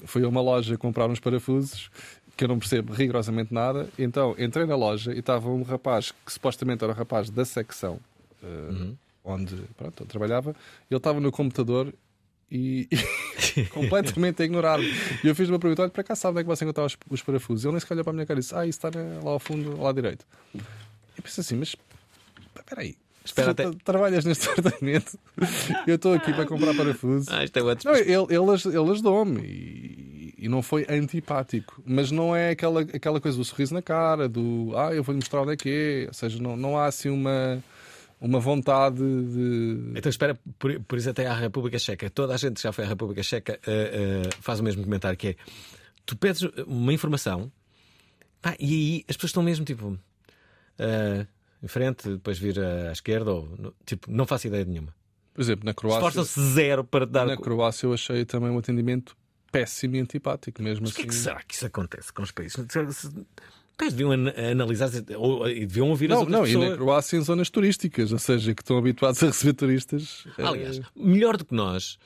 fui 0.06 0.24
a 0.24 0.28
uma 0.28 0.42
loja 0.42 0.78
comprar 0.78 1.08
uns 1.10 1.20
parafusos 1.20 1.90
que 2.36 2.44
eu 2.44 2.48
não 2.48 2.60
percebo 2.60 2.94
rigorosamente 2.94 3.54
nada. 3.54 3.88
Então 3.98 4.36
entrei 4.38 4.66
na 4.66 4.76
loja 4.76 5.14
e 5.14 5.20
estava 5.20 5.50
um 5.50 5.64
rapaz 5.64 6.12
que 6.12 6.32
supostamente 6.32 6.84
era 6.84 6.94
o 6.94 6.96
rapaz 6.96 7.30
da 7.30 7.46
secção 7.46 8.00
eh, 8.44 8.94
onde 9.24 9.56
pronto, 9.78 10.04
eu 10.04 10.08
trabalhava. 10.08 10.56
Ele 10.90 10.98
estava 10.98 11.20
no 11.20 11.32
computador 11.32 11.94
e 12.52 12.88
completamente 13.72 14.42
a 14.42 14.46
ignorar-me. 14.46 14.92
E 15.24 15.28
eu 15.28 15.36
fiz 15.36 15.50
uma 15.50 15.60
pergunta: 15.60 15.84
olha, 15.84 15.92
para 15.92 16.04
cá 16.04 16.16
sabe 16.16 16.34
onde 16.34 16.42
é 16.42 16.44
que 16.44 16.50
você 16.50 16.66
encontrar 16.66 16.86
os, 16.86 16.98
os 17.10 17.22
parafusos? 17.22 17.64
Ele 17.66 17.72
nem 17.74 17.80
sequer 17.80 17.94
olhou 17.94 18.04
para 18.04 18.12
a 18.12 18.14
minha 18.14 18.26
cara 18.26 18.40
e 18.40 18.42
disse: 18.42 18.56
ah, 18.56 18.66
isso 18.66 18.86
está 18.86 18.90
lá 19.24 19.32
ao 19.32 19.40
fundo, 19.40 19.82
lado 19.82 19.96
direito. 19.96 20.26
Eu 20.54 21.24
pensei 21.24 21.42
assim, 21.42 21.56
mas 21.56 21.76
espera 22.56 22.82
aí. 22.82 22.96
Espera 23.24 23.52
até- 23.52 23.70
trabalhas 23.84 24.26
neste 24.26 24.48
departamento, 24.56 25.18
eu 25.86 25.96
estou 25.96 26.14
aqui 26.14 26.34
para 26.34 26.46
comprar 26.46 26.76
parafusos. 26.76 27.28
Ah, 27.30 27.44
isto 27.44 27.56
é 27.58 27.62
outro. 27.62 27.88
Não, 27.88 27.96
ele, 27.96 28.12
ele, 28.12 28.78
ele 28.78 28.92
ajudou-me 28.92 29.40
e, 29.42 30.34
e 30.40 30.50
não 30.50 30.64
foi 30.64 30.88
antipático, 30.90 31.84
mas 31.86 32.10
não 32.10 32.36
é 32.36 32.50
aquela, 32.50 32.82
aquela 32.82 33.22
coisa 33.22 33.38
do 33.38 33.46
sorriso 33.46 33.76
na 33.76 33.82
cara, 33.82 34.28
do 34.28 34.74
ah, 34.76 34.92
eu 34.92 35.04
vou-lhe 35.04 35.20
mostrar 35.20 35.42
onde 35.44 35.54
é 35.54 35.56
que 35.56 35.70
é. 35.70 36.08
Ou 36.08 36.14
seja, 36.16 36.42
não, 36.42 36.58
não 36.58 36.80
há 36.80 36.88
assim 36.88 37.10
uma, 37.10 37.64
uma 38.22 38.40
vontade 38.40 38.98
de. 39.00 39.92
Então 39.96 40.10
espera, 40.10 40.40
por, 40.60 40.80
por 40.82 40.98
isso 40.98 41.10
até 41.10 41.26
à 41.28 41.34
República 41.34 41.78
Checa. 41.80 42.10
Toda 42.10 42.34
a 42.36 42.38
gente 42.38 42.54
que 42.56 42.62
já 42.62 42.72
foi 42.72 42.86
à 42.86 42.88
República 42.88 43.22
Checa 43.24 43.60
eh, 43.66 44.22
eh, 44.26 44.30
faz 44.40 44.60
o 44.60 44.64
mesmo 44.64 44.84
comentário 44.84 45.18
que 45.18 45.30
é 45.30 45.36
tu 46.06 46.16
pedes 46.16 46.44
uma 46.68 46.94
informação 46.94 47.52
pá, 48.42 48.56
e 48.60 48.74
aí 48.74 49.06
as 49.10 49.16
pessoas 49.18 49.30
estão 49.32 49.42
mesmo 49.44 49.66
tipo 49.66 49.98
eh, 50.80 51.26
em 51.64 51.68
frente, 51.68 52.10
depois 52.10 52.38
vir 52.40 52.60
à 52.60 52.92
esquerda 52.92 53.32
ou 53.34 53.46
no- 53.58 53.74
tipo, 53.86 54.10
não 54.12 54.26
faço 54.26 54.48
ideia 54.48 54.66
nenhuma. 54.66 54.94
Por 55.34 55.42
exemplo, 55.42 55.66
na 55.66 55.74
Croácia, 55.74 56.00
Esforçam-se 56.08 56.54
zero 56.54 56.84
para 56.84 57.06
dar. 57.06 57.26
na 57.26 57.38
Croácia 57.38 57.86
eu 57.88 57.94
achei 57.94 58.24
também 58.26 58.50
um 58.52 58.58
atendimento 58.58 59.16
péssimo 59.52 59.96
e 59.96 60.00
antipático, 60.00 60.62
mesmo 60.62 60.84
Mas 60.84 60.92
o 60.92 60.96
que 60.96 61.02
é 61.02 61.06
que 61.06 61.10
assim. 61.12 61.20
será 61.24 61.42
que 61.42 61.54
isso 61.56 61.66
acontece 61.66 62.12
com 62.14 62.22
os 62.24 62.32
países? 62.32 62.58
Pais 63.82 63.94
deviam 63.94 64.12
an- 64.12 64.34
analisar 64.52 64.90
ou, 65.18 65.50
e 65.50 65.66
deviam 65.66 65.90
ouvir 65.90 66.06
as 66.06 66.10
Não, 66.12 66.20
outras 66.20 66.38
não, 66.40 66.46
e 66.46 66.52
pessoas. 66.52 66.70
na 66.70 66.76
Croácia 66.78 67.18
em 67.18 67.22
zonas 67.22 67.50
turísticas, 67.50 68.12
ou 68.12 68.20
seja, 68.20 68.54
que 68.54 68.62
estão 68.62 68.78
habituados 68.78 69.22
a 69.24 69.28
receber 69.28 69.54
turistas. 69.54 70.26
eh, 70.38 70.44
Aliás, 70.46 70.80
melhor 70.96 71.36
do 71.38 71.44
que 71.46 71.54
nós. 71.56 71.98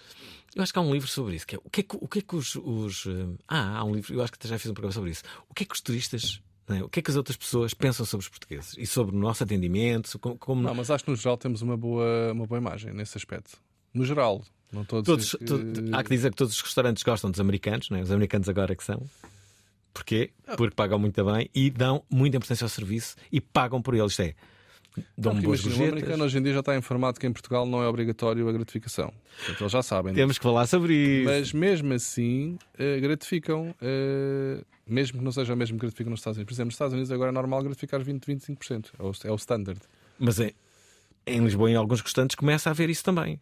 Eu 0.56 0.64
acho 0.64 0.72
que 0.72 0.80
há 0.80 0.82
um 0.82 0.94
livro 0.94 1.08
sobre 1.10 1.36
isso. 1.36 1.46
Que 1.46 1.56
é, 1.56 1.60
o, 1.64 1.70
que 1.70 1.82
é 1.82 1.84
que, 1.84 1.98
o 2.00 2.08
que 2.08 2.20
é 2.20 2.22
que 2.22 2.36
os. 2.36 2.56
os, 2.56 3.06
eh, 3.08 3.28
ah, 3.48 3.78
há 3.80 3.84
um 3.84 3.94
livro, 3.94 4.14
eu 4.14 4.22
acho 4.24 4.32
que 4.32 4.48
já 4.48 4.58
fiz 4.58 4.72
um 4.72 4.74
programa 4.74 4.94
sobre 4.94 5.10
isso. 5.12 5.22
O 5.50 5.54
que 5.54 5.64
é 5.64 5.66
que 5.66 5.74
os 5.76 5.82
turistas. 5.82 6.42
não 6.68 6.78
é? 6.78 6.84
O 6.84 6.88
que 6.90 7.00
é 7.00 7.04
que 7.04 7.12
as 7.12 7.18
outras 7.18 7.36
pessoas 7.36 7.74
pensam 7.74 8.06
sobre 8.06 8.24
os 8.24 8.30
portugueses 8.30 8.74
e 8.78 8.86
sobre 8.88 9.14
o 9.16 9.20
nosso 9.20 9.44
atendimento? 9.44 10.18
Como, 10.18 10.38
como- 10.38 10.62
Não, 10.62 10.74
mas 10.74 10.90
acho 10.90 11.04
que 11.04 11.12
no 11.12 11.18
geral 11.18 11.36
temos 11.38 11.62
uma 11.62 11.76
boa, 11.76 12.32
uma 12.32 12.48
boa 12.48 12.58
imagem 12.60 12.94
nesse 12.94 13.18
aspecto. 13.18 13.58
No 13.94 14.06
geral, 14.06 14.42
não 14.72 14.84
dizer 14.84 15.04
todos, 15.04 15.32
que... 15.36 15.94
há 15.94 16.04
que 16.04 16.10
dizer 16.10 16.30
que 16.32 16.38
todos 16.38 16.54
os 16.56 16.62
restaurantes 16.62 17.04
gostam 17.04 17.30
dos 17.30 17.40
americanos, 17.42 17.90
não 17.90 17.98
é? 17.98 18.02
os 18.02 18.12
americanos 18.12 18.48
agora 18.48 18.72
é 18.72 18.76
que 18.78 18.84
são. 18.84 19.02
Porquê? 19.96 20.32
Porque 20.58 20.76
pagam 20.76 21.00
muito 21.00 21.24
bem 21.24 21.50
e 21.56 21.70
dão 21.70 22.04
muita 22.10 22.36
importância 22.36 22.66
ao 22.66 22.70
serviço 22.70 23.16
e 23.32 23.40
pagam 23.40 23.82
por 23.82 23.96
eles. 23.96 24.12
Isto 24.12 24.24
é, 24.24 24.36
dão-me 25.18 25.38
Porque 25.40 25.48
boas 25.48 25.60
imagina, 25.62 25.74
o 25.74 25.78
gorjetas. 25.78 25.94
americano 25.94 26.24
hoje 26.26 26.38
em 26.38 26.44
dia 26.44 26.54
já 26.54 26.60
está 26.60 26.76
informado 26.76 27.18
que 27.18 27.26
em 27.26 27.32
Portugal 27.32 27.66
não 27.66 27.82
é 27.82 27.88
obrigatório 27.88 28.48
a 28.50 28.52
gratificação. 28.52 29.14
Portanto, 29.38 29.62
eles 29.62 29.72
já 29.72 29.82
sabem. 29.82 30.14
Temos 30.14 30.38
que 30.38 30.44
falar 30.44 30.68
sobre 30.68 30.94
isso. 30.94 31.26
Mas 31.32 31.54
mesmo 31.54 31.94
assim, 31.94 32.58
eh, 32.78 33.00
gratificam, 33.00 33.74
eh, 33.82 34.62
mesmo 34.86 35.20
que 35.20 35.24
não 35.24 35.32
seja 35.32 35.54
o 35.54 35.58
mesmo 35.58 35.78
que 35.78 35.82
gratificam 35.86 36.12
nos 36.12 36.20
Estados 36.20 36.38
Unidos. 36.38 36.50
Por 36.50 36.56
exemplo, 36.56 36.68
nos 36.68 36.76
Estados 36.76 36.94
Unidos 36.94 37.12
agora 37.14 37.30
é 37.30 37.34
normal 37.34 37.64
gratificar 37.64 38.04
20, 38.04 38.26
25%. 38.26 38.92
É 39.00 39.02
o, 39.02 39.12
é 39.30 39.32
o 39.32 39.36
standard. 39.36 39.80
Mas 40.20 40.42
em, 40.42 40.52
em 41.26 41.40
Lisboa, 41.42 41.72
em 41.72 41.76
alguns 41.76 42.02
restantes, 42.02 42.36
começa 42.36 42.70
a 42.70 42.72
haver 42.72 42.90
isso 42.90 43.04
também. 43.04 43.40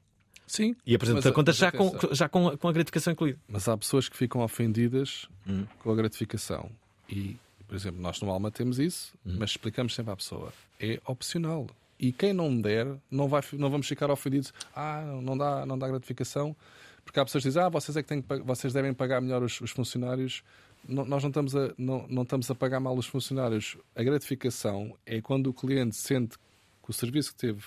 Sim. 0.55 0.75
E 0.85 0.93
apresenta 0.93 1.21
Mas, 1.25 1.33
contas 1.33 1.55
já, 1.57 1.71
com, 1.71 1.91
já 2.11 2.29
com, 2.29 2.47
a- 2.49 2.57
com 2.57 2.67
a 2.67 2.71
gratificação 2.71 3.13
incluída. 3.13 3.39
Mas 3.47 3.67
há 3.67 3.75
pessoas 3.75 4.07
que 4.07 4.15
ficam 4.15 4.41
ofendidas 4.41 5.27
Hum. 5.47 5.65
com 5.79 5.91
a 5.91 5.95
gratificação. 5.95 6.69
E, 7.09 7.37
por 7.67 7.75
exemplo, 7.75 7.99
nós 7.99 8.21
no 8.21 8.29
Alma 8.29 8.51
temos 8.51 8.77
isso, 8.77 9.13
Hum. 9.25 9.37
mas 9.39 9.49
explicamos 9.51 9.95
sempre 9.95 10.11
à 10.13 10.15
pessoa. 10.15 10.53
É 10.79 11.01
opcional. 11.07 11.65
E 11.99 12.11
quem 12.11 12.33
não 12.33 12.59
der, 12.61 12.85
não, 13.09 13.27
vai, 13.27 13.41
não 13.53 13.69
vamos 13.71 13.87
ficar 13.87 14.11
ofendidos. 14.11 14.53
Ah, 14.75 15.01
não 15.23 15.35
dá, 15.35 15.65
não 15.65 15.75
dá 15.77 15.87
gratificação. 15.87 16.55
Porque 17.03 17.19
há 17.19 17.25
pessoas 17.25 17.43
que 17.43 17.49
dizem, 17.49 17.63
ah, 17.63 17.69
vocês, 17.69 17.97
é 17.97 18.03
que 18.03 18.07
têm 18.09 18.21
que, 18.21 18.35
vocês 18.43 18.71
devem 18.73 18.93
pagar 18.93 19.21
melhor 19.21 19.41
os, 19.41 19.59
os 19.59 19.71
funcionários. 19.71 20.43
Não- 20.87 21.05
nós 21.05 21.23
não 21.23 21.29
estamos, 21.29 21.55
a, 21.55 21.73
não, 21.77 22.05
não 22.07 22.21
estamos 22.23 22.49
a 22.51 22.53
pagar 22.55 22.79
mal 22.79 22.95
os 22.95 23.07
funcionários. 23.07 23.75
A 23.95 24.03
gratificação 24.03 24.95
é 25.05 25.19
quando 25.19 25.47
o 25.47 25.53
cliente 25.53 25.95
sente 25.95 26.37
que 26.83 26.89
o 26.91 26.93
serviço 26.93 27.31
que 27.31 27.37
teve 27.39 27.63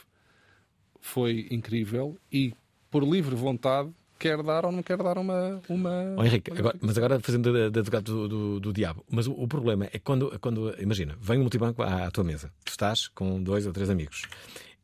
foi 1.01 1.47
incrível 1.51 2.17
e, 2.33 2.55
por 2.91 3.03
livre 3.05 3.35
vontade, 3.35 3.91
quer 4.19 4.43
dar 4.43 4.65
ou 4.65 4.73
não 4.73 4.83
quer 4.83 4.97
dar 4.99 5.19
uma. 5.19 5.61
uma 5.69 6.15
Ó, 6.17 6.25
Henrique, 6.25 6.51
uma 6.51 6.59
agora- 6.61 6.79
mas 6.81 6.97
agora 6.99 7.21
fazendo 7.21 7.53
de, 7.53 7.79
advogado 7.79 8.05
do, 8.05 8.29
do, 8.29 8.61
do 8.61 8.73
diabo. 8.73 9.05
Mas 9.11 9.27
o, 9.27 9.33
o 9.33 9.47
problema 9.47 9.89
é 9.93 9.99
quando, 9.99 10.39
quando, 10.41 10.75
imagina, 10.81 11.17
vem 11.21 11.39
um 11.39 11.43
multibanco 11.43 11.83
à, 11.83 12.07
à 12.07 12.11
tua 12.11 12.25
mesa, 12.25 12.51
tu 12.65 12.71
estás 12.71 13.09
com 13.09 13.43
dois 13.43 13.67
ou 13.67 13.73
três 13.73 13.91
amigos 13.91 14.23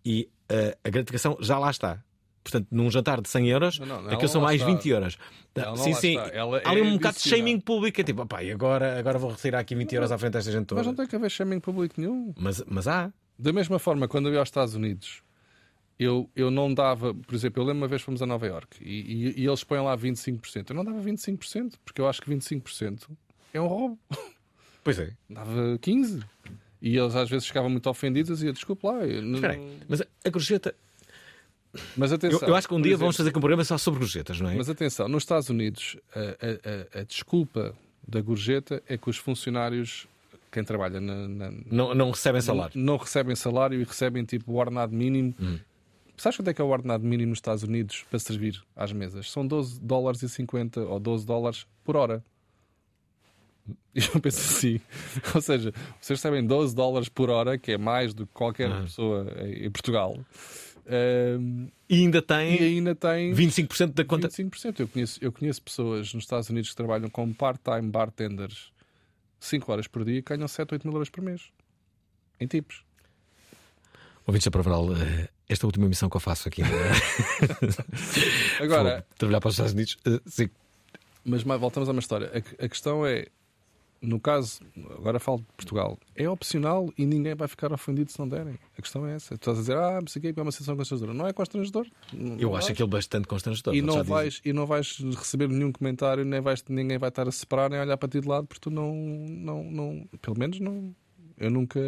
e 0.05 0.29
eh, 0.49 0.77
a 0.85 0.91
gratificação 0.91 1.37
já 1.41 1.59
lá 1.59 1.71
está. 1.71 2.03
Portanto, 2.45 2.67
num 2.73 2.91
jantar 2.91 3.21
de 3.21 3.29
100 3.29 3.49
euros, 3.51 3.79
Não, 3.79 4.03
não, 4.03 4.11
aquilo 4.11 4.29
são 4.29 4.41
mais 4.41 4.61
está. 4.61 4.73
20 4.73 4.89
euros. 4.89 5.17
Ela 5.55 5.67
não 5.69 5.77
sim, 5.77 5.95
sim. 5.95 6.17
Ela 6.17 6.61
Há 6.65 6.71
ali 6.71 6.81
é 6.81 6.83
um 6.83 6.95
bocado 6.95 7.17
de 7.17 7.23
shaming 7.29 7.61
público. 7.61 8.01
É 8.01 8.03
tipo, 8.03 8.27
pá, 8.27 8.43
e 8.43 8.51
agora, 8.51 8.99
agora 8.99 9.17
vou 9.17 9.31
retirar 9.31 9.61
aqui 9.61 9.77
20 9.77 9.93
euros 9.95 10.11
à 10.11 10.19
frente 10.19 10.33
desta 10.33 10.51
gente 10.51 10.67
toda. 10.67 10.81
Mas 10.81 10.87
não 10.89 10.95
tem 10.97 11.07
que 11.07 11.15
haver 11.15 11.31
shaming 11.31 11.61
público 11.61 11.95
nenhum. 12.01 12.35
Mas, 12.37 12.61
mas 12.67 12.89
há. 12.89 13.13
Da 13.39 13.53
mesma 13.53 13.79
forma, 13.79 14.09
quando 14.09 14.27
eu 14.29 14.33
ia 14.33 14.41
aos 14.41 14.49
Estados 14.49 14.75
Unidos, 14.75 15.23
eu, 15.99 16.29
eu 16.35 16.51
não 16.51 16.73
dava, 16.73 17.15
por 17.15 17.35
exemplo, 17.35 17.63
eu 17.63 17.67
lembro 17.67 17.83
uma 17.83 17.89
vez 17.89 18.03
que 18.03 18.07
fomos 18.07 18.23
a 18.23 18.27
Nova 18.27 18.47
York 18.47 18.79
e, 18.81 19.01
e- 19.37 19.41
e 19.43 19.47
eles 19.47 19.63
põem 19.65 19.81
lá 19.83 19.97
25%. 19.97 20.71
Eu 20.71 20.77
não 20.77 20.85
dava 20.85 21.01
25%, 21.01 21.75
porque 21.85 22.01
eu 22.01 22.09
acho 22.09 22.21
que 22.23 22.31
25% 22.31 23.09
é 23.55 23.61
um 23.61 23.67
roubo. 23.67 23.99
Pois 24.85 24.99
é. 24.99 25.13
Dava 25.31 25.79
15%. 25.79 26.25
E 26.81 26.97
eles 26.99 27.15
às 27.15 27.31
vezes 27.31 27.47
ficavam 27.47 27.71
muito 27.71 27.89
ofendidos 27.89 28.31
e 28.31 28.35
diziam, 28.35 28.53
desculpa 28.53 28.91
lá. 28.93 29.07
eu 29.07 29.23
não- 29.23 29.35
Espera 29.37 29.53
aí, 29.53 29.79
mas 29.89 30.03
a 30.25 30.31
gorjeta. 30.31 30.75
Mas 31.97 32.11
Eu, 32.11 32.17
atenção. 32.17 32.49
eu 32.49 32.55
acho 32.55 32.69
que 32.69 32.75
um 32.75 32.83
dia 32.83 32.91
exemplo, 32.91 33.01
vamos 33.05 33.17
fazer 33.17 33.31
um 33.31 33.33
programa 33.41 33.65
só 33.65 33.79
sobre 33.79 34.01
gorjetas, 34.01 34.41
não 34.41 34.51
é? 34.51 34.57
Mas 34.57 34.69
atenção, 34.69 35.09
nos 35.09 35.23
Estados 35.23 35.49
Unidos, 35.49 35.97
a, 36.15 36.19
a- 36.21 36.99
a- 36.99 37.01
a 37.01 37.05
desculpa 37.05 37.75
da 38.07 38.21
gorjeta 38.21 38.83
é 38.89 38.99
que 38.99 39.09
os 39.09 39.17
funcionários, 39.17 40.07
quem 40.51 40.63
trabalha 40.65 41.01
na, 41.01 41.29
na- 41.29 41.53
Não, 41.71 41.95
não 41.95 42.11
recebem 42.11 42.43
salário. 42.43 42.73
Não, 42.75 42.85
não 42.85 42.97
recebem 42.99 43.35
salário 43.37 43.81
e 43.81 43.85
recebem 43.85 44.23
tipo 44.25 44.53
o 44.53 44.57
ordenado 44.57 44.93
mínimo. 44.95 45.35
Hum. 45.41 45.59
Sabes 46.17 46.37
quanto 46.37 46.49
é 46.49 46.55
que 46.55 46.61
é 46.61 46.65
o 46.65 46.69
ordenado 46.69 47.05
mínimo 47.05 47.31
nos 47.31 47.39
Estados 47.39 47.63
Unidos 47.63 48.05
para 48.09 48.19
servir 48.19 48.63
às 48.77 48.93
mesas? 48.93 49.31
São 49.31 49.47
12 49.47 49.81
dólares 49.81 50.23
e 50.23 50.29
50 50.29 50.81
ou 50.81 51.01
12 51.01 51.27
dólares 51.27 51.67
por 51.85 51.97
hora. 51.97 52.23
E 53.95 54.01
eu 54.15 54.21
penso 54.21 54.39
assim, 54.41 54.81
ou 55.35 55.41
seja, 55.41 55.73
vocês 56.01 56.19
recebem 56.19 56.45
12 56.47 56.75
dólares 56.75 57.09
por 57.09 57.31
hora, 57.31 57.57
que 57.59 57.73
é 57.73 57.79
mais 57.79 58.13
do 58.15 58.27
que 58.27 58.33
qualquer 58.33 58.71
Ah. 58.71 58.83
pessoa 58.83 59.27
em 59.47 59.71
Portugal, 59.71 60.19
Ahm, 60.85 61.69
E 61.89 61.95
ainda 61.95 62.21
tem 62.21 62.61
e 62.61 62.65
ainda 62.65 62.93
tem 62.93 63.33
25% 63.33 63.93
da 63.95 64.05
conta. 64.05 64.29
25%. 64.29 64.81
Eu 64.81 64.89
conheço, 64.89 65.19
eu 65.23 65.31
conheço 65.31 65.63
pessoas 65.63 66.13
nos 66.13 66.25
Estados 66.25 66.51
Unidos 66.51 66.71
que 66.71 66.77
trabalham 66.77 67.09
como 67.09 67.33
part-time 67.33 67.83
bartenders 67.89 68.73
5 69.39 69.71
horas 69.71 69.87
por 69.87 70.05
dia 70.05 70.19
e 70.19 70.23
ganham 70.23 70.49
7, 70.49 70.73
8 70.75 70.85
mil 70.85 70.95
euros 70.97 71.09
por 71.09 71.23
mês. 71.23 71.53
Em 72.41 72.49
tipos. 72.49 72.85
Ouvintes 74.27 74.45
da 74.47 74.51
Provaral, 74.51 74.89
eh, 74.97 75.29
esta 75.53 75.67
última 75.67 75.89
missão 75.89 76.09
que 76.09 76.17
eu 76.17 76.21
faço 76.21 76.49
aqui. 76.49 76.63
Agora, 78.61 78.91
Fogo, 79.03 79.07
trabalhar 79.19 79.41
para 79.41 79.49
os 79.49 79.55
Estados 79.55 79.73
Unidos. 79.73 79.97
eh, 80.07 80.21
sim. 80.27 80.49
mas 81.25 81.45
mais- 81.45 81.61
voltamos 81.61 81.89
a 81.89 81.93
uma 81.93 82.01
história. 82.01 82.31
A, 82.35 82.65
a 82.65 82.69
questão 82.69 83.07
é, 83.07 83.27
no 84.01 84.19
caso, 84.19 84.61
agora 84.99 85.21
falo 85.21 85.39
de 85.39 85.45
Portugal, 85.57 85.99
é 86.17 86.29
opcional 86.29 86.93
e 86.99 87.07
ninguém 87.07 87.35
vai 87.35 87.47
ficar 87.47 87.73
ofendido 87.73 88.11
se 88.11 88.19
não 88.19 88.29
derem. 88.29 88.59
A 88.77 88.83
questão 88.83 89.07
é 89.07 89.15
essa. 89.15 89.31
Tu 89.39 89.51
estás 89.51 89.59
a 89.59 89.61
dizer, 89.61 89.77
ah, 89.77 90.01
não 90.01 90.09
sei 90.09 90.19
o 90.19 90.35
que 90.35 90.41
é 90.41 90.43
uma 90.43 90.51
situação 90.53 90.77
constrangedora. 90.77 91.15
Não 91.17 91.27
é 91.27 91.33
constrangedor. 91.33 91.87
Não- 92.13 92.37
Eu 92.37 92.49
não 92.51 92.57
acho 92.57 92.67
vai. 92.67 92.73
aquilo 92.73 92.89
bastante 92.89 93.29
constrangedor. 93.29 93.75
E 93.75 93.83
não, 93.83 94.03
vais, 94.03 94.41
e 94.45 94.53
não 94.53 94.67
vais 94.67 94.99
receber 94.99 95.49
nenhum 95.49 95.71
comentário, 95.73 96.25
nem 96.25 96.41
vais, 96.41 96.65
ninguém 96.69 96.99
vai 96.99 97.09
estar 97.11 97.29
a 97.29 97.33
separar, 97.33 97.71
nem 97.71 97.79
a 97.79 97.83
olhar 97.83 97.97
para 97.97 98.09
ti 98.09 98.21
de 98.21 98.29
lado, 98.29 98.47
porque 98.47 98.61
tu 98.61 98.71
não. 98.71 98.95
não, 98.95 99.65
não 99.65 100.09
pelo 100.21 100.39
menos 100.39 100.59
não. 100.61 100.95
Eu 101.39 101.51
nunca. 101.51 101.81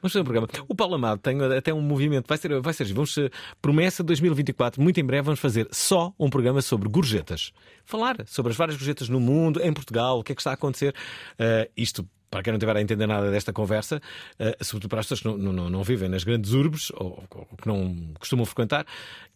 Vamos 0.00 0.12
fazer 0.12 0.20
um 0.20 0.24
programa. 0.24 0.48
O 0.68 0.74
Paulo 0.74 0.94
Amado 0.94 1.20
tem 1.20 1.40
até 1.42 1.74
um 1.74 1.80
movimento. 1.80 2.26
Vai 2.28 2.38
ser, 2.38 2.60
vai 2.60 2.72
ser. 2.72 2.92
Vamos, 2.92 3.18
eh, 3.18 3.30
promessa 3.60 4.02
2024. 4.02 4.80
Muito 4.80 5.00
em 5.00 5.04
breve 5.04 5.22
vamos 5.22 5.40
fazer 5.40 5.66
só 5.72 6.12
um 6.18 6.30
programa 6.30 6.62
sobre 6.62 6.88
gorjetas. 6.88 7.52
Falar 7.84 8.16
sobre 8.26 8.52
as 8.52 8.56
várias 8.56 8.76
gorjetas 8.76 9.08
no 9.08 9.18
mundo, 9.18 9.60
em 9.60 9.72
Portugal, 9.72 10.20
o 10.20 10.22
que 10.22 10.32
é 10.32 10.34
que 10.34 10.40
está 10.40 10.52
a 10.52 10.54
acontecer. 10.54 10.94
Eh, 11.38 11.68
isto. 11.76 12.06
Para 12.30 12.42
quem 12.42 12.52
não 12.52 12.58
estiver 12.58 12.76
a 12.76 12.82
entender 12.82 13.06
nada 13.06 13.30
desta 13.30 13.52
conversa, 13.52 14.00
eh, 14.38 14.56
sobretudo 14.60 14.90
para 14.90 15.00
as 15.00 15.06
pessoas 15.06 15.20
que 15.20 15.28
não, 15.42 15.52
não, 15.52 15.70
não 15.70 15.82
vivem 15.82 16.08
nas 16.10 16.24
grandes 16.24 16.52
urbes 16.52 16.90
ou, 16.94 17.24
ou 17.30 17.46
que 17.60 17.66
não 17.66 18.12
costumam 18.18 18.44
frequentar, 18.44 18.84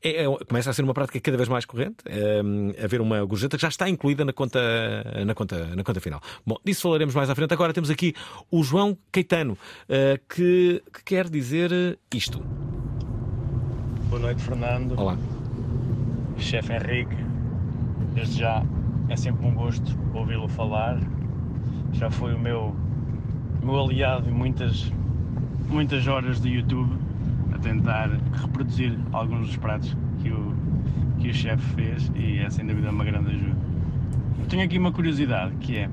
é- 0.02 0.24
é- 0.24 0.44
começa 0.46 0.68
a 0.68 0.72
ser 0.74 0.82
uma 0.82 0.92
prática 0.92 1.18
cada 1.20 1.36
vez 1.36 1.48
mais 1.48 1.64
corrente. 1.64 1.96
eh, 2.06 2.42
haver 2.84 3.00
uma 3.00 3.24
gorjeta 3.24 3.56
que 3.56 3.62
já 3.62 3.68
está 3.68 3.88
incluída 3.88 4.24
na 4.24 4.32
conta, 4.32 4.60
na, 5.24 5.34
conta, 5.34 5.74
na 5.74 5.82
conta 5.82 6.00
final. 6.00 6.20
Bom, 6.46 6.56
disso 6.64 6.82
falaremos 6.82 7.14
mais 7.14 7.30
à 7.30 7.34
frente. 7.34 7.52
Agora 7.54 7.72
temos 7.72 7.88
aqui 7.90 8.14
o 8.50 8.62
João 8.62 8.96
Caetano, 9.10 9.56
eh, 9.88 10.20
que, 10.28 10.82
que 10.92 11.04
quer 11.04 11.30
dizer 11.30 11.98
isto. 12.14 12.42
Boa 14.10 14.20
noite, 14.20 14.42
Fernando. 14.42 14.98
Olá. 15.00 15.16
Chefe 16.36 16.72
Henrique. 16.74 17.16
Desde 18.14 18.40
já 18.40 18.62
é 19.08 19.16
sempre 19.16 19.46
um 19.46 19.54
gosto 19.54 19.98
ouvi-lo 20.14 20.48
falar. 20.48 20.98
Já 21.92 22.10
foi 22.10 22.34
o 22.34 22.38
meu, 22.38 22.74
meu 23.62 23.78
aliado 23.80 24.28
em 24.28 24.32
muitas, 24.32 24.90
muitas 25.68 26.06
horas 26.06 26.40
de 26.40 26.48
YouTube 26.48 26.96
a 27.54 27.58
tentar 27.58 28.08
reproduzir 28.40 28.98
alguns 29.12 29.46
dos 29.48 29.56
pratos 29.56 29.96
que 30.22 30.30
o, 30.30 30.54
que 31.20 31.28
o 31.30 31.34
chefe 31.34 31.64
fez 31.74 32.10
e 32.14 32.38
é 32.38 32.50
sem 32.50 32.66
dúvida 32.66 32.90
uma 32.90 33.04
grande 33.04 33.30
ajuda. 33.30 33.56
Eu 34.38 34.46
tenho 34.46 34.64
aqui 34.64 34.78
uma 34.78 34.92
curiosidade 34.92 35.54
que 35.56 35.76
é 35.76 35.90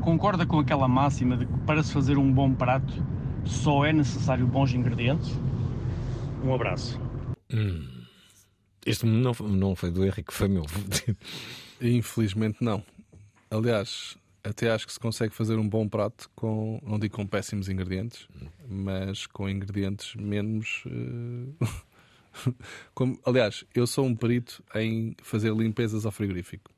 concorda 0.00 0.46
com 0.46 0.58
aquela 0.58 0.86
máxima 0.86 1.36
de 1.36 1.46
que 1.46 1.58
para 1.60 1.82
se 1.82 1.92
fazer 1.92 2.16
um 2.18 2.30
bom 2.32 2.52
prato 2.52 2.92
só 3.44 3.84
é 3.84 3.92
necessário 3.92 4.46
bons 4.46 4.72
ingredientes? 4.74 5.32
Um 6.44 6.52
abraço. 6.54 7.00
Hum. 7.52 7.86
Este 8.84 9.04
não, 9.06 9.34
foi- 9.34 9.50
não 9.50 9.74
foi 9.74 9.90
do 9.90 10.04
Henrique, 10.04 10.32
foi 10.32 10.48
meu. 10.48 10.64
Infelizmente 11.80 12.58
não. 12.60 12.82
Aliás, 13.50 14.16
até 14.48 14.70
acho 14.70 14.86
que 14.86 14.92
se 14.92 15.00
consegue 15.00 15.34
fazer 15.34 15.56
um 15.56 15.68
bom 15.68 15.88
prato 15.88 16.30
com, 16.34 16.80
não 16.82 16.98
digo 16.98 17.14
com 17.16 17.26
péssimos 17.26 17.68
ingredientes, 17.68 18.28
mas 18.68 19.26
com 19.26 19.48
ingredientes 19.48 20.14
menos. 20.16 20.84
eh, 20.86 21.66
como- 22.94 23.18
aliás, 23.24 23.64
eu 23.74 23.86
sou 23.86 24.04
um 24.06 24.14
perito 24.14 24.62
em 24.74 25.16
fazer 25.22 25.52
limpezas 25.54 26.06
ao 26.06 26.12
frigorífico. 26.12 26.70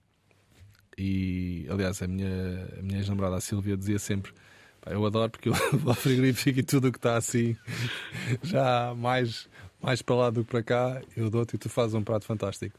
E, 0.96 1.66
aliás, 1.70 2.02
a 2.02 2.08
minha, 2.08 2.68
a 2.78 2.82
minha 2.82 2.98
ex-namorada, 2.98 3.36
a 3.36 3.40
Silvia, 3.40 3.76
dizia 3.76 3.98
sempre: 3.98 4.32
"Pá, 4.80 4.90
Eu 4.90 5.04
adoro 5.06 5.30
porque 5.30 5.48
eu 5.48 5.52
vou 5.78 5.90
ao 5.90 5.94
frigorífico 5.94 6.58
e 6.58 6.62
tudo 6.62 6.88
o 6.88 6.92
que 6.92 6.98
está 6.98 7.16
assim, 7.16 7.56
já 8.42 8.94
mais, 8.96 9.48
mais 9.80 10.02
para 10.02 10.16
lá 10.16 10.30
do 10.30 10.44
que 10.44 10.50
para 10.50 10.62
cá, 10.62 11.02
eu 11.16 11.30
dou-te 11.30 11.54
e 11.54 11.58
tu 11.58 11.68
fazes 11.68 11.94
um 11.94 12.02
prato 12.02 12.24
fantástico. 12.24 12.76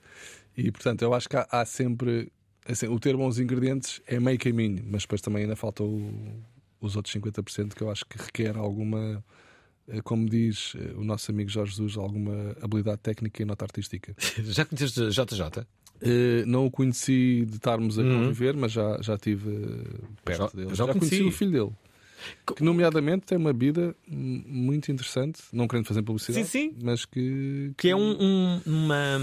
E, 0.57 0.69
portanto, 0.71 1.01
eu 1.01 1.13
acho 1.13 1.29
que 1.29 1.37
há, 1.37 1.47
há 1.49 1.65
sempre. 1.65 2.29
Assim, 2.69 2.87
o 2.87 2.99
ter 2.99 3.15
bons 3.17 3.39
ingredientes 3.39 4.01
é 4.05 4.19
meio 4.19 4.37
caminho, 4.37 4.83
mas 4.87 5.01
depois 5.03 5.21
também 5.21 5.43
ainda 5.43 5.55
falta 5.55 5.83
o- 5.83 6.11
os 6.79 6.95
outros 6.95 7.11
50% 7.13 7.75
que 7.75 7.81
eu 7.81 7.89
acho 7.91 8.05
que 8.05 8.17
requer 8.17 8.55
alguma. 8.57 9.23
eh, 9.87 10.01
Como 10.03 10.29
diz 10.29 10.73
eh, 10.77 10.93
o 10.95 11.03
nosso 11.03 11.31
amigo 11.31 11.49
Jorge 11.49 11.71
Jesus, 11.71 11.97
alguma 11.97 12.55
habilidade 12.61 12.99
técnica 13.01 13.41
e 13.41 13.45
nota 13.45 13.65
artística. 13.65 14.13
Já 14.45 14.63
conheceste 14.65 15.09
JJ? 15.09 15.65
Eh, 16.01 16.43
não 16.45 16.65
o 16.67 16.71
conheci 16.71 17.43
de 17.49 17.55
estarmos 17.55 17.97
a 17.97 18.03
Uhum. 18.03 18.19
conviver, 18.27 18.55
mas 18.55 18.71
já, 18.71 19.01
já 19.01 19.15
estive 19.15 19.49
eh, 19.49 19.99
perto 20.23 20.39
Já- 20.43 20.47
dele. 20.63 20.75
já 20.75 20.85
o 20.85 20.87
conheci 20.89 21.09
conheci. 21.09 21.23
o 21.23 21.31
filho 21.31 21.51
dele. 21.51 21.71
Que, 22.45 22.63
nomeadamente, 22.63 23.25
tem 23.25 23.37
uma 23.37 23.51
vida 23.53 23.95
muito 24.07 24.91
interessante. 24.91 25.41
Não 25.53 25.67
querendo 25.67 25.85
fazer 25.87 26.01
publicidade, 26.03 26.45
Sim, 26.47 26.69
sim. 26.71 26.75
mas 26.83 27.05
que. 27.05 27.71
Que 27.77 27.89
é 27.89 27.95
um, 27.95 28.15
um- 28.21 28.61
uma. 28.65 29.17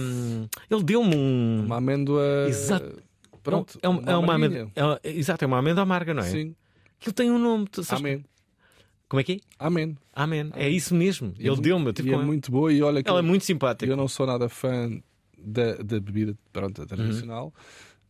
Ele 0.71 0.83
deu-me 0.83 1.15
um. 1.15 1.65
Uma 1.67 1.77
amêndoa. 1.77 2.47
Exato. 2.49 3.03
Pronto, 3.51 3.79
é, 3.83 3.89
um- 3.89 4.03
é 4.07 4.17
uma 4.17 4.35
amêndoa. 4.35 4.71
é- 5.03 5.11
exato, 5.19 5.45
é 5.45 5.47
uma 5.47 5.59
amêndoa 5.59 5.83
amarga, 5.83 6.13
não 6.15 6.23
é? 6.23 6.27
Sim. 6.27 6.55
Aquilo 7.01 7.13
tem 7.15 7.31
um 7.31 7.39
nome. 7.39 7.67
tu 7.71 7.83
sabes- 7.85 8.01
Amém. 8.05 8.25
Como 9.09 9.21
é 9.21 9.25
que 9.25 9.33
é? 9.35 9.39
Amém. 9.59 9.97
Amém. 10.13 10.51
É 10.55 10.69
isso 10.69 10.95
mesmo. 10.95 11.33
E 11.39 11.47
é 11.47 11.51
Ele 11.53 11.61
deu-me. 11.61 11.93
com 11.93 12.03
é 12.03 12.03
ele. 12.15 12.17
muito 12.25 12.51
boa 12.51 12.73
e 12.73 12.83
olha 12.83 13.03
que 13.03 13.09
Ela 13.09 13.21
é 13.21 13.23
eu- 13.23 13.25
muito 13.25 13.45
simpática. 13.45 13.91
Eu 13.91 13.97
não 13.97 14.09
sou 14.09 14.27
nada 14.27 14.49
fã 14.49 14.91
da, 15.39 15.75
da 15.77 16.01
bebida 16.01 16.37
pronto, 16.53 16.81
Uhum. 16.81 16.87
tradicional, 16.87 17.55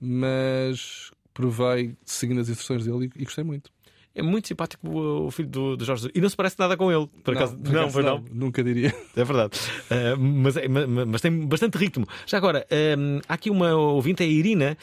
mas 0.00 1.10
provei 1.34 1.94
seguindo 2.04 2.40
as 2.40 2.48
instruções 2.48 2.84
dele 2.86 3.10
e, 3.14 3.22
e 3.22 3.24
gostei 3.24 3.44
muito. 3.44 3.70
É 4.18 4.22
muito 4.22 4.48
simpático 4.48 4.88
o, 4.88 5.26
o 5.26 5.30
filho 5.30 5.48
do, 5.48 5.76
do 5.76 5.84
Jorge 5.84 6.02
Jesus. 6.04 6.12
E 6.16 6.20
não 6.22 6.28
se 6.28 6.36
parece 6.36 6.58
nada 6.58 6.76
com 6.76 6.90
ele. 6.90 7.06
Por 7.22 7.36
acaso, 7.36 7.56
por 7.56 7.70
não, 7.72 7.80
acaso 7.80 7.92
foi 7.92 8.02
não. 8.02 8.24
Nunca 8.32 8.64
diria. 8.64 8.94
É 9.14 9.22
verdade. 9.24 9.58
Uh, 9.90 10.18
mas, 10.18 10.56
é- 10.56 10.66
ma- 10.68 10.86
ma- 10.86 11.04
mas 11.06 11.20
tem 11.20 11.46
bastante 11.46 11.76
ritmo. 11.76 12.06
Já 12.26 12.38
agora, 12.38 12.66
um, 12.98 13.20
há 13.28 13.34
aqui 13.34 13.50
uma 13.50 13.74
ouvinte, 13.76 14.22
a 14.22 14.26
Irina, 14.26 14.76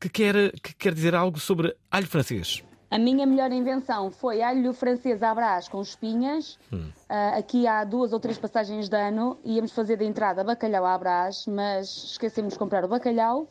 que 0.00 0.08
quer, 0.08 0.52
que 0.62 0.74
quer 0.76 0.94
dizer 0.94 1.14
algo 1.14 1.38
sobre 1.40 1.74
alho 1.90 2.06
francês. 2.06 2.62
A 2.88 2.98
minha 2.98 3.26
melhor 3.26 3.50
invenção 3.50 4.12
foi 4.12 4.40
alho 4.40 4.72
francês 4.72 5.20
à 5.20 5.34
brás 5.34 5.66
com 5.68 5.82
espinhas. 5.82 6.56
Ah, 7.08 7.36
aqui 7.36 7.66
há 7.66 7.82
duas 7.82 8.12
ou 8.12 8.20
três 8.20 8.38
passagens 8.38 8.88
de 8.88 8.96
ano. 8.96 9.36
Íamos 9.44 9.72
fazer 9.72 9.96
de 9.96 10.04
entrada 10.04 10.44
bacalhau 10.44 10.86
à 10.86 10.96
brás, 10.96 11.44
mas 11.48 11.88
esquecemos 12.12 12.52
de 12.52 12.58
comprar 12.60 12.84
o 12.84 12.88
bacalhau. 12.88 13.50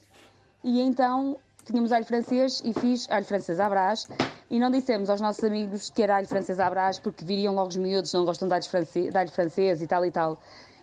E 0.63 0.79
então 0.79 1.37
tínhamos 1.65 1.91
alho 1.91 2.05
francês 2.05 2.61
e 2.63 2.73
fiz 2.73 3.07
alho 3.09 3.25
francês 3.25 3.59
à 3.59 3.69
brás. 3.69 4.07
E 4.49 4.59
não 4.59 4.69
dissemos 4.69 5.09
aos 5.09 5.19
nossos 5.19 5.43
amigos 5.43 5.89
que 5.89 6.03
era 6.03 6.17
alho 6.17 6.27
francês 6.27 6.59
à 6.59 6.69
brás, 6.69 6.99
porque 6.99 7.25
viriam 7.25 7.53
logo 7.53 7.69
os 7.69 7.77
miúdos, 7.77 8.13
não 8.13 8.23
gostam 8.23 8.47
de 8.47 8.53
alho, 8.53 8.63
francês, 8.63 9.11
de 9.11 9.17
alho 9.17 9.31
francês 9.31 9.81
e 9.81 9.87
tal 9.87 10.05
e 10.05 10.11
tal. 10.11 10.39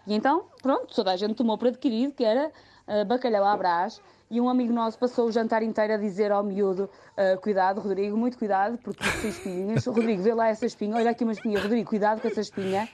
E 0.06 0.14
então, 0.14 0.44
pronto, 0.60 0.94
toda 0.94 1.12
a 1.12 1.16
gente 1.16 1.34
tomou 1.34 1.56
por 1.56 1.68
adquirido 1.68 2.12
que 2.12 2.24
era 2.24 2.50
ah, 2.86 3.04
bacalhau 3.04 3.44
à 3.44 3.56
brás. 3.56 4.00
E 4.30 4.40
um 4.40 4.48
amigo 4.48 4.72
nosso 4.72 4.98
passou 4.98 5.28
o 5.28 5.32
jantar 5.32 5.62
inteiro 5.62 5.92
a 5.92 5.96
dizer 5.96 6.32
ao 6.32 6.42
miúdo: 6.42 6.90
ah, 7.16 7.36
Cuidado, 7.36 7.80
Rodrigo, 7.80 8.16
muito 8.16 8.36
cuidado, 8.38 8.78
porque 8.78 9.04
tem 9.20 9.30
espinhas. 9.30 9.86
Rodrigo, 9.86 10.22
vê 10.22 10.34
lá 10.34 10.48
essa 10.48 10.66
espinha, 10.66 10.96
olha 10.96 11.10
aqui 11.10 11.22
uma 11.22 11.32
espinha. 11.32 11.60
Rodrigo, 11.60 11.88
cuidado 11.88 12.20
com 12.20 12.28
essa 12.28 12.40
espinha. 12.40 12.88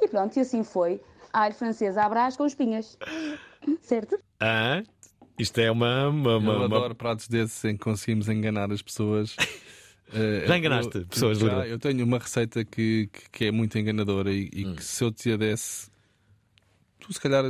E 0.00 0.08
pronto, 0.08 0.36
e 0.36 0.40
assim 0.40 0.62
foi. 0.62 1.00
Alho 1.32 1.54
francês 1.54 1.98
à 1.98 2.08
brás 2.08 2.36
com 2.36 2.46
espinhas. 2.46 2.96
Certo? 3.82 4.18
Ah, 4.40 4.82
isto 5.38 5.58
é 5.58 5.70
uma. 5.70 6.08
uma, 6.08 6.36
uma- 6.36 6.52
eu 6.52 6.56
uma- 6.58 6.64
adoro 6.64 6.94
pratos 6.94 7.28
desses 7.28 7.64
em 7.64 7.76
que 7.76 7.82
conseguimos 7.84 8.28
enganar 8.28 8.70
as 8.72 8.82
pessoas. 8.82 9.34
Eh, 10.10 10.46
Já 10.46 10.56
enganaste 10.56 10.96
eu- 10.96 11.06
pessoas, 11.06 11.38
já? 11.38 11.66
Eu 11.66 11.78
tenho 11.78 12.02
uma 12.02 12.18
receita 12.18 12.64
que, 12.64 13.10
que, 13.12 13.30
que 13.30 13.44
é 13.44 13.50
muito 13.52 13.78
enganadora 13.78 14.32
e, 14.32 14.44
Hum. 14.44 14.48
e 14.72 14.74
que 14.76 14.82
se 14.82 15.04
eu 15.04 15.12
te 15.12 15.30
a 15.32 15.36
desse, 15.36 15.90
tu 16.98 17.12
se 17.12 17.20
calhar 17.20 17.44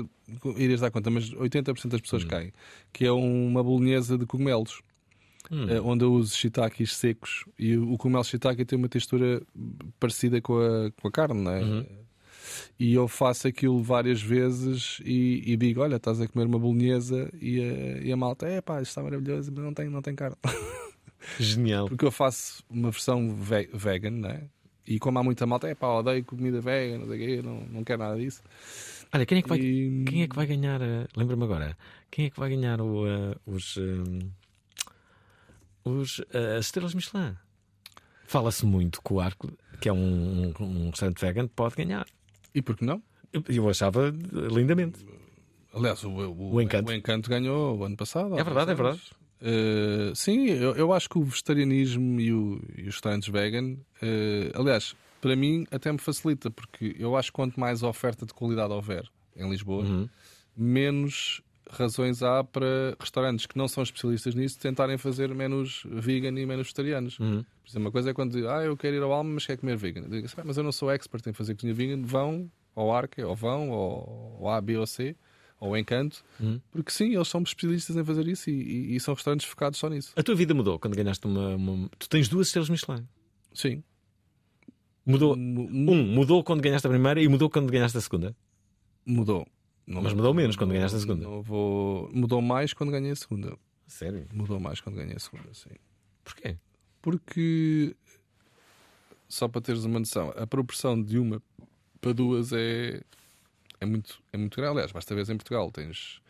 irias 0.57 0.80
dar 0.80 0.91
conta, 0.91 1.09
mas 1.09 1.30
80% 1.34 1.93
das 1.93 2.01
Hum. 2.01 2.03
pessoas 2.03 2.24
caem, 2.24 2.53
que 2.93 3.05
é 3.07 3.12
uma 3.12 3.62
bolonhesa 3.62 4.18
de 4.18 4.26
cogumelos. 4.26 4.80
Hum. 5.53 5.66
eh, 5.70 5.80
onde 5.80 6.05
eu 6.05 6.12
uso 6.12 6.34
shiitakes 6.36 6.97
secos 6.97 7.45
e 7.57 7.76
o 7.76 7.93
o 7.93 7.97
cogumelo 7.97 8.24
shiitake 8.24 8.64
tem 8.64 8.76
uma 8.76 8.89
textura 8.89 9.41
parecida 10.01 10.41
com 10.43 10.59
a, 10.59 10.91
com 11.01 11.07
a 11.07 11.12
carne, 11.12 11.41
não 11.41 11.53
é? 11.53 11.62
Uhum. 11.62 11.86
E 12.78 12.94
eu 12.94 13.06
faço 13.09 13.48
aquilo 13.48 13.82
várias 13.82 14.20
vezes 14.22 15.00
e, 15.04 15.42
e 15.46 15.56
digo: 15.56 15.80
Olha, 15.80 15.96
estás 15.96 16.20
a 16.20 16.28
comer 16.28 16.46
uma 16.46 16.59
bolonhesa 16.59 17.30
e 17.40 17.61
a, 17.61 17.98
e 18.02 18.12
a 18.12 18.16
malta, 18.16 18.46
é 18.46 18.61
pá, 18.61 18.80
isto 18.82 18.90
está 18.90 19.02
maravilhoso, 19.02 19.50
mas 19.54 19.64
não 19.64 19.74
tem, 19.74 19.88
não 19.88 20.02
tem 20.02 20.14
carne. 20.14 20.36
Genial. 21.38 21.88
Porque 21.88 22.04
eu 22.04 22.11
faço 22.12 22.62
uma 22.70 22.90
versão 22.90 23.34
ve- 23.34 23.68
vegan, 23.74 24.11
né? 24.11 24.42
E 24.86 24.98
como 24.98 25.18
há 25.18 25.22
muita 25.22 25.46
malta, 25.46 25.68
é 25.68 25.74
pá, 25.74 25.88
odeio 25.88 26.24
comida 26.24 26.61
vegan, 26.61 26.98
não, 26.98 27.09
sei 27.09 27.18
quê, 27.18 27.42
não, 27.42 27.61
não 27.70 27.84
quero 27.84 27.98
nada 28.02 28.16
disso. 28.18 28.42
Olha, 29.12 29.26
quem 29.26 29.38
é 29.38 29.42
que 29.42 29.48
vai, 29.48 29.59
E- 29.59 30.04
quem 30.06 30.22
é 30.22 30.28
que 30.28 30.34
vai 30.36 30.46
ganhar? 30.46 30.80
eh, 30.80 31.06
Lembra-me 31.16 31.44
agora. 31.44 31.76
Quem 32.11 32.26
é 32.26 32.30
que 32.30 32.38
vai 32.40 32.48
ganhar 32.50 32.80
o, 32.80 33.06
eh, 33.06 33.34
os. 33.46 33.76
eh, 33.76 34.26
os 35.84 36.20
as 36.59 36.66
estrelas 36.66 36.94
Michelin? 36.94 37.34
Fala-se 38.26 38.66
muito 38.66 39.00
que 39.02 39.12
o 39.12 39.20
Arco, 39.20 39.50
que 39.80 39.88
é 39.88 39.92
um, 39.92 40.52
um, 40.61 40.64
um 40.64 40.90
restaurante 40.90 41.20
vegan, 41.20 41.46
pode 41.48 41.74
ganhar. 41.76 42.06
E 42.59 42.62
por 42.62 42.76
que 42.76 42.84
não? 42.84 43.00
Eu, 43.32 43.42
eu 43.48 43.68
achava 43.68 44.12
lindamente. 44.32 45.06
Aliás, 45.72 46.02
o, 46.02 46.09
o, 46.11 46.54
O 46.54 46.61
Encanto. 46.61 46.90
o 46.90 46.94
Encanto 46.94 47.30
ganhou 47.30 47.78
o 47.78 47.84
ano 47.84 47.96
passado. 47.96 48.36
É 48.38 48.42
verdade, 48.42 48.72
é 48.72 48.74
anos. 48.74 49.11
Eh, 49.40 50.12
sim, 50.16 50.46
eu, 50.48 50.74
eu 50.74 50.92
acho 50.92 51.09
que 51.09 51.18
o 51.18 51.22
vegetarianismo 51.22 52.20
e, 52.20 52.32
o- 52.32 52.61
e 52.76 52.80
os 52.88 52.94
restaurantes 52.96 53.28
vegan, 53.28 53.76
eh, 54.02 54.50
aliás, 54.54 54.96
para 55.20 55.36
mim 55.36 55.64
até 55.70 55.92
me 55.92 55.98
facilita, 55.98 56.50
porque 56.50 56.96
eu 56.98 57.16
acho 57.16 57.28
que 57.30 57.34
quanto 57.36 57.61
mais 57.61 57.82
oferta 57.84 58.26
de 58.26 58.34
qualidade 58.34 58.72
houver 58.72 59.04
em 59.36 59.48
Lisboa, 59.48 59.84
Uhum. 59.84 60.09
menos 60.56 61.40
razões 61.70 62.22
há 62.22 62.42
para 62.44 62.96
restaurantes 62.98 63.46
que 63.46 63.56
não 63.58 63.68
são 63.68 63.82
especialistas 63.82 64.34
nisso 64.34 64.58
tentarem 64.58 64.96
fazer 64.98 65.34
menos 65.34 65.82
vegan 65.90 66.28
e 66.38 66.46
menos 66.46 66.66
vegetarianos. 66.66 67.18
Uhum. 67.18 67.42
Por 67.62 67.70
exemplo, 67.70 67.86
uma 67.86 67.92
coisa 67.92 68.10
é 68.10 68.14
quando 68.14 68.32
dizem, 68.32 68.48
ah, 68.48 68.62
eu 68.64 68.76
quero 68.76 68.96
ir 68.96 69.02
ao 69.02 69.12
Alma, 69.12 69.30
mas 69.34 69.46
quero 69.46 69.60
comer 69.60 69.76
vegan. 69.76 70.02
Eu 70.02 70.08
digo 70.10 70.26
assim, 70.26 70.34
"Ah, 70.38 70.44
mas 70.44 70.56
eu 70.56 70.62
não 70.64 70.72
sou 70.72 70.90
expert 70.90 71.26
em 71.26 71.32
fazer 71.32 71.54
cozinha 71.54 71.74
vegan. 71.74 72.02
Vão 72.02 72.50
ao 72.74 72.92
Arca, 72.94 73.26
ou 73.26 73.34
vão 73.36 73.72
ao, 73.72 74.48
A, 74.48 74.60
B 74.60 74.76
ou 74.76 74.86
C, 74.86 75.14
ou 75.60 75.76
Encanto, 75.76 76.22
Uhum. 76.38 76.60
porque 76.70 76.90
sim, 76.92 77.14
eles 77.14 77.26
são 77.28 77.42
especialistas 77.42 77.96
em 77.96 78.04
fazer 78.04 78.26
isso 78.28 78.48
e, 78.48 78.52
e- 78.52 78.96
e 78.96 79.00
são 79.00 79.12
restaurantes 79.14 79.44
focados 79.46 79.78
só 79.78 79.88
nisso. 79.88 80.12
A 80.16 80.22
tua 80.22 80.34
vida 80.36 80.54
mudou 80.54 80.78
quando 80.78 80.94
ganhaste 80.94 81.26
uma. 81.26 81.56
uma- 81.56 81.88
Tu 81.98 82.08
tens 82.08 82.28
duas 82.28 82.46
estrelas 82.46 82.68
Michelin. 82.70 83.06
Sim. 83.52 83.82
Mudou. 85.04 85.34
Um, 85.36 86.04
mudou 86.14 86.44
quando 86.44 86.60
ganhaste 86.60 86.86
a 86.86 86.90
primeira 86.90 87.20
e 87.20 87.26
mudou 87.28 87.48
quando 87.50 87.70
ganhaste 87.70 87.96
a 87.96 88.00
segunda. 88.00 88.36
Mudou. 89.06 89.46
Não- 89.89 90.03
Mas 90.03 90.12
mudou 90.12 90.34
menos 90.34 90.55
quando 90.55 90.72
ganhaste 90.72 90.97
a 90.97 91.01
segunda. 91.01 91.24
não 91.24 91.41
vou... 91.43 92.11
Mudou 92.12 92.43
mais 92.43 92.72
quando 92.74 92.91
ganhei 92.93 93.11
a 93.11 93.16
segunda. 93.16 93.57
Sério? 93.86 94.26
Mudou 94.32 94.61
mais 94.61 94.80
quando 94.82 94.97
ganhei 94.97 95.16
a 95.16 95.18
segunda, 95.18 95.49
sim. 95.55 95.70
Porquê? 96.22 96.57
Porque, 97.01 97.97
só 99.28 99.49
para 99.49 99.62
teres 99.62 99.84
uma 99.84 99.99
noção, 99.99 100.30
a 100.36 100.47
proporção 100.47 101.01
de 101.03 101.18
uma 101.18 101.43
para 102.03 102.12
duas 102.12 102.53
é, 102.53 103.03
é, 103.80 103.86
muito, 103.86 104.22
é 104.32 104.36
muito 104.36 104.55
grande. 104.57 104.72
Aliás, 104.72 104.93
basta 104.93 105.14
ver 105.14 105.22
em 105.30 105.36
Portugal, 105.36 105.70
tens 105.72 106.20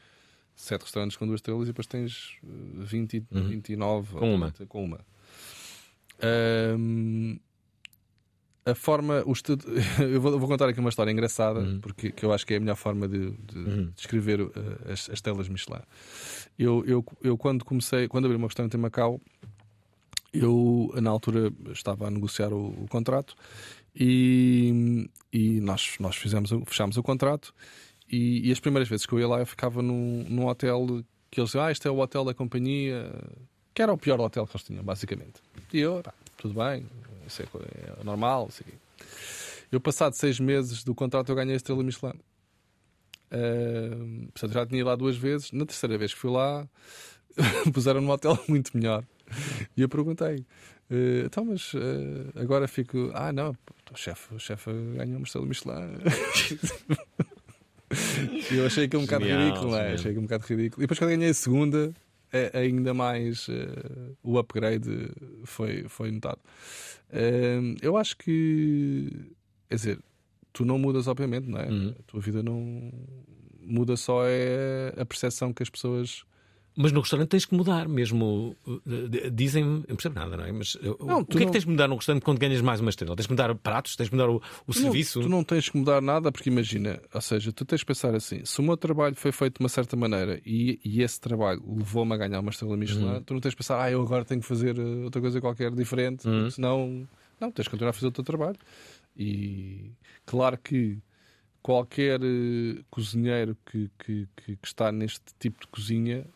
sete 0.55 0.83
restaurantes 0.83 1.17
com 1.17 1.27
duas 1.27 1.39
estrelas 1.39 1.65
e 1.65 1.67
depois 1.73 1.87
tens 1.89 2.37
eh, 2.45 2.85
20, 2.85 3.15
e- 3.17 3.27
Uhum. 3.33 3.49
29 3.49 4.19
Com 4.19 4.35
uma. 4.35 4.51
30 4.53 4.67
com 4.67 4.85
uma. 4.85 5.01
Ahm, 6.23 7.39
a 8.71 8.75
forma, 8.75 9.23
o 9.27 9.33
estudo, 9.33 9.64
eu 10.01 10.21
vou, 10.21 10.39
vou 10.39 10.49
contar 10.49 10.69
aqui 10.69 10.81
uma 10.81 10.89
história 10.91 11.11
engraçada, 11.11 11.61
Uhum. 11.61 11.81
porque 11.81 12.11
que 12.11 12.25
eu 12.25 12.33
acho 12.33 12.47
que 12.47 12.55
é 12.55 12.57
a 12.57 12.61
melhor 12.61 12.77
forma 12.77 13.07
de, 13.09 13.31
de 13.31 13.91
descrever 13.97 14.41
eh, 14.41 14.93
as, 14.93 15.09
as 15.11 15.21
telas 15.21 15.49
Michelin. 15.49 15.81
Eu, 16.59 16.85
eu, 16.87 17.05
eu 17.23 17.37
quando 17.39 17.64
comecei, 17.64 18.09
quando 18.09 18.27
abri 18.27 18.37
uma 18.37 18.47
restaurante 18.49 18.75
em 18.75 18.81
Macau, 18.81 19.21
eu 20.33 20.93
na 21.01 21.11
altura 21.11 21.53
estava 21.73 22.07
a 22.07 22.11
negociar 22.11 22.53
o, 22.53 22.69
o 22.83 22.87
contrato 22.89 23.35
e, 23.95 25.09
e 25.33 25.61
nós, 25.61 25.97
nós 26.01 26.16
fizemos, 26.16 26.51
fechámos 26.66 26.97
o 26.97 27.03
contrato 27.03 27.55
e, 28.11 28.47
e 28.49 28.53
as 28.53 28.61
primeiras 28.61 28.89
vezes 28.89 29.07
que 29.07 29.12
eu 29.14 29.19
ia 29.21 29.29
lá 29.29 29.41
eu 29.41 29.47
ficava 29.47 29.83
num, 29.83 30.25
num 30.29 30.47
hotel 30.47 31.03
que 31.31 31.41
eles 31.41 31.51
diziam, 31.51 31.64
ah, 31.64 31.71
este 31.71 31.87
é 31.87 31.91
o 31.91 31.99
hotel 31.99 32.25
da 32.25 32.33
companhia, 32.35 33.11
que 33.75 33.83
era 33.83 33.93
o 33.93 33.99
pior 33.99 34.19
hotel 34.21 34.47
que 34.47 34.57
eles 34.57 34.64
tinham, 34.66 34.83
basicamente. 34.83 35.41
E 35.73 35.79
eu, 35.79 36.01
pá, 36.03 36.14
tudo 36.39 36.55
bem, 36.55 36.87
isso 37.29 37.43
é, 37.43 38.01
é 38.01 38.05
normal, 38.05 38.45
não 38.45 38.51
sei 38.51 38.66
o 38.66 38.70
quê. 38.70 38.76
Eu, 39.70 39.81
passado 39.81 40.14
seis 40.14 40.41
meses 40.41 40.83
do 40.83 40.95
contrato, 40.95 41.29
eu 41.29 41.37
ganhei 41.37 41.55
a 41.55 41.57
estrela 41.57 41.83
Michelin. 41.83 42.14
Ahm, 43.31 44.29
portanto, 44.33 44.53
já 44.53 44.66
tinha 44.66 44.81
ido 44.81 44.87
lá 44.89 44.97
duas 44.97 45.16
vezes. 45.16 45.53
Na 45.53 45.66
terceira 45.66 45.99
vez 45.99 46.14
que 46.14 46.18
fui 46.18 46.31
lá, 46.31 46.66
puseram 47.72 48.01
num 48.01 48.11
hotel 48.11 48.39
muito 48.49 48.76
melhor. 48.76 49.05
E 49.76 49.83
eu 49.83 49.89
perguntei: 49.89 50.47
"Eh, 50.91 51.24
então, 51.26 51.45
mas 51.45 51.72
eh, 51.74 52.41
agora 52.41 52.66
fico. 52.66 53.11
Ah, 53.14 53.31
não, 53.31 53.55
o 53.93 53.97
chefe, 53.97 54.35
o 54.35 54.39
chefe 54.39 54.70
ganhou 54.97 55.18
uma 55.18 55.24
estrela 55.24 55.47
Michelin. 55.47 55.99
Eu 58.51 58.66
achei 58.66 58.85
aquilo 58.85 59.03
um 59.03 59.07
bocado 59.07 59.24
ridículo, 59.24 59.70
não 59.70 59.79
é? 59.79 59.95
Achei 59.95 60.11
aquilo 60.11 60.20
um 60.20 60.26
bocado 60.26 60.45
ridículo. 60.47 60.83
E 60.83 60.85
depois, 60.85 60.99
quando 60.99 61.11
ganhei 61.11 61.31
a 61.31 61.35
segunda, 61.35 61.93
ainda 62.53 62.93
mais 62.93 63.49
eh, 63.49 64.12
o 64.22 64.39
upgrade 64.39 65.11
foi, 65.45 65.85
foi 65.89 66.11
notado. 66.11 66.41
Eh, 67.11 67.61
eu 67.81 67.97
acho 67.97 68.16
que, 68.16 69.09
quer 69.68 69.74
dizer, 69.74 69.99
tu 70.53 70.64
não 70.64 70.79
mudas, 70.79 71.07
obviamente, 71.07 71.49
não 71.49 71.59
é? 71.59 71.68
Uhum. 71.68 71.95
A 71.99 72.03
tua 72.03 72.20
vida 72.20 72.43
não 72.43 72.93
muda, 73.61 73.97
só 73.97 74.22
é 74.26 74.93
a 74.97 75.05
percepção 75.05 75.53
que 75.53 75.62
as 75.62 75.70
pessoas. 75.70 76.24
Mas 76.81 76.93
no 76.93 77.01
restaurante 77.01 77.29
tens 77.31 77.45
que 77.45 77.55
mudar, 77.57 77.89
mesmo. 77.89 78.57
uh, 78.66 79.31
Dizem, 79.33 79.64
eu 79.64 79.70
não 79.89 79.97
percebo 79.97 80.14
nada, 80.14 80.37
não 80.37 80.45
é? 80.45 80.53
Mas 80.53 80.76
uh, 80.76 80.97
Não, 81.05 81.20
o 81.22 81.24
tu 81.24 81.37
que 81.37 81.39
é 81.39 81.41
não- 81.41 81.47
que 81.47 81.53
tens 81.53 81.64
de 81.64 81.70
mudar 81.70 81.89
no 81.89 81.97
restaurante 81.97 82.22
quando 82.22 82.39
ganhas 82.39 82.61
mais 82.61 82.81
uma 82.81 82.91
estrela? 82.91 83.16
Tens 83.16 83.26
que 83.26 83.33
mudar 83.33 83.53
pratos? 83.57 83.97
Tens 83.97 84.09
que 84.09 84.14
mudar 84.14 84.31
o, 84.31 84.37
o 84.37 84.41
Tu 84.41 84.45
não- 84.66 84.72
serviço? 84.74 85.20
Tu 85.20 85.29
não 85.29 85.43
tens 85.43 85.68
que 85.68 85.76
mudar 85.76 86.01
nada, 86.01 86.31
porque 86.31 86.49
imagina, 86.49 87.01
ou 87.12 87.20
seja, 87.20 87.51
tu 87.53 87.64
tens 87.64 87.81
que 87.81 87.87
pensar 87.87 88.14
assim: 88.14 88.45
se 88.45 88.61
o 88.61 88.62
meu 88.62 88.76
trabalho 88.76 89.16
foi 89.16 89.33
feito 89.33 89.59
de 89.59 89.64
uma 89.64 89.68
certa 89.68 89.97
maneira 89.97 90.41
e, 90.47 90.79
e 90.85 91.03
esse 91.03 91.20
trabalho 91.20 91.61
levou-me 91.66 92.14
a 92.14 92.16
ganhar 92.16 92.39
uma 92.39 92.51
estrela 92.51 92.76
Michelin, 92.76 93.05
Uhum. 93.07 93.22
tu 93.24 93.35
não 93.35 93.41
tens 93.41 93.55
que 93.55 93.59
pensar, 93.59 93.83
ah, 93.83 93.91
eu 93.91 94.01
agora 94.01 94.24
tenho 94.24 94.41
que 94.41 94.47
fazer 94.47 94.79
eh, 94.79 95.05
outra 95.05 95.20
coisa 95.20 95.41
qualquer 95.41 95.72
diferente, 95.72 96.29
Uhum. 96.29 96.49
senão. 96.51 97.09
Não, 97.41 97.51
tens 97.51 97.66
que 97.66 97.70
continuar 97.72 97.91
a 97.91 97.93
fazer 97.93 98.07
o 98.07 98.12
teu 98.12 98.22
trabalho. 98.24 98.57
E 99.16 99.91
claro 100.26 100.57
que 100.59 100.99
qualquer 101.62 102.20
eh, 102.22 102.83
cozinheiro 102.91 103.57
que, 103.66 103.91
que, 103.99 104.29
que, 104.37 104.57
que 104.57 104.66
está 104.66 104.91
neste 104.93 105.20
tipo 105.39 105.61
de 105.61 105.66
cozinha, 105.66 106.18
eh, 106.18 106.29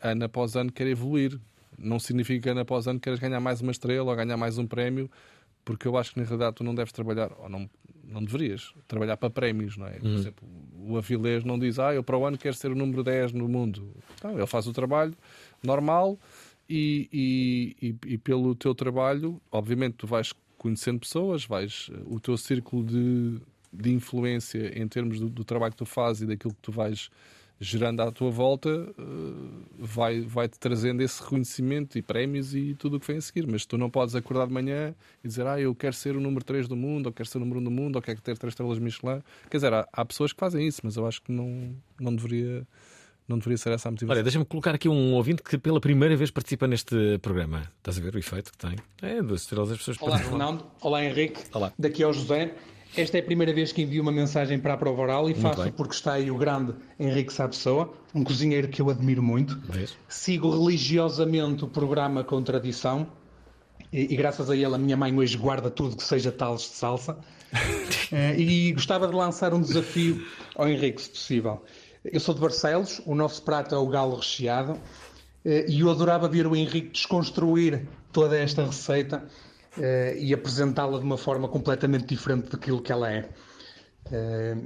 ano 0.00 0.24
após 0.24 0.56
ano, 0.56 0.70
quer 0.72 0.86
evoluir. 0.86 1.38
Não 1.78 1.98
significa 1.98 2.42
que 2.42 2.48
ano 2.50 2.60
após 2.60 2.86
ano 2.86 3.00
queres 3.00 3.18
ganhar 3.18 3.40
mais 3.40 3.60
uma 3.60 3.72
estrela 3.72 4.10
ou 4.10 4.16
ganhar 4.16 4.36
mais 4.36 4.58
um 4.58 4.66
prémio, 4.66 5.10
porque 5.64 5.86
eu 5.88 5.96
acho 5.96 6.12
que 6.12 6.20
na 6.20 6.26
realidade 6.26 6.56
tu 6.56 6.64
não 6.64 6.74
deves 6.74 6.92
trabalhar, 6.92 7.30
ou 7.38 7.48
não, 7.48 7.68
não 8.04 8.22
deverias, 8.22 8.74
trabalhar 8.88 9.16
para 9.16 9.30
prémios, 9.30 9.76
não 9.76 9.86
é? 9.86 9.92
Por 9.92 10.06
Uhum. 10.06 10.14
exemplo, 10.16 10.48
o 10.88 10.96
Avilés 10.98 11.44
não 11.44 11.58
diz, 11.58 11.78
ah, 11.78 11.94
eu 11.94 12.02
para 12.02 12.16
o 12.18 12.26
ano 12.26 12.36
quero 12.36 12.54
ser 12.54 12.70
o 12.70 12.74
número 12.74 13.02
10 13.02 13.32
no 13.32 13.48
mundo. 13.48 13.88
Não, 14.22 14.32
ele 14.36 14.46
faz 14.46 14.66
o 14.66 14.72
trabalho 14.72 15.14
normal 15.62 16.18
e, 16.68 17.08
e, 17.12 17.86
e- 17.88 18.14
e 18.14 18.18
pelo 18.18 18.54
teu 18.54 18.74
trabalho, 18.74 19.40
obviamente, 19.50 19.94
tu 19.94 20.06
vais 20.06 20.32
conhecendo 20.58 20.98
pessoas, 21.00 21.44
vais, 21.46 21.90
o 22.04 22.20
teu 22.20 22.36
círculo 22.36 22.84
de, 22.84 23.38
de 23.72 23.90
influência 23.92 24.78
em 24.78 24.86
termos 24.86 25.18
do, 25.18 25.28
do 25.30 25.44
trabalho 25.44 25.72
que 25.72 25.78
tu 25.78 25.86
fazes 25.86 26.22
e 26.22 26.26
daquilo 26.26 26.52
que 26.52 26.60
tu 26.60 26.72
vais 26.72 27.10
gerando 27.60 28.00
à 28.00 28.10
tua 28.10 28.30
volta, 28.30 28.70
eh, 28.70 29.02
vai, 29.78 30.22
vai-te 30.22 30.58
trazendo 30.58 31.02
esse 31.02 31.22
reconhecimento 31.22 31.98
e 31.98 32.02
prémios 32.02 32.54
e 32.54 32.74
tudo 32.74 32.96
o 32.96 33.00
que 33.00 33.06
vem 33.06 33.18
a 33.18 33.20
seguir. 33.20 33.46
Mas 33.46 33.66
tu 33.66 33.76
não 33.76 33.90
podes 33.90 34.14
acordar 34.14 34.46
de 34.46 34.52
manhã 34.54 34.94
e 35.22 35.28
dizer, 35.28 35.46
ah, 35.46 35.60
eu 35.60 35.74
quero 35.74 35.94
ser 35.94 36.16
o 36.16 36.20
número 36.20 36.42
3 36.42 36.66
do 36.66 36.74
mundo, 36.74 37.06
ou 37.06 37.12
quero 37.12 37.28
ser 37.28 37.36
o 37.36 37.40
número 37.40 37.60
1 37.60 37.64
do 37.64 37.70
mundo, 37.70 37.96
ou 37.96 38.02
quero 38.02 38.18
ter 38.22 38.38
3 38.38 38.50
estrelas 38.50 38.78
Michelin. 38.78 39.20
Quer 39.50 39.58
dizer, 39.58 39.74
há, 39.74 39.86
há 39.92 40.04
pessoas 40.06 40.32
que 40.32 40.40
fazem 40.40 40.66
isso, 40.66 40.80
mas 40.82 40.96
eu 40.96 41.06
acho 41.06 41.20
que 41.20 41.30
não, 41.30 41.76
não, 42.00 42.14
deveria, 42.16 42.66
não 43.28 43.36
deveria 43.36 43.58
ser 43.58 43.72
essa 43.72 43.88
a 43.88 43.92
motivação. 43.92 44.16
Olha, 44.16 44.22
deixa-me 44.22 44.44
colocar 44.46 44.74
aqui 44.74 44.88
um 44.88 45.12
ouvinte 45.12 45.42
que 45.42 45.58
pela 45.58 45.80
primeira 45.82 46.16
vez 46.16 46.30
participa 46.30 46.66
neste 46.66 47.18
programa. 47.18 47.70
Estás 47.76 47.98
a 47.98 48.00
ver 48.00 48.14
o 48.14 48.18
efeito 48.18 48.52
que 48.52 48.58
tem? 48.58 48.76
É, 49.02 49.20
duas 49.22 49.42
estrelas 49.42 49.70
as 49.70 49.76
pessoas 49.76 49.98
Olá, 50.00 50.12
participam. 50.12 50.38
Fernando. 50.38 50.64
Olá, 50.80 51.04
Henrique. 51.04 51.42
Olá. 51.52 51.74
Daqui 51.78 52.02
é 52.02 52.06
o 52.06 52.12
José. 52.14 52.54
Esta 52.96 53.18
é 53.18 53.20
a 53.20 53.22
primeira 53.22 53.52
vez 53.52 53.72
que 53.72 53.82
envio 53.82 54.02
uma 54.02 54.10
mensagem 54.10 54.58
para 54.58 54.74
a 54.74 54.76
prova 54.76 55.02
oral 55.02 55.22
e 55.30 55.32
Muito 55.32 55.40
faço 55.40 55.62
bem. 55.62 55.72
porque 55.72 55.94
está 55.94 56.14
aí 56.14 56.30
o 56.30 56.36
grande 56.36 56.74
Henrique 56.98 57.32
Sá 57.32 57.46
Pessoa, 57.46 57.92
um 58.14 58.24
cozinheiro 58.24 58.68
que 58.68 58.82
eu 58.82 58.90
admiro 58.90 59.22
muito. 59.22 59.58
Vês? 59.68 59.96
Sigo 60.08 60.50
religiosamente 60.50 61.64
o 61.64 61.68
programa 61.68 62.24
com 62.24 62.42
tradição 62.42 63.06
e, 63.92 64.12
e 64.12 64.16
graças 64.16 64.50
a 64.50 64.56
ele 64.56 64.74
a 64.74 64.78
minha 64.78 64.96
mãe 64.96 65.16
hoje 65.16 65.36
guarda 65.36 65.70
tudo 65.70 65.96
que 65.96 66.02
seja 66.02 66.32
tales 66.32 66.62
de 66.62 66.68
salsa. 66.68 67.16
Eh, 68.12 68.40
e 68.40 68.72
gostava 68.72 69.06
de 69.06 69.14
lançar 69.14 69.54
um 69.54 69.60
desafio 69.60 70.26
ao 70.56 70.68
Henrique, 70.68 71.00
se 71.00 71.10
possível. 71.10 71.62
Eu 72.04 72.18
sou 72.18 72.34
de 72.34 72.40
Barcelos, 72.40 73.00
o 73.06 73.14
nosso 73.14 73.40
prato 73.44 73.72
é 73.72 73.78
o 73.78 73.86
galo 73.86 74.16
recheado 74.16 74.76
eh, 75.44 75.64
e 75.68 75.78
eu 75.80 75.90
adorava 75.90 76.28
ver 76.28 76.44
o 76.44 76.56
Henrique 76.56 76.88
desconstruir 76.88 77.86
toda 78.12 78.36
esta 78.36 78.64
receita 78.66 79.24
eh, 79.78 80.16
e 80.18 80.32
apresentá-la 80.34 80.98
de 80.98 81.04
uma 81.04 81.16
forma 81.16 81.48
completamente 81.48 82.06
diferente 82.06 82.50
daquilo 82.50 82.80
que 82.82 82.92
ela 82.92 83.12
é. 83.12 83.28
Eh, 84.10 84.56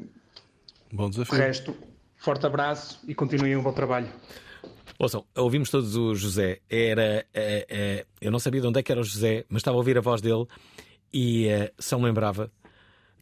Bom 0.93 1.07
o 1.07 1.11
desafio. 1.11 1.37
resto, 1.37 1.77
forte 2.17 2.47
abraço 2.47 3.01
e 3.07 3.15
continuem 3.15 3.57
um 3.57 3.63
bom 3.63 3.73
trabalho. 3.73 4.09
Ouçam, 4.99 5.25
ouvimos 5.37 5.71
todos 5.71 5.97
o 5.97 6.15
José. 6.15 6.61
Era, 6.71 7.27
eh, 7.35 8.07
eu 8.21 8.31
não 8.31 8.39
sabia 8.39 8.61
de 8.61 8.67
onde 8.67 8.79
é 8.79 8.83
que 8.83 8.93
era 8.93 9.01
o 9.01 9.05
José, 9.05 9.45
mas 9.49 9.61
estava 9.61 9.77
a 9.77 9.79
ouvir 9.79 9.99
a 9.99 10.01
voz 10.01 10.21
dele 10.21 10.47
e 11.13 11.49
eh, 11.49 11.73
só 11.79 11.99
me 11.99 12.05
lembrava 12.05 12.51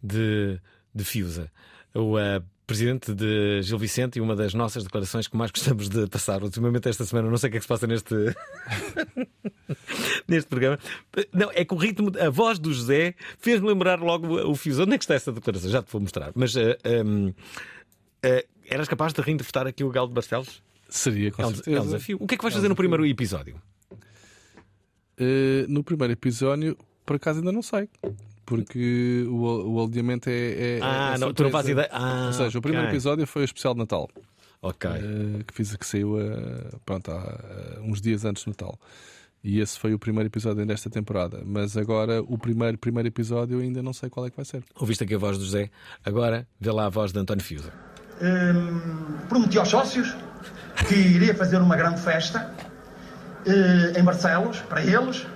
de, 0.03 0.61
de 0.95 1.05
Fiusa, 1.05 1.51
o 1.95 2.17
presidente 2.73 3.13
de 3.15 3.61
Gil 3.63 3.77
Vicente 3.77 4.19
e 4.19 4.21
uma 4.23 4.35
das 4.35 4.55
nossas 4.55 4.83
declarações 4.83 5.29
que 5.29 5.37
mais 5.37 5.51
gostamos 5.51 5.91
de 5.91 6.07
passar. 6.07 6.43
Ultimamente, 6.43 6.89
esta 6.89 7.05
semana, 7.05 7.29
não 7.29 7.37
sei 7.37 7.49
o 7.49 7.51
que 7.51 7.57
é 7.59 7.61
que 7.61 7.65
se 7.65 7.69
passa 7.69 7.87
neste, 7.87 8.15
neste 10.27 10.49
programa. 10.49 10.79
Não, 11.35 11.51
é 11.53 11.67
que 11.67 11.75
o 11.75 11.77
ritmo, 11.77 12.11
a 12.19 12.31
voz 12.31 12.59
do 12.59 12.73
José 12.73 13.15
fez-me 13.39 13.69
lembrar 13.69 14.01
logo 14.01 14.27
o 14.51 14.55
Fiusa. 14.55 14.85
Onde 14.85 14.95
é 14.95 14.99
que 14.99 15.05
está 15.05 15.15
essa 15.15 15.31
declaração? 15.31 15.71
Já 15.71 15.83
te 15.83 15.93
vou 15.93 16.01
mostrar. 16.01 16.33
Mas 16.35 16.57
eh, 16.57 16.79
ehm, 16.85 17.33
eh, 18.23 18.47
eras 18.71 18.89
capaz 18.89 19.13
de 19.13 19.21
reinterpretar 19.21 19.67
aqui 19.67 19.85
o 19.85 19.91
Galo 19.91 20.09
de 20.09 20.15
Barcelos? 20.15 20.63
Seria, 20.89 21.31
com 21.31 21.43
É 21.43 21.47
um, 21.47 21.55
certeza. 21.55 21.77
é 21.77 21.81
um 21.81 21.85
desafio. 21.85 22.17
O 22.21 22.27
que 22.27 22.35
é 22.35 22.39
que 22.39 22.43
vais 22.43 22.55
É 22.55 22.57
um 22.57 22.61
fazer 22.61 22.69
no 22.71 22.77
primeiro 22.77 23.05
episódio? 23.05 23.61
Eh, 25.19 25.67
no 25.69 25.85
primeiro 25.85 26.15
episódio, 26.15 26.77
por 27.05 27.17
acaso 27.17 27.41
ainda 27.41 27.53
não 27.53 27.63
sei. 27.63 27.87
Porque 28.45 29.25
o, 29.29 29.75
o 29.75 29.79
aldeamento 29.79 30.29
é. 30.29 30.77
é 30.77 30.81
Ah, 30.83 31.13
é 31.15 31.19
não, 31.19 31.33
tu 31.33 31.45
não 31.45 31.51
fazes 31.51 31.71
ideia. 31.71 31.89
Ah, 31.93 32.27
Ou 32.27 32.33
seja, 32.33 32.59
o 32.59 32.63
primeiro 32.63 32.89
episódio 32.89 33.27
foi 33.27 33.43
o 33.43 33.45
especial 33.45 33.75
de 33.75 33.81
Natal. 33.81 34.09
Ok. 34.63 34.89
Eh, 34.89 35.43
que, 35.45 35.53
fiz, 35.53 35.75
que 35.75 35.85
saiu 35.85 36.21
eh, 36.21 36.71
pronto, 36.87 37.11
há 37.11 37.17
eh, 37.17 37.81
uns 37.83 38.01
dias 38.01 38.25
antes 38.25 38.45
do 38.45 38.51
Natal. 38.51 38.79
E 39.43 39.59
esse 39.59 39.77
foi 39.77 39.93
o 39.93 39.99
primeiro 39.99 40.29
episódio 40.29 40.65
desta 40.65 40.89
temporada. 40.89 41.43
Mas 41.45 41.77
agora, 41.77 42.23
o 42.23 42.39
primeiro, 42.39 42.79
primeiro 42.79 43.09
episódio, 43.09 43.57
eu 43.57 43.61
ainda 43.61 43.83
não 43.83 43.93
sei 43.93 44.09
qual 44.09 44.25
é 44.25 44.31
que 44.31 44.37
vai 44.37 44.45
ser. 44.45 44.63
Ouviste 44.77 45.03
aqui 45.03 45.17
a 45.17 45.19
voz 45.19 45.37
do 45.37 45.45
José, 45.45 45.69
agora 46.05 46.47
vê 46.61 46.71
lá 46.71 46.87
a 46.87 46.89
voz 46.89 47.13
de 47.13 47.19
António 47.19 47.43
Fiusa. 47.43 47.73
Hum, 48.23 49.19
prometi 49.29 49.59
aos 49.59 49.69
sócios 49.69 50.15
que 50.89 50.95
iria 50.95 51.35
fazer 51.35 51.57
uma 51.57 51.77
grande 51.77 52.01
festa 52.01 52.55
em 53.99 54.05
Barcelos, 54.05 54.61
para 54.61 54.81
eles, 54.85 55.27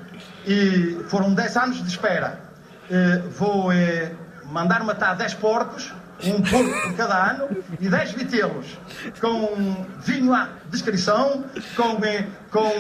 e 0.47 1.03
foram 1.09 1.35
10 1.35 1.57
anos 1.57 1.83
de 1.83 1.89
espera. 1.89 2.46
Eh, 2.91 3.19
vou 3.37 3.73
eh, 3.73 4.13
mandar 4.45 4.85
matar 4.85 5.17
10 5.17 5.35
porcos, 5.35 5.93
um 6.23 6.41
porco 6.43 6.71
por 6.83 6.97
cada 6.97 7.33
ano, 7.33 7.49
e 7.81 7.89
10 7.89 8.13
vitelos, 8.13 8.79
com 9.21 9.85
vinho 9.99 10.33
à 10.33 10.49
descrição, 10.71 11.45
com, 11.75 12.05
eh, 12.05 12.27
com 12.51 12.71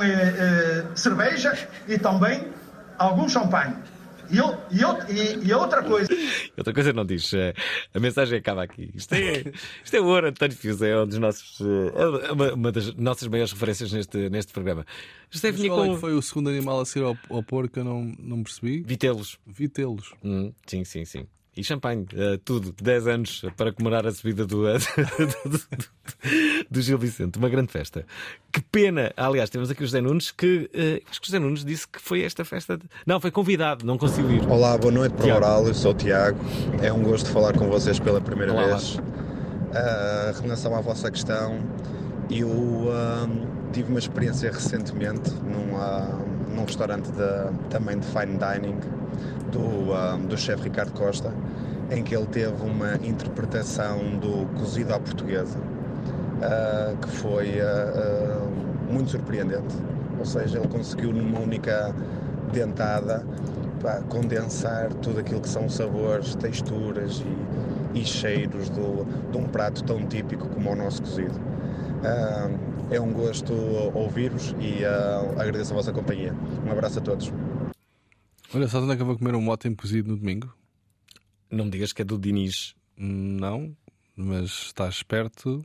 cerveja 0.94 1.58
e 1.88 1.98
também 1.98 2.48
algum 2.98 3.28
champanhe. 3.28 3.74
E, 4.30 4.38
eu- 4.38 4.58
e, 4.70 4.80
eu- 4.82 4.98
e- 5.08 5.48
e 5.48 5.52
outra 5.52 5.82
coisa. 5.82 6.08
Outra 6.56 6.72
coisa 6.72 6.92
não 6.92 7.04
diz. 7.04 7.32
eh, 7.34 7.54
A 7.94 8.00
mensagem 8.00 8.38
acaba 8.38 8.62
aqui. 8.62 8.90
Isto 8.94 9.14
é, 9.14 9.44
isto 9.84 9.94
é 9.96 10.00
o 10.00 10.06
ouro. 10.06 10.28
António 10.28 10.56
Fiusa 10.56 10.86
é 10.86 10.98
um 11.00 11.06
dos 11.06 11.18
nossos, 11.18 11.60
eh, 11.60 12.28
é 12.28 12.32
uma, 12.32 12.52
uma 12.54 12.72
das 12.72 12.94
nossas 12.94 13.28
maiores 13.28 13.52
referências 13.52 13.92
neste, 13.92 14.28
neste 14.30 14.52
programa. 14.52 14.84
José 15.30 15.52
Mas 15.52 15.60
qual 15.66 15.84
é 15.84 15.88
com 15.88 15.94
que 15.94 16.00
foi 16.00 16.12
o 16.14 16.22
segundo 16.22 16.48
animal 16.50 16.80
a 16.80 16.84
ser 16.86 17.02
ao, 17.02 17.16
ao 17.30 17.42
porco? 17.42 17.78
Eu 17.78 17.84
não, 17.84 18.14
não 18.18 18.42
percebi. 18.42 18.82
vitelos. 18.86 19.38
Vitelos. 19.46 20.12
Hum, 20.24 20.52
sim, 20.66 20.84
sim, 20.84 21.04
sim. 21.04 21.26
E 21.56 21.64
champanhe, 21.64 22.04
eh, 22.14 22.38
tudo, 22.44 22.70
10 22.82 23.06
anos 23.06 23.42
para 23.56 23.72
comemorar 23.72 24.06
a 24.06 24.12
subida 24.12 24.44
do, 24.46 24.64
do, 24.64 25.48
do- 25.48 25.62
do 26.70 26.80
Gil 26.82 26.98
Vicente. 26.98 27.38
Uma 27.38 27.48
grande 27.48 27.72
festa. 27.72 28.04
Que 28.52 28.60
pena! 28.60 29.10
Aliás, 29.16 29.48
temos 29.48 29.70
aqui 29.70 29.82
o 29.82 29.86
José 29.86 30.02
Nunes 30.02 30.30
que 30.30 30.68
eh, 30.74 31.00
acho 31.10 31.18
que 31.18 31.26
o 31.26 31.30
José 31.30 31.38
Nunes 31.38 31.64
disse 31.64 31.88
que 31.88 31.98
foi 31.98 32.22
esta 32.22 32.44
festa. 32.44 32.76
de- 32.76 32.84
Não, 33.06 33.18
foi 33.20 33.30
convidado, 33.30 33.86
não 33.86 33.96
conseguiu 33.96 34.32
ir. 34.32 34.46
Olá, 34.50 34.76
boa 34.76 34.92
noite 34.92 35.14
para 35.14 35.26
o. 35.32 35.36
Oral, 35.36 35.66
eu 35.66 35.72
sou 35.74 35.92
o 35.92 35.94
Tiago. 35.94 36.38
É 36.82 36.92
um 36.92 37.02
gosto 37.02 37.30
falar 37.30 37.54
com 37.56 37.66
vocês 37.70 37.98
pela 37.98 38.20
primeira 38.20 38.52
Olá, 38.52 38.66
vez. 38.66 38.98
Em 39.72 40.42
relação 40.42 40.74
à 40.76 40.80
vossa 40.82 41.10
questão, 41.10 41.58
eu 42.30 42.88
ah, 42.92 43.26
tive 43.72 43.88
uma 43.90 43.98
experiência 43.98 44.50
recentemente 44.52 45.30
num, 45.42 45.76
ah, 45.76 46.18
num 46.56 46.64
restaurante 46.64 47.10
de- 47.10 47.68
também 47.70 47.98
de 47.98 48.06
fine 48.06 48.38
dining 48.38 48.76
do, 49.52 49.94
ah, 49.94 50.18
do 50.28 50.36
chefe 50.36 50.64
Ricardo 50.64 50.92
Costa, 50.92 51.32
em 51.90 52.02
que 52.02 52.16
ele 52.16 52.26
teve 52.26 52.62
uma 52.64 52.94
interpretação 52.96 53.98
do 54.18 54.46
cozido 54.58 54.92
à 54.94 54.98
portuguesa 55.00 55.58
ah, 56.42 56.94
que 57.00 57.08
foi 57.08 57.60
ah, 57.60 58.46
muito 58.90 59.10
surpreendente. 59.10 59.74
Ou 60.18 60.24
seja, 60.24 60.58
ele 60.58 60.68
conseguiu 60.68 61.12
numa 61.12 61.38
única 61.40 61.94
dentada 62.52 63.22
pá, 63.82 64.00
condensar 64.08 64.92
tudo 64.94 65.20
aquilo 65.20 65.40
que 65.40 65.48
são 65.48 65.68
sabores, 65.68 66.34
texturas 66.34 67.22
e, 67.94 68.00
e 68.00 68.04
cheiros 68.04 68.70
do, 68.70 69.04
de 69.30 69.38
um 69.38 69.44
prato 69.44 69.84
tão 69.84 70.04
típico 70.06 70.48
como 70.48 70.72
o 70.72 70.76
nosso 70.76 71.02
cozido. 71.02 71.38
Ah, 72.04 72.48
é 72.90 73.00
um 73.00 73.12
gosto 73.12 73.52
ouvir-vos 73.94 74.54
e 74.60 74.84
ah, 74.84 75.34
agradeço 75.38 75.72
a 75.72 75.76
vossa 75.76 75.92
companhia. 75.92 76.32
Um 76.64 76.70
abraço 76.70 76.98
a 76.98 77.02
todos. 77.02 77.32
Olha, 78.54 78.68
sabes 78.68 78.84
onde 78.84 78.92
é 78.92 78.96
que 78.96 79.02
eu 79.02 79.06
vou 79.06 79.18
comer 79.18 79.34
um 79.34 79.48
ótimo 79.48 79.76
cozido 79.76 80.10
no 80.10 80.16
domingo? 80.16 80.54
Não 81.50 81.64
me 81.64 81.70
digas 81.70 81.92
que 81.92 82.02
é 82.02 82.04
do 82.04 82.18
Diniz. 82.18 82.74
Não, 82.96 83.76
mas 84.16 84.50
estás 84.50 85.02
perto. 85.02 85.64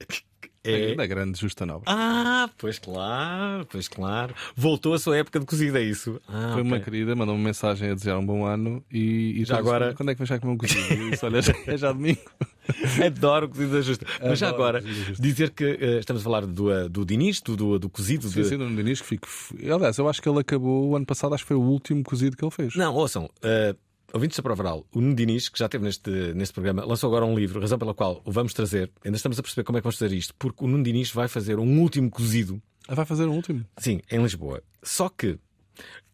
É. 0.68 0.94
Da 0.94 1.06
grande 1.06 1.38
Justa 1.40 1.64
Nobre. 1.66 1.84
Ah, 1.86 2.48
pois 2.58 2.78
claro, 2.78 3.66
pois 3.70 3.88
claro. 3.88 4.34
Voltou 4.56 4.94
a 4.94 4.98
sua 4.98 5.16
época 5.18 5.38
de 5.40 5.46
cozida, 5.46 5.80
é 5.80 5.84
isso? 5.84 6.20
Ah, 6.28 6.50
Foi 6.54 6.62
uma 6.62 6.76
ok. 6.76 6.84
querida, 6.84 7.14
mandou 7.16 7.34
uma 7.34 7.44
mensagem 7.44 7.90
a 7.90 7.94
desejar 7.94 8.18
um 8.18 8.26
bom 8.26 8.44
ano 8.44 8.84
e, 8.92 9.40
e 9.40 9.44
Já 9.44 9.58
agora- 9.58 9.94
Quando 9.94 10.10
é 10.10 10.14
que 10.14 10.18
vais 10.18 10.28
já 10.28 10.38
comer 10.38 10.52
um 10.52 10.58
cozido? 10.58 10.94
Eu 10.94 11.10
disse, 11.10 11.24
olha, 11.24 11.40
é 11.66 11.76
já 11.76 11.92
domingo. 11.92 12.20
Adoro 13.04 13.48
cozida 13.48 13.80
justa. 13.82 14.06
Mas 14.22 14.38
já 14.38 14.48
agora, 14.50 14.82
dizer 15.18 15.50
que 15.50 15.64
eh, 15.64 15.98
estamos 16.00 16.20
a 16.20 16.24
falar 16.24 16.44
do, 16.46 16.70
eh, 16.70 16.88
do 16.88 17.04
Diniz, 17.04 17.40
do, 17.40 17.56
do, 17.56 17.78
do 17.78 17.88
cozido. 17.88 18.28
Sim, 18.28 18.42
de... 18.42 18.48
sim, 18.48 18.56
no 18.58 18.68
Diniz 18.76 19.00
que 19.00 19.06
fico. 19.06 19.26
Aliás, 19.74 19.96
eu 19.96 20.06
acho 20.08 20.20
que 20.20 20.28
ele 20.28 20.40
acabou 20.40 20.88
o 20.90 20.96
ano 20.96 21.06
passado, 21.06 21.34
acho 21.34 21.44
que 21.44 21.48
foi 21.48 21.56
o 21.56 21.62
último 21.62 22.02
cozido 22.02 22.36
que 22.36 22.44
ele 22.44 22.50
fez. 22.50 22.74
Não, 22.76 22.94
ouçam, 22.94 23.24
uh, 23.24 23.76
ouvintes 24.12 24.36
da 24.36 24.42
Prova 24.42 24.62
Oral, 24.62 24.86
o 24.92 25.00
Nuno 25.00 25.14
Diniz, 25.14 25.48
que 25.48 25.58
já 25.58 25.66
esteve 25.66 25.84
neste, 25.84 26.10
neste 26.34 26.52
programa, 26.54 26.84
lançou 26.84 27.08
agora 27.08 27.24
um 27.24 27.34
livro, 27.38 27.60
razão 27.60 27.78
pela 27.78 27.94
qual 27.94 28.22
o 28.24 28.32
vamos 28.32 28.52
trazer. 28.54 28.90
Ainda 29.04 29.16
estamos 29.16 29.38
a 29.38 29.42
perceber 29.42 29.64
como 29.64 29.78
é 29.78 29.80
que 29.80 29.84
vamos 29.84 29.98
fazer 29.98 30.14
isto, 30.14 30.34
porque 30.38 30.64
o 30.64 30.68
Nuno 30.68 30.82
Diniz 30.84 31.10
vai 31.12 31.28
fazer 31.28 31.58
um 31.58 31.80
último 31.80 32.10
cozido. 32.10 32.60
Ah, 32.86 32.94
vai 32.94 33.04
fazer 33.04 33.26
um 33.26 33.34
último? 33.34 33.64
Sim, 33.76 34.00
em 34.10 34.22
Lisboa. 34.22 34.62
Só 34.82 35.08
que 35.08 35.38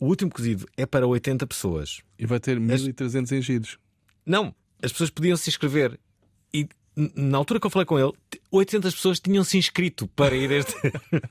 o 0.00 0.06
último 0.06 0.30
cozido 0.30 0.66
é 0.76 0.84
para 0.84 1.06
80 1.06 1.46
pessoas. 1.46 2.00
E 2.18 2.26
vai 2.26 2.40
ter 2.40 2.58
1300 2.58 3.30
enchidos. 3.32 3.78
Não, 4.26 4.54
as 4.82 4.90
pessoas 4.92 5.10
podiam 5.10 5.36
se 5.36 5.48
inscrever. 5.48 5.98
E 6.52 6.68
na 7.16 7.38
altura 7.38 7.58
que 7.60 7.66
eu 7.66 7.70
falei 7.70 7.86
com 7.86 7.98
ele, 7.98 8.12
t- 8.28 8.40
800 8.50 8.94
pessoas 8.94 9.20
tinham 9.20 9.42
se 9.44 9.56
inscrito 9.56 10.06
para 10.08 10.34
ir 10.34 10.50
a 10.50 10.54
este. 10.56 10.74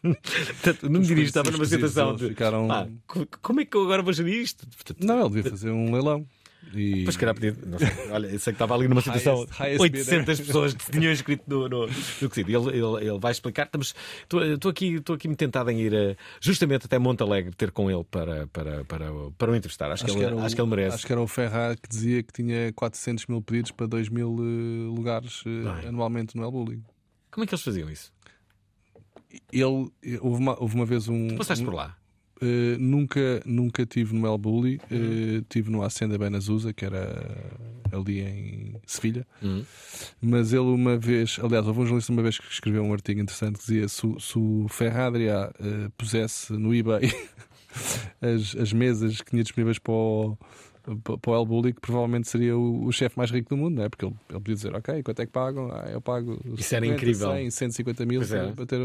Portanto, 0.62 0.90
não 0.90 1.02
me 1.02 1.22
estava 1.24 1.52
numa 1.52 1.66
situação 1.66 2.16
de. 2.16 2.30
ficaram- 2.30 2.68
"Pá, 2.68 2.88
co- 3.08 3.28
como 3.42 3.60
é 3.62 3.66
que 3.66 3.76
eu 3.76 3.84
agora 3.84 4.02
vou 4.02 4.14
gerir 4.14 4.42
isto? 4.42 4.66
Portanto, 4.68 5.06
Não, 5.06 5.20
ele 5.26 5.30
devia 5.36 5.52
fazer 5.52 5.72
um 5.72 5.92
leilão. 5.94 6.26
E... 6.74 7.04
Pois, 7.04 7.18
calhar 7.18 7.34
podia. 7.36 7.56
Não 7.66 7.78
sei, 7.78 7.88
olha, 8.12 8.28
eu 8.28 8.40
sei 8.40 8.54
que 8.54 8.56
estava 8.56 8.74
ali 8.76 8.88
numa 8.88 9.02
situação. 9.02 9.46
Highest- 9.46 9.60
highest 9.60 9.80
800 9.82 10.10
bidder. 10.26 10.46
pessoas 10.46 10.74
que 10.74 10.84
se 10.86 10.92
tinham 10.92 11.12
inscrito 11.12 11.44
no, 11.48 11.68
no, 11.70 11.88
no 11.88 12.30
quesito. 12.30 12.50
Ele, 12.50 12.70
ele, 12.78 13.08
ele 13.10 13.20
vai 13.20 13.32
explicar. 13.32 13.66
Estamos, 13.66 13.94
estou, 14.22 14.44
estou 14.44 14.72
aqui, 14.72 14.94
estou 14.96 15.16
aqui 15.16 15.28
me 15.28 15.36
tentado 15.36 15.70
em 15.72 15.80
ir 15.82 15.94
eh, 15.94 16.16
justamente 16.42 16.86
até 16.86 16.98
Monte 16.98 17.22
Alegre 17.22 17.54
ter 17.56 17.72
com 17.72 17.92
ele 17.92 18.04
para, 18.04 18.48
para, 18.48 18.84
para, 18.86 19.12
para 19.38 19.52
o 19.52 19.56
entrevistar. 19.56 19.92
Acho, 19.92 20.06
que, 20.06 20.12
ele, 20.12 20.24
era 20.24 20.36
o- 20.36 20.40
acho 20.40 20.56
que 20.56 20.62
ele 20.62 20.70
merece. 20.70 20.96
Acho 20.96 21.06
que 21.08 21.12
era 21.12 21.22
o 21.22 21.28
Ferrar 21.28 21.76
que 21.80 21.88
dizia 21.90 22.24
que 22.24 22.34
tinha 22.34 22.72
400 22.74 23.28
mil 23.28 23.42
pedidos 23.42 23.72
para 23.72 23.86
2 23.88 24.10
mil 24.10 24.36
eh, 24.40 24.96
lugares 24.96 25.44
Bem. 25.46 25.90
anualmente 25.90 26.36
no 26.38 26.44
El 26.44 26.52
Bulli. 26.52 26.82
Como 27.32 27.44
é 27.44 27.48
que 27.48 27.54
eles 27.54 27.64
faziam 27.64 27.90
isso? 27.90 28.12
Ele, 29.52 29.64
houve, 29.64 30.42
uma, 30.42 30.62
houve 30.62 30.76
uma 30.76 30.86
vez 30.86 31.08
um. 31.08 31.28
Tu 31.30 31.36
passaste 31.36 31.64
um- 31.64 31.68
por 31.68 31.74
lá? 31.76 31.98
Eh, 32.44 32.78
nunca, 32.78 33.42
nunca 33.46 33.86
tive 33.86 34.14
no 34.14 34.28
El 34.28 34.38
Bulli, 34.38 34.80
eh, 34.92 35.42
tive 35.50 35.72
no 35.72 35.82
Hacienda 35.84 36.18
Benazusa, 36.18 36.74
que 36.74 36.84
era 36.86 37.26
ali 37.92 38.20
em 38.22 38.76
Sevilha. 38.86 39.26
Uhum. 39.42 39.64
Mas 40.22 40.52
ele 40.52 40.62
uma 40.66 40.98
vez, 40.98 41.40
aliás, 41.42 41.66
houve 41.66 41.80
um 41.80 41.84
jornalista 41.86 42.12
uma 42.12 42.22
vez 42.22 42.38
que 42.38 42.52
escreveu 42.52 42.84
um 42.84 42.92
artigo 42.92 43.22
interessante 43.22 43.60
que 43.60 43.66
dizia 43.66 43.88
se, 43.88 44.06
o- 44.06 44.20
se 44.20 44.38
o 44.38 44.66
Ferradria 44.68 45.52
eh, 45.60 45.90
pusesse 45.98 46.52
no 46.54 46.74
eBay 46.76 47.12
as, 48.22 48.56
as 48.56 48.74
mesas 48.74 49.22
que 49.22 49.32
tinha 49.32 49.44
disponíveis 49.44 49.80
para 49.80 49.94
o, 49.94 50.38
para 51.04 51.32
o 51.32 51.36
El 51.40 51.46
Bulli, 51.46 51.74
que 51.74 51.80
provavelmente 51.82 52.28
seria 52.28 52.58
o, 52.58 52.86
o 52.86 52.92
chefe 52.92 53.18
mais 53.18 53.32
rico 53.32 53.50
do 53.50 53.58
mundo, 53.58 53.76
não 53.78 53.84
é? 53.86 53.90
Porque 53.90 54.06
ele, 54.06 54.14
ele 54.30 54.40
podia 54.40 54.56
dizer, 54.56 54.76
ok, 54.76 55.02
quanto 55.04 55.22
é 55.22 55.26
que 55.26 55.32
pagam? 55.32 55.70
Ah, 55.72 55.90
eu 55.90 56.02
pago 56.02 56.40
Isso 56.58 56.76
era 56.76 56.86
50, 56.86 56.94
incrível. 57.02 57.32
100, 57.32 57.52
150 57.52 58.06
mil 58.06 58.22
é. 58.22 58.52
para, 58.52 58.66
ter. 58.66 58.80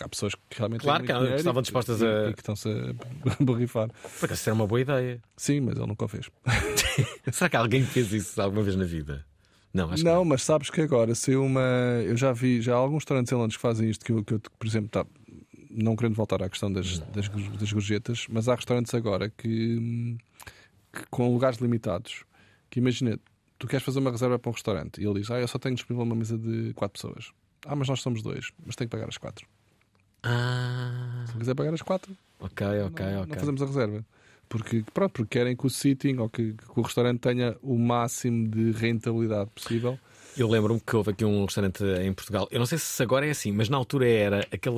Há 0.00 0.08
pessoas 0.08 0.34
que 0.34 0.58
realmente 0.58 0.82
Claro 0.82 1.04
que 1.04 1.12
estavam 1.12 1.62
dispostas 1.62 2.00
e- 2.02 2.06
a- 2.06 2.28
e 2.30 2.34
que 2.34 2.40
estão-se 2.40 2.68
a 2.68 2.94
borrifar. 3.42 3.88
Por 3.88 4.24
acaso, 4.26 4.34
isso 4.34 4.48
era 4.50 4.54
uma 4.54 4.66
boa 4.66 4.80
ideia. 4.80 5.20
Sim, 5.36 5.60
mas 5.60 5.76
ele 5.78 5.86
nunca 5.86 6.04
o 6.04 6.08
fez. 6.08 6.30
Será 7.32 7.48
que 7.48 7.56
alguém 7.56 7.82
fez 7.82 8.12
isso 8.12 8.40
alguma 8.40 8.62
vez 8.62 8.76
na 8.76 8.84
vida? 8.84 9.24
Não, 9.72 9.90
acho 9.90 10.04
não, 10.04 10.24
mas 10.24 10.42
sabes 10.42 10.68
que 10.68 10.80
agora 10.80 11.14
saiu 11.14 11.44
uma. 11.44 11.60
Eu 12.04 12.16
já 12.16 12.32
vi, 12.32 12.60
já 12.60 12.74
há 12.74 12.76
alguns 12.76 13.02
restaurantes 13.04 13.32
em 13.32 13.36
Londres 13.36 13.56
que 13.56 13.62
fazem 13.62 13.88
isto, 13.88 14.04
que 14.04 14.10
eu, 14.12 14.24
que 14.24 14.34
eu, 14.34 14.40
por 14.58 14.66
exemplo, 14.66 14.88
tá, 14.90 15.06
não 15.70 15.94
querendo 15.94 16.16
voltar 16.16 16.42
à 16.42 16.48
questão 16.48 16.72
das, 16.72 16.98
das, 16.98 17.28
das 17.28 17.72
gorjetas, 17.72 18.26
mas 18.28 18.48
há 18.48 18.56
restaurantes 18.56 18.92
agora 18.94 19.30
que, 19.30 19.76
hum, 19.78 20.18
que 20.44 20.59
com 21.10 21.32
lugares 21.32 21.58
limitados, 21.58 22.24
que 22.68 22.78
imagina, 22.80 23.18
tu 23.58 23.66
queres 23.66 23.84
fazer 23.84 23.98
uma 23.98 24.10
reserva 24.10 24.38
para 24.38 24.50
um 24.50 24.52
restaurante 24.52 25.00
e 25.00 25.06
ele 25.06 25.20
diz, 25.20 25.30
ah, 25.30 25.40
eu 25.40 25.48
só 25.48 25.58
tenho 25.58 25.74
disponível 25.74 26.04
uma 26.04 26.14
mesa 26.14 26.36
de 26.38 26.72
quatro 26.74 27.00
pessoas. 27.00 27.32
Ah, 27.66 27.76
mas 27.76 27.88
nós 27.88 28.00
somos 28.00 28.22
dois, 28.22 28.50
mas 28.64 28.74
tenho 28.76 28.88
que 28.88 28.96
pagar 28.96 29.08
as 29.08 29.18
quatro. 29.18 29.46
Ah, 30.22 31.24
Se 31.26 31.36
quiser 31.38 31.54
pagar 31.54 31.72
as 31.74 31.82
quatro, 31.82 32.16
ok, 32.38 32.66
ok, 32.86 33.06
não, 33.06 33.22
ok. 33.22 33.26
não 33.28 33.38
fazemos 33.38 33.62
a 33.62 33.66
reserva. 33.66 34.04
Porque, 34.48 34.84
pronto, 34.92 35.12
porque 35.12 35.38
querem 35.38 35.56
que 35.56 35.64
o 35.64 35.70
sitting 35.70 36.16
ou 36.16 36.28
que, 36.28 36.54
que 36.54 36.80
o 36.80 36.82
restaurante 36.82 37.20
tenha 37.20 37.56
o 37.62 37.78
máximo 37.78 38.48
de 38.48 38.72
rentabilidade 38.72 39.48
possível. 39.50 39.98
Eu 40.36 40.48
lembro-me 40.48 40.80
que 40.80 40.96
houve 40.96 41.10
aqui 41.10 41.24
um 41.24 41.44
restaurante 41.44 41.82
em 41.84 42.12
Portugal. 42.12 42.48
Eu 42.50 42.58
não 42.60 42.66
sei 42.66 42.78
se 42.78 43.02
agora 43.02 43.26
é 43.26 43.30
assim, 43.30 43.52
mas 43.52 43.68
na 43.68 43.76
altura 43.76 44.08
era 44.08 44.40
aquele 44.50 44.76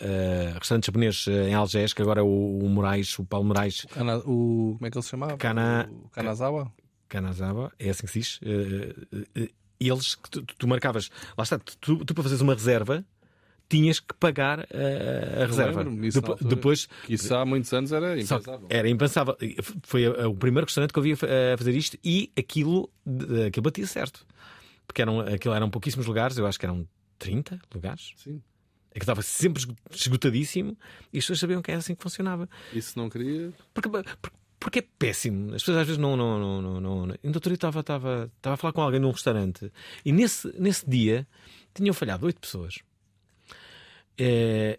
eh, 0.00 0.52
restaurante 0.58 0.86
japonês 0.86 1.26
eh, 1.28 1.48
em 1.50 1.54
Algés, 1.54 1.92
que 1.92 2.00
agora 2.00 2.20
é 2.20 2.22
o, 2.22 2.58
o 2.62 2.68
Moraes, 2.68 3.18
o 3.18 3.24
Paulo 3.24 3.46
Moraes. 3.46 3.84
Kana- 3.90 4.18
o, 4.18 4.74
como 4.76 4.86
é 4.86 4.90
que 4.90 4.96
ele 4.96 5.02
se 5.02 5.10
chamava? 5.10 5.36
Kana- 5.36 5.90
O 5.90 6.08
Kanazawa? 6.10 6.72
Kanazawa, 7.08 7.72
é 7.78 7.90
assim 7.90 8.06
que 8.06 8.12
se 8.12 8.18
diz. 8.20 8.40
eh, 8.42 8.94
eh, 9.36 9.50
eles 9.80 10.14
que 10.14 10.30
tu, 10.30 10.42
tu 10.42 10.66
marcavas, 10.68 11.10
lá 11.36 11.42
está, 11.44 11.58
tu, 11.58 11.96
tu 12.04 12.14
para 12.14 12.22
fazeres 12.22 12.40
uma 12.40 12.54
reserva 12.54 13.04
tinhas 13.68 13.98
que 13.98 14.14
pagar 14.14 14.66
eh, 14.70 15.42
a 15.42 15.46
reserva. 15.46 15.84
disso 15.84 16.20
Depo- 16.20 16.32
altura. 16.32 16.54
depois, 16.54 16.86
Que 17.06 17.14
isso 17.14 17.34
há 17.34 17.44
muitos 17.44 17.72
anos 17.72 17.92
era 17.92 18.14
que 18.14 18.22
impensável. 18.22 18.66
Era 18.70 18.88
impensável. 18.88 19.36
Foi 19.82 20.06
o 20.06 20.34
primeiro 20.34 20.66
restaurante 20.66 20.92
que 20.92 20.98
eu 20.98 21.02
vi 21.02 21.12
a 21.12 21.16
fa- 21.16 21.26
a 21.54 21.58
fazer 21.58 21.74
isto 21.74 21.98
e 22.04 22.30
aquilo, 22.38 22.88
aquilo 23.46 23.62
batia 23.64 23.86
certo. 23.86 24.24
Porque 24.86 25.02
eram, 25.02 25.20
aquilo 25.20 25.54
eram 25.54 25.70
pouquíssimos 25.70 26.06
lugares, 26.06 26.36
eu 26.38 26.46
acho 26.46 26.58
que 26.58 26.66
eram 26.66 26.86
30 27.18 27.60
lugares. 27.74 28.12
Sim. 28.16 28.42
É 28.90 28.94
que 28.98 29.02
estava 29.04 29.22
sempre 29.22 29.60
esgo- 29.60 29.74
esgotadíssimo 29.90 30.76
e 31.12 31.18
as 31.18 31.24
pessoas 31.24 31.40
sabiam 31.40 31.60
que 31.60 31.70
era 31.70 31.78
assim 31.80 31.94
que 31.96 32.02
funcionava. 32.02 32.48
Se 32.80 32.96
não 32.96 33.10
queria. 33.10 33.52
Porque, 33.72 33.88
porque, 33.88 34.16
porque 34.60 34.78
é 34.78 34.86
péssimo. 34.98 35.48
As 35.54 35.62
pessoas 35.62 35.78
às 35.78 35.86
vezes 35.86 35.98
não. 35.98 36.16
não, 36.16 36.38
não, 36.38 36.62
não, 36.62 36.80
não, 36.80 37.06
não. 37.06 37.16
Ainda 37.24 37.36
outro 37.38 37.52
estava, 37.52 37.80
estava, 37.80 38.30
estava 38.36 38.54
a 38.54 38.56
falar 38.56 38.72
com 38.72 38.80
alguém 38.82 39.00
num 39.00 39.10
restaurante 39.10 39.72
e 40.04 40.12
nesse, 40.12 40.46
nesse 40.60 40.88
dia 40.88 41.26
tinham 41.74 41.92
falhado 41.92 42.24
oito 42.26 42.40
pessoas. 42.40 42.78
É, 44.16 44.78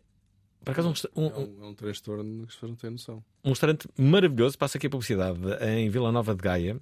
por 0.63 0.71
acaso, 0.71 0.93
um, 1.15 1.21
um- 1.21 1.27
É 1.27 1.37
um, 1.37 1.63
é 1.63 1.65
um 1.67 1.73
transtorno 1.73 2.23
que 2.45 2.49
as 2.49 2.53
pessoas 2.55 2.69
não 2.71 2.77
têm 2.77 2.89
noção. 2.91 3.23
um 3.43 3.49
restaurante 3.49 3.87
maravilhoso, 3.97 4.57
passa 4.57 4.77
aqui 4.77 4.87
a 4.87 4.89
publicidade, 4.89 5.37
em 5.67 5.89
Vila 5.89 6.11
Nova 6.11 6.33
de 6.33 6.41
Gaia, 6.41 6.79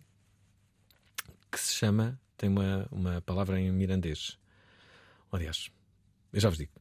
que 1.51 1.59
se 1.59 1.73
chama, 1.73 2.19
tem 2.43 2.49
uma, 2.49 2.85
uma 2.91 3.21
palavra 3.21 3.57
em 3.57 3.71
mirandês. 3.71 4.37
Aliás, 5.31 5.69
eu 6.33 6.41
já 6.41 6.49
vos 6.49 6.57
digo. 6.57 6.71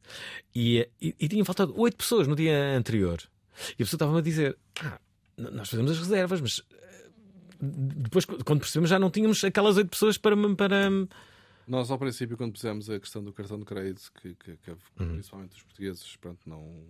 E, 0.52 0.88
e, 1.00 1.14
e 1.20 1.28
tinham 1.28 1.44
faltado 1.44 1.72
oito 1.80 1.96
pessoas 1.96 2.26
no 2.26 2.34
dia 2.34 2.76
anterior. 2.76 3.22
E 3.70 3.74
a 3.74 3.76
pessoa 3.84 3.96
estava-me 3.96 4.18
a 4.18 4.22
dizer: 4.22 4.58
ah, 4.80 5.00
nós 5.36 5.68
fazemos 5.70 5.92
as 5.92 5.98
reservas, 5.98 6.40
mas 6.40 6.62
eh, 6.72 7.08
depois, 7.60 8.24
quando 8.24 8.58
percebemos, 8.60 8.90
já 8.90 8.98
não 8.98 9.08
tínhamos 9.08 9.42
aquelas 9.44 9.76
oito 9.76 9.88
pessoas 9.90 10.18
para. 10.18 10.36
para... 10.56 10.90
Nós, 11.68 11.88
ao 11.92 11.98
princípio, 11.98 12.36
quando 12.36 12.52
pusemos 12.54 12.90
a 12.90 12.98
questão 12.98 13.22
do 13.22 13.32
cartão 13.32 13.56
de 13.56 13.64
crédito, 13.64 14.10
que, 14.20 14.34
que- 14.34 14.56
que 14.56 14.70
Uhum. 14.70 15.12
principalmente 15.12 15.52
os 15.56 15.62
portugueses, 15.62 16.16
pronto, 16.16 16.40
não. 16.44 16.84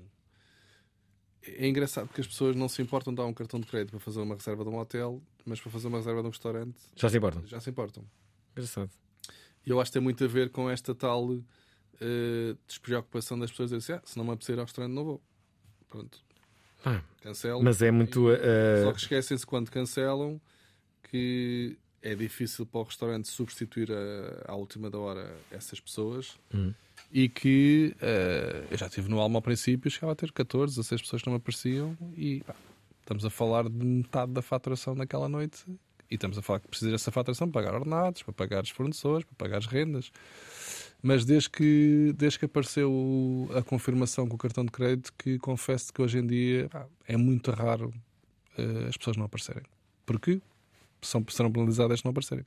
É 1.42 1.68
engraçado 1.68 2.06
porque 2.06 2.22
as 2.22 2.26
pessoas 2.26 2.56
não 2.56 2.68
se 2.68 2.80
importam 2.80 3.12
de 3.12 3.18
dar 3.18 3.26
um 3.26 3.34
cartão 3.34 3.60
de 3.60 3.66
crédito 3.66 3.90
para 3.90 4.00
fazer 4.00 4.20
uma 4.20 4.34
reserva 4.36 4.64
de 4.64 4.70
um 4.70 4.78
hotel, 4.78 5.20
mas 5.44 5.60
para 5.60 5.70
fazer 5.72 5.88
uma 5.88 5.98
reserva 5.98 6.20
de 6.22 6.26
um 6.28 6.30
restaurante. 6.30 6.78
Já 6.96 7.10
se 7.10 7.18
importam? 7.18 7.46
Já 7.46 7.60
se 7.60 7.68
importam. 7.68 8.04
Engraçado. 8.52 8.90
E 9.66 9.70
eu 9.70 9.80
acho 9.80 9.90
que 9.90 9.94
tem 9.94 10.02
muito 10.02 10.22
a 10.24 10.26
ver 10.26 10.50
com 10.50 10.68
esta 10.68 10.94
tal 10.94 11.28
eh, 12.00 12.56
despreocupação 12.66 13.38
das 13.38 13.50
pessoas 13.50 13.70
dizer 13.70 13.94
assim, 13.94 14.02
ah, 14.02 14.02
se 14.04 14.16
não 14.18 14.24
me 14.24 14.32
apetecer 14.32 14.58
ao 14.58 14.64
restaurante, 14.64 14.92
não 14.92 15.04
vou. 15.04 15.22
Pronto. 15.88 16.18
Ah, 16.84 17.00
Cancelo. 17.20 17.62
mas 17.62 17.80
é 17.80 17.90
muito, 17.92 18.30
eh, 18.32 18.82
Só 18.84 18.92
que 18.92 18.98
esquecem-se 19.00 19.46
quando 19.46 19.70
cancelam 19.70 20.40
que 21.04 21.78
é 22.02 22.14
difícil 22.16 22.66
para 22.66 22.80
o 22.80 22.82
restaurante 22.84 23.28
substituir 23.28 23.90
a- 23.92 24.50
à 24.52 24.54
última 24.56 24.90
da 24.90 24.98
hora 24.98 25.36
essas 25.50 25.78
pessoas 25.78 26.36
Hum. 26.52 26.74
e 27.12 27.28
que 27.28 27.94
eh, 28.00 28.66
eu 28.70 28.76
já 28.76 28.86
estive 28.86 29.08
no 29.08 29.20
Alma 29.20 29.38
ao 29.38 29.42
princípio, 29.42 29.88
chegava 29.90 30.12
a 30.12 30.16
ter 30.16 30.32
14, 30.32 30.74
16 30.74 31.02
pessoas 31.02 31.22
que 31.22 31.28
não 31.28 31.34
me 31.34 31.36
apareciam 31.36 31.96
e 32.16 32.40
pá, 32.40 32.56
estamos 33.00 33.24
a 33.24 33.30
falar 33.30 33.68
de 33.68 33.84
metade 33.86 34.32
da 34.32 34.42
faturação 34.42 34.96
naquela 34.96 35.28
noite 35.28 35.64
e 36.12 36.16
estamos 36.16 36.36
a 36.36 36.42
falar 36.42 36.60
que 36.60 36.68
precisa 36.68 36.90
dessa 36.90 37.10
faturação 37.10 37.50
para 37.50 37.62
pagar 37.62 37.74
ordenados, 37.74 38.22
para 38.22 38.34
pagar 38.34 38.62
os 38.62 38.68
fornecedores, 38.68 39.24
para 39.24 39.34
pagar 39.36 39.58
as 39.58 39.66
rendas. 39.66 40.12
Mas 41.02 41.24
desde 41.24 41.48
que, 41.48 42.14
desde 42.16 42.38
que 42.38 42.44
apareceu 42.44 43.48
a 43.56 43.62
confirmação 43.62 44.28
com 44.28 44.34
o 44.34 44.38
cartão 44.38 44.64
de 44.64 44.70
crédito, 44.70 45.12
que 45.18 45.38
confesso 45.38 45.90
que 45.92 46.02
hoje 46.02 46.18
em 46.18 46.26
dia 46.26 46.70
é 47.08 47.16
muito 47.16 47.50
raro 47.50 47.92
eh, 48.58 48.86
as 48.88 48.96
pessoas 48.96 49.16
não 49.16 49.24
aparecerem. 49.24 49.62
Porque 50.04 50.40
são, 51.00 51.24
serão 51.30 51.50
penalizadas 51.50 52.00
se 52.00 52.04
não 52.04 52.10
aparecerem. 52.10 52.44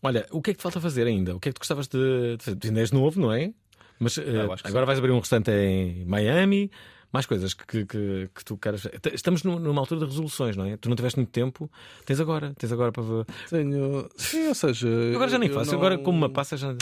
Olha, 0.00 0.26
o 0.30 0.40
que 0.40 0.52
é 0.52 0.54
que 0.54 0.58
te 0.58 0.62
falta 0.62 0.80
fazer 0.80 1.06
ainda? 1.06 1.34
O 1.34 1.40
que 1.40 1.48
é 1.48 1.52
que 1.52 1.58
tu 1.58 1.60
gostavas 1.60 1.88
de 1.88 2.36
de 2.36 2.44
fazer? 2.44 2.56
Tu 2.56 2.68
ainda 2.68 2.80
és 2.80 2.92
novo, 2.92 3.20
não 3.20 3.32
é? 3.32 3.52
Mas 3.98 4.14
que 4.14 4.22
agora 4.64 4.86
vais 4.86 4.98
abrir 4.98 5.12
um 5.12 5.18
restaurante 5.18 5.50
em 5.50 6.04
Miami, 6.04 6.70
mais 7.12 7.26
coisas 7.26 7.52
que, 7.54 7.84
que, 7.84 8.30
que 8.34 8.44
tu 8.44 8.56
queres. 8.56 8.88
Estamos 9.12 9.42
nu- 9.42 9.58
numa 9.58 9.80
altura 9.80 10.00
de 10.00 10.06
resoluções, 10.06 10.56
não 10.56 10.64
é? 10.64 10.76
Tu 10.76 10.88
não 10.88 10.96
tiveste 10.96 11.18
muito 11.18 11.30
tempo, 11.30 11.70
tens 12.06 12.18
agora, 12.20 12.54
tens 12.58 12.72
agora 12.72 12.90
para 12.90 13.02
ver. 13.02 13.26
Tenho. 13.50 14.08
Sim, 14.16 14.48
ou 14.48 14.54
seja. 14.54 14.88
Agora 15.14 15.30
já 15.30 15.38
nem 15.38 15.48
faço, 15.50 15.70
não- 15.72 15.78
agora 15.78 15.98
como 15.98 16.16
uma 16.18 16.30
passa 16.30 16.56
já. 16.56 16.74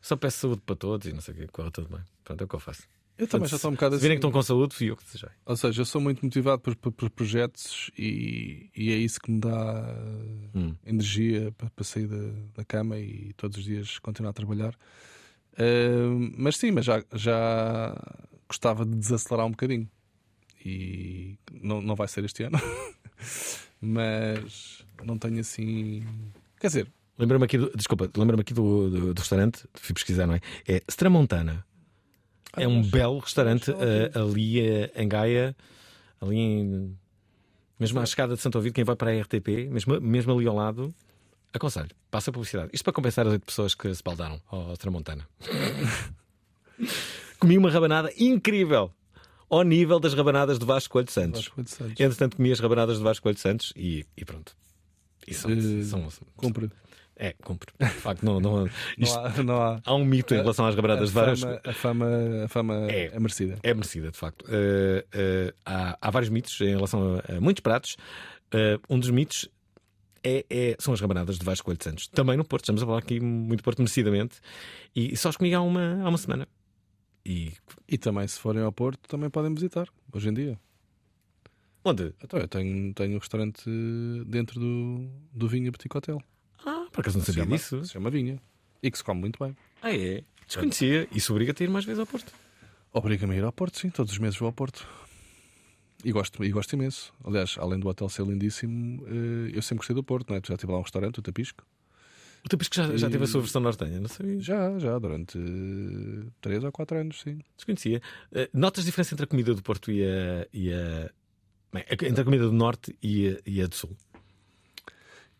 Só 0.00 0.16
peço 0.16 0.38
saúde 0.38 0.62
para 0.64 0.76
todos 0.76 1.06
e 1.08 1.12
não 1.12 1.20
sei 1.20 1.34
o 1.34 1.36
que, 1.38 1.46
corre 1.48 1.70
tudo 1.70 1.88
bem. 1.88 2.00
Pronto, 2.24 2.40
é 2.40 2.44
o 2.44 2.48
que 2.48 2.54
eu 2.54 2.60
faço. 2.60 2.82
Eu 3.16 3.26
também 3.26 3.48
já 3.48 3.56
estou 3.56 3.72
um 3.72 3.74
bocado 3.74 3.96
Se 3.96 4.00
virem 4.02 4.14
assim. 4.14 4.20
que 4.20 4.26
estão 4.28 4.30
com 4.30 4.42
saúde, 4.46 4.76
fui 4.76 4.90
eu 4.90 4.96
que 4.96 5.04
desejei. 5.04 5.28
Ou 5.44 5.56
seja, 5.56 5.80
eu 5.80 5.84
sou 5.84 6.00
muito 6.00 6.24
motivado 6.24 6.62
por, 6.62 6.76
por- 6.76 6.92
por 6.92 7.10
projetos 7.10 7.90
e, 7.98 8.70
e 8.76 8.92
é 8.92 8.96
isso 8.96 9.20
que 9.20 9.28
me 9.32 9.40
dá 9.40 9.92
Hum. 10.54 10.72
energia 10.86 11.52
para, 11.58 11.68
para 11.70 11.84
sair 11.84 12.06
da, 12.06 12.16
da 12.54 12.64
cama 12.64 12.96
e 12.96 13.32
todos 13.36 13.58
os 13.58 13.64
dias 13.64 13.98
continuar 13.98 14.30
a 14.30 14.34
trabalhar. 14.34 14.72
Ah, 15.56 15.64
mas 16.36 16.56
sim, 16.58 16.70
mas 16.70 16.84
já, 16.84 17.02
já 17.12 17.92
gostava 18.48 18.84
de 18.84 18.94
desacelerar 18.94 19.46
um 19.46 19.50
bocadinho. 19.50 19.88
E 20.64 21.38
não, 21.62 21.80
não 21.80 21.94
vai 21.94 22.08
ser 22.08 22.24
este 22.24 22.42
ano. 22.42 22.58
mas 23.80 24.84
não 25.04 25.18
tenho 25.18 25.40
assim. 25.40 26.04
Quer 26.58 26.66
dizer, 26.66 26.92
Lembra-me 27.18 27.44
aqui 27.44 27.58
do. 27.58 27.70
Desculpa, 27.74 28.08
lembra-me 28.16 28.42
aqui 28.42 28.54
do, 28.54 28.88
do, 28.88 29.14
do 29.14 29.18
restaurante, 29.18 29.66
fui 29.74 29.92
pesquisar, 29.92 30.26
não 30.26 30.34
é? 30.34 30.40
É 30.66 30.82
Stramontana. 30.88 31.66
É 32.56 32.66
um 32.66 32.80
belo 32.80 33.18
restaurante 33.18 33.70
eh, 33.72 34.18
ali 34.18 34.60
eh, 34.60 34.92
em 34.94 35.08
Gaia, 35.08 35.56
ali 36.20 36.36
em. 36.36 36.96
Mesmo 37.78 38.00
à 38.00 38.06
chegada 38.06 38.34
de 38.34 38.40
Santo 38.40 38.58
Ovido, 38.58 38.74
quem 38.74 38.84
vai 38.84 38.96
para 38.96 39.10
a 39.10 39.20
RTP, 39.20 39.68
mesmo, 39.70 40.00
mesmo 40.00 40.32
ali 40.32 40.46
ao 40.46 40.54
lado, 40.54 40.94
Aconselho, 41.52 41.90
passa 42.10 42.30
a 42.30 42.32
publicidade. 42.32 42.70
Isto 42.72 42.84
para 42.84 42.92
compensar 42.92 43.26
as 43.26 43.32
oito 43.32 43.46
pessoas 43.46 43.74
que 43.74 43.92
se 43.94 44.02
baldaram 44.02 44.40
ao 44.48 44.76
Tramontana. 44.76 45.26
Comi 47.40 47.56
uma 47.58 47.70
rabanada 47.70 48.12
incrível. 48.18 48.90
Ao 49.50 49.62
nível 49.62 49.98
das 49.98 50.12
rabanadas 50.12 50.58
do 50.58 50.66
Vasco 50.66 50.92
Coelho 50.92 51.06
de 51.06 51.12
Santos. 51.12 51.40
Vasco 51.40 51.54
Coelho 51.54 51.64
de 51.68 51.74
Santos. 51.74 51.92
Entretanto, 52.00 52.36
comi 52.36 52.52
as 52.52 52.60
rabanadas 52.60 52.98
do 52.98 53.04
Vasco 53.04 53.22
Coelho 53.22 53.36
de 53.36 53.40
Santos 53.40 53.72
e, 53.76 54.04
e 54.16 54.24
pronto. 54.24 54.54
E 55.26 55.32
são, 55.32 55.50
Eh, 55.50 55.82
são, 55.84 56.06
cumpre. 56.36 56.70
É, 57.16 57.32
cumpre. 57.42 57.72
De 57.80 57.86
facto, 57.88 58.22
não, 58.24 58.38
não, 58.40 58.58
Não 58.66 58.68
isto- 58.98 59.18
há, 59.18 59.42
não 59.42 59.60
há. 59.84 59.94
um 59.94 60.04
mito 60.04 60.34
em 60.34 60.38
relação 60.38 60.66
às 60.66 60.74
rabanadas 60.74 61.16
a 61.16 61.20
de 61.34 61.42
Vasco. 61.42 61.60
a 61.68 61.72
fama, 61.72 62.06
a 62.44 62.48
fama 62.48 62.74
é, 62.90 63.18
merecida. 63.18 63.58
É 63.62 63.72
merecida, 63.74 64.10
de 64.10 64.16
facto. 64.18 64.44
Eh, 64.50 65.04
eh, 65.12 65.54
há, 65.64 65.96
há 66.00 66.10
vários 66.10 66.28
mitos 66.30 66.60
em 66.60 66.74
relação 66.74 67.16
a, 67.26 67.36
a 67.36 67.40
muitos 67.40 67.60
pratos. 67.62 67.96
Um 68.88 68.98
dos 68.98 69.10
mitos 69.10 69.48
é, 70.22 70.44
é- 70.50 70.76
são 70.78 70.92
as 70.94 71.00
rabanadas 71.00 71.38
de 71.38 71.44
Vasco 71.44 71.64
Coelho 71.64 71.78
de 71.78 71.84
Santos. 71.84 72.06
Também 72.08 72.36
no 72.36 72.44
Porto. 72.44 72.64
Estamos 72.64 72.82
a 72.82 72.86
falar 72.86 72.98
aqui 72.98 73.18
muito 73.18 73.62
Porto 73.64 73.78
merecidamente. 73.78 74.36
E, 74.94 75.16
só 75.16 75.30
as 75.30 75.36
comi 75.36 75.52
há 75.54 75.60
uma, 75.62 76.02
há 76.04 76.08
uma 76.08 76.18
semana. 76.18 76.46
E, 77.24 77.52
E 77.86 77.98
também, 77.98 78.26
se 78.26 78.38
forem 78.38 78.62
ao 78.62 78.72
Porto, 78.72 79.06
também 79.08 79.28
podem 79.30 79.52
visitar, 79.54 79.88
hoje 80.12 80.28
em 80.28 80.34
dia. 80.34 80.58
Onde? 81.84 82.12
Então, 82.22 82.38
eu 82.40 82.48
tenho, 82.48 82.92
tenho 82.94 83.14
um 83.14 83.18
restaurante 83.18 83.62
dentro 84.26 84.58
do, 84.60 85.08
do 85.32 85.48
Vinha 85.48 85.70
Boutique 85.70 85.96
Hotel. 85.96 86.20
Ah, 86.64 86.86
por 86.92 87.00
acaso 87.00 87.18
não 87.18 87.24
sabia 87.24 87.44
chama- 87.44 87.56
disso. 87.56 87.84
Se 87.84 87.92
chama 87.92 88.10
Vinha. 88.10 88.40
E 88.82 88.90
que 88.90 88.98
se 88.98 89.04
come 89.04 89.20
muito 89.20 89.42
bem. 89.42 89.56
Ah, 89.82 89.92
é? 89.94 90.22
Desconhecia. 90.46 91.08
Isso 91.12 91.32
obriga-te 91.32 91.62
a 91.62 91.66
ir 91.66 91.70
mais 91.70 91.84
vezes 91.84 92.00
ao 92.00 92.06
Porto. 92.06 92.32
Obriga-me 92.92 93.34
a 93.34 93.38
ir 93.38 93.44
ao 93.44 93.52
Porto, 93.52 93.78
sim. 93.78 93.90
Todos 93.90 94.12
os 94.12 94.18
meses 94.18 94.38
vou 94.38 94.46
ao 94.46 94.52
Porto. 94.52 94.86
E 96.04 96.12
gosto, 96.12 96.42
e 96.44 96.50
gosto 96.50 96.72
imenso. 96.74 97.12
Aliás, 97.24 97.56
além 97.58 97.78
do 97.78 97.88
hotel 97.88 98.08
ser 98.08 98.24
lindíssimo, 98.26 99.04
eh, 99.06 99.50
eu 99.54 99.62
sempre 99.62 99.78
gostei 99.78 99.94
do 99.94 100.02
Porto, 100.04 100.30
não 100.30 100.36
é? 100.36 100.40
Tu 100.40 100.48
já 100.48 100.56
tive 100.56 100.72
lá 100.72 100.78
um 100.78 100.82
restaurante, 100.82 101.18
o 101.18 101.22
Tapisco. 101.22 101.64
O 102.44 102.48
Tapisco 102.48 102.74
já, 102.76 102.96
já 102.96 103.10
teve 103.10 103.24
a 103.24 103.26
sua 103.26 103.40
versão 103.40 103.60
nortenha, 103.60 104.00
não 104.00 104.08
sabia? 104.08 104.40
Já, 104.40 104.78
já, 104.78 104.98
durante 104.98 105.38
3 106.40 106.64
ou 106.64 106.72
4 106.72 106.98
anos, 106.98 107.20
sim. 107.20 107.40
Desconhecia. 107.56 108.00
Eh, 108.32 108.48
notas 108.54 108.84
diferença 108.84 109.14
entre 109.14 109.24
a 109.24 109.26
comida 109.26 109.54
do 109.54 109.62
Porto 109.62 109.90
e 109.90 110.02
a. 110.04 110.46
E 110.52 110.72
a... 110.72 111.10
Bem, 111.72 111.84
entre 111.90 112.20
a 112.20 112.24
comida 112.24 112.44
do 112.44 112.52
Norte 112.52 112.96
e 113.02 113.28
a, 113.28 113.36
e 113.44 113.60
a 113.60 113.66
do 113.66 113.74
Sul? 113.74 113.94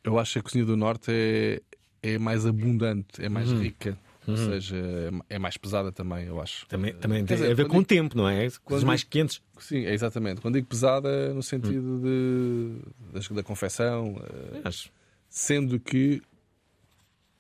Eu 0.05 0.19
acho 0.19 0.35
que 0.35 0.39
a 0.39 0.43
cozinha 0.43 0.65
do 0.65 0.77
Norte 0.77 1.11
é, 1.11 1.63
é 2.03 2.19
mais 2.19 2.47
abundante, 2.47 3.23
é 3.25 3.29
mais 3.29 3.51
Uhum. 3.51 3.61
rica. 3.61 3.99
Ou 4.27 4.35
Uhum. 4.35 4.45
seja, 4.47 4.77
é- 4.77 5.37
é 5.37 5.39
mais 5.39 5.57
pesada 5.57 5.91
também, 5.91 6.27
eu 6.27 6.41
acho. 6.41 6.67
Também, 6.67 6.93
também 6.95 7.25
tem 7.25 7.37
dizer, 7.39 7.51
a 7.51 7.55
ver 7.55 7.65
com 7.67 7.79
o 7.79 7.81
digo- 7.81 7.87
tempo, 7.89 8.17
não 8.17 8.29
é? 8.29 8.47
Coisas 8.63 8.85
mais 8.85 9.01
digo- 9.01 9.11
quentes. 9.13 9.41
Sim, 9.59 9.85
é 9.87 9.95
exatamente. 9.95 10.41
Quando 10.43 10.55
digo 10.55 10.67
pesada, 10.67 11.33
no 11.33 11.39
Hum. 11.39 11.43
sentido 11.43 12.01
de, 12.03 13.13
das- 13.15 13.29
da, 13.29 13.43
confecção, 13.43 14.21
eh, 14.55 14.61
Acho. 14.65 14.91
sendo 15.31 15.81
que 15.81 16.21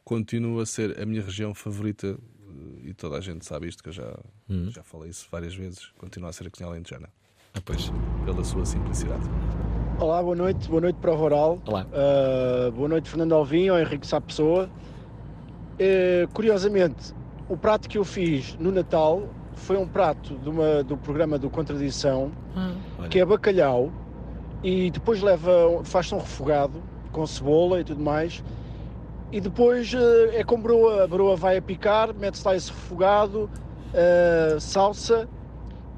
continua 0.09 0.63
a 0.63 0.67
ser 0.67 0.99
a 0.99 1.05
minha 1.05 1.21
região 1.21 1.53
favorita 1.55 2.07
eh, 2.17 2.89
e 2.89 2.95
toda 2.95 3.19
a 3.19 3.21
gente 3.21 3.45
sabe 3.45 3.69
isto, 3.69 3.83
que 3.83 3.91
eu 3.91 3.93
já, 3.93 4.19
Hum. 4.49 4.71
já 4.71 4.83
falei 4.83 5.11
isso 5.11 5.29
várias 5.31 5.55
vezes. 5.55 5.93
Continua 5.99 6.31
a 6.31 6.33
ser 6.33 6.47
a 6.47 6.51
cozinha 6.51 6.71
alentejana. 6.71 7.11
Ah, 7.53 7.61
pois. 7.63 7.93
Pela 8.25 8.43
sua 8.43 8.65
simplicidade. 8.65 9.23
Olá, 10.01 10.23
boa 10.23 10.35
noite, 10.35 10.67
boa 10.67 10.81
noite 10.81 10.97
para 10.97 11.13
o 11.13 11.17
Rural. 11.17 11.61
Olá. 11.67 11.87
Uh, 11.93 12.73
boa 12.73 12.89
noite, 12.89 13.11
Fernando 13.11 13.35
Alvim, 13.35 13.69
ou 13.69 13.79
Henrique 13.79 14.07
Sá 14.07 14.19
Pessoa. 14.19 14.71
Uh, 15.75 16.27
curiosamente, 16.33 17.13
o 17.49 17.57
prato 17.57 17.87
que 17.89 17.99
eu 17.99 18.05
fiz 18.05 18.57
no 18.59 18.73
Natal 18.73 19.29
foi 19.57 19.77
um 19.77 19.87
prato 19.87 20.39
de 20.39 20.49
uma- 20.49 20.83
do 20.85 20.97
programa 20.97 21.39
do 21.39 21.51
Contradição, 21.51 22.33
que 23.11 23.19
é 23.21 23.25
bacalhau, 23.27 23.93
e 24.63 24.91
depois 24.91 25.21
leva, 25.21 25.51
faz-se 25.85 26.15
um 26.15 26.19
refogado 26.19 26.81
com 27.13 27.27
cebola 27.27 27.81
e 27.81 27.85
tudo 27.85 28.01
mais. 28.03 28.43
E 29.31 29.41
depois 29.41 29.93
uh, 29.93 30.31
é 30.33 30.43
com 30.43 30.61
broa, 30.61 31.05
a 31.05 31.07
broa 31.07 31.37
vai 31.37 31.59
a 31.59 31.62
picar, 31.62 32.14
mete-se 32.14 32.47
lá 32.47 32.57
esse 32.57 32.70
refogado, 32.70 33.51
uh, 33.93 34.61
salsa 34.61 35.29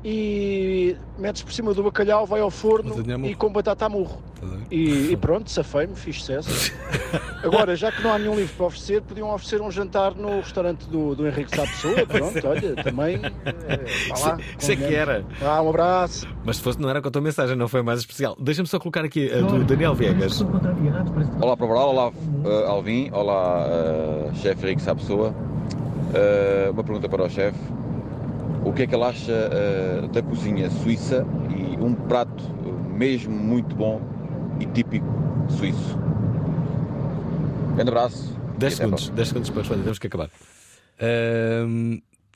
e 0.05 0.97
metes 1.19 1.43
por 1.43 1.53
cima 1.53 1.73
do 1.73 1.83
bacalhau, 1.83 2.27
vai 2.27 2.41
ao 2.41 2.51
forno 2.51 2.95
e 3.27 3.35
com 3.35 3.53
batata 3.53 3.87
a 3.87 3.89
murro. 3.89 4.21
E, 4.71 5.13
e 5.13 5.17
pronto, 5.17 5.51
safei-me, 5.51 5.95
fiz 5.95 6.21
sucesso. 6.21 6.73
Agora, 7.43 7.75
já 7.75 7.91
que 7.91 8.03
não 8.03 8.13
há 8.13 8.19
nenhum 8.19 8.37
livro 8.37 8.55
para 8.57 8.67
oferecer, 8.67 9.03
podiam 9.03 9.33
oferecer 9.33 9.61
um 9.61 9.71
jantar 9.71 10.15
no 10.15 10.41
restaurante 10.41 10.87
do, 10.89 11.15
do 11.15 11.27
Henrique 11.27 11.55
Sá 11.55 11.63
Pessoa. 11.63 12.05
Pronto, 12.07 12.47
olha, 12.47 12.75
também. 12.77 13.21
eh, 13.25 14.09
vá 14.09 14.19
lá, 14.29 14.39
Isso 14.59 14.73
é 14.73 14.77
que 14.77 14.95
era. 14.95 15.25
Ah, 15.43 15.61
um 15.63 15.71
abraço. 15.71 16.27
Mas 16.45 16.57
se 16.57 16.63
fosse, 16.63 16.81
não 16.81 16.89
era 16.89 17.03
com 17.03 17.09
a 17.09 17.11
tua 17.11 17.23
mensagem, 17.23 17.57
não 17.57 17.69
foi 17.69 17.83
mais 17.83 18.01
especial. 18.01 18.37
Deixa-me 18.39 18.69
só 18.69 18.79
colocar 18.79 19.05
aqui 19.05 19.33
a 19.33 19.41
do 19.41 19.65
Daniel 19.65 19.95
Viegas. 19.95 20.41
Olá 21.41 21.57
para 21.57 21.67
o 21.67 21.71
Oral, 21.71 21.89
olá 21.91 22.13
eh, 22.45 22.67
Alvin, 22.67 23.11
olá 23.13 23.67
eh, 23.69 24.31
chefe 24.35 24.67
Henrique 24.67 24.83
Sá 24.83 24.95
Pessoa. 24.95 25.35
Eh, 26.15 26.69
uma 26.73 26.85
pergunta 26.85 27.09
para 27.09 27.25
o 27.25 27.29
chefe. 27.29 27.59
O 28.65 28.73
que 28.73 28.83
é 28.83 28.87
que 28.87 28.95
ele 28.95 29.05
acha 29.05 29.33
eh, 29.33 30.09
da 30.13 30.23
cozinha 30.23 30.71
suíça 30.71 31.27
e 31.51 31.83
um 31.83 31.95
prato 31.95 32.45
mesmo 32.95 33.35
muito 33.35 33.75
bom 33.75 34.01
e 34.61 34.67
típico 34.67 35.07
suíço? 35.59 35.99
Grande 37.75 37.91
abraço. 37.91 38.39
10 38.59 38.73
e 38.73 38.75
até 38.77 38.85
à 38.85 38.87
segundos, 38.87 39.09
10 39.11 39.29
segundos 39.29 39.51
para 39.51 39.59
responder, 39.61 39.83
temos 39.83 39.99
que 39.99 40.07
acabar. 40.07 40.31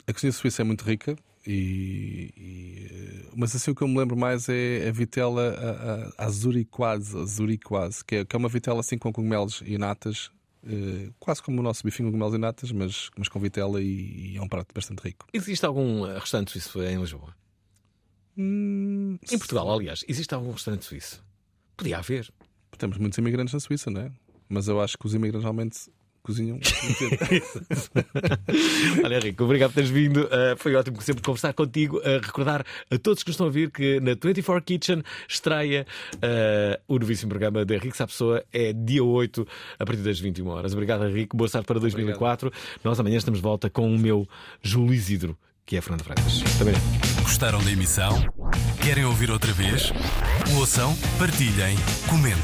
A 0.07 0.13
cozinha 0.13 0.31
suíça 0.31 0.61
é 0.61 0.65
muito 0.65 0.83
rica, 0.83 1.15
e, 1.47 2.31
e, 2.35 2.87
eh, 2.91 3.29
mas 3.35 3.55
assim 3.55 3.71
o 3.71 3.75
que 3.75 3.83
eu 3.83 3.87
me 3.87 3.97
lembro 3.97 4.17
mais 4.17 4.49
é 4.49 4.87
a 4.87 4.91
vitela 4.91 6.11
a, 6.17 6.23
a, 6.23 6.25
a 6.25 6.29
zuriquoise, 6.29 7.15
a 7.17 7.25
zuriquoise, 7.25 8.03
que, 8.03 8.15
é, 8.17 8.25
que 8.25 8.35
é 8.35 8.39
uma 8.39 8.49
vitela 8.49 8.79
assim 8.79 8.97
com 8.97 9.13
cogumelos 9.13 9.61
e 9.65 9.77
natas, 9.77 10.31
eh, 10.67 11.09
quase 11.19 11.43
como 11.43 11.59
o 11.59 11.63
nosso 11.63 11.83
bifinho 11.83 12.07
com 12.07 12.11
cogumelos 12.13 12.35
e 12.35 12.37
natas, 12.39 12.71
mas, 12.71 13.09
mas 13.17 13.27
com 13.27 13.39
vitela 13.39 13.81
e, 13.81 14.33
e 14.33 14.37
é 14.37 14.41
um 14.41 14.47
prato 14.47 14.73
bastante 14.73 14.99
rico. 15.01 15.27
Existe 15.33 15.65
algum 15.65 16.05
eh, 16.07 16.17
restaurante 16.17 16.51
suíço 16.51 16.81
em 16.81 16.99
Lisboa? 16.99 17.35
Hum, 18.37 19.17
Em 19.31 19.37
Portugal, 19.37 19.71
aliás, 19.71 20.03
existe 20.07 20.33
algum 20.35 20.51
restaurante 20.51 20.85
suíço? 20.85 21.23
Podia 21.77 21.97
haver. 21.97 22.29
Temos 22.77 22.97
muitos 22.97 23.17
imigrantes 23.17 23.53
na 23.53 23.59
Suíça, 23.59 23.89
não 23.89 24.01
é? 24.01 24.11
Mas 24.49 24.67
eu 24.67 24.81
acho 24.81 24.97
que 24.97 25.05
os 25.05 25.13
imigrantes 25.13 25.43
realmente 25.43 25.89
cozinham. 26.25 26.59
Olha, 29.03 29.19
Rico, 29.19 29.43
obrigado 29.43 29.69
por 29.69 29.75
teres 29.75 29.91
vindo. 29.91 30.23
Uh, 30.23 30.57
foi 30.57 30.73
ótimo 30.75 30.99
sempre 31.01 31.21
conversar 31.21 31.53
contigo. 31.53 31.99
Uh, 31.99 32.19
recordar 32.21 32.65
a 32.89 32.97
todos 32.97 33.21
que 33.21 33.29
nos 33.29 33.35
estão 33.35 33.45
a 33.45 33.49
ouvir 33.49 33.69
que 33.69 33.99
na 33.99 34.13
24 34.13 34.63
Kitchen 34.63 35.03
estreia 35.29 35.85
uh, 36.15 36.81
o 36.87 36.97
novíssimo 36.97 37.29
programa 37.29 37.63
da 37.63 37.75
Henrique 37.75 37.95
Sapessoa. 37.95 38.43
É 38.51 38.73
dia 38.73 39.03
8, 39.03 39.47
a 39.77 39.85
partir 39.85 40.01
das 40.01 40.19
21 40.19 40.47
horas. 40.47 40.73
Obrigado, 40.73 41.05
Henrique. 41.05 41.37
Boa 41.37 41.47
sorte 41.47 41.67
para 41.67 41.79
2004. 41.79 42.51
Nós 42.83 42.99
amanhã 42.99 43.17
estamos 43.17 43.39
de 43.39 43.43
volta 43.43 43.69
com 43.69 43.93
o 43.93 43.99
meu 43.99 44.27
Júlio 44.61 44.93
Isidro, 44.93 45.37
que 45.65 45.77
é 45.77 45.81
Fernando 45.81 46.03
Freitas. 46.03 46.41
Também. 46.57 46.75
Gostaram 47.25 47.61
da 47.63 47.71
emissão? 47.71 48.23
Querem 48.83 49.03
ouvir 49.03 49.31
outra 49.31 49.51
vez? 49.51 49.91
Ouçam, 50.55 50.95
partilhem, 51.17 51.75
comentem. 52.07 52.37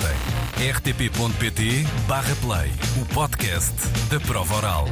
rtp.pt/play 0.74 2.72
o 3.00 3.06
podcast 3.14 3.76
da 4.10 4.20
prova 4.20 4.56
oral. 4.56 4.88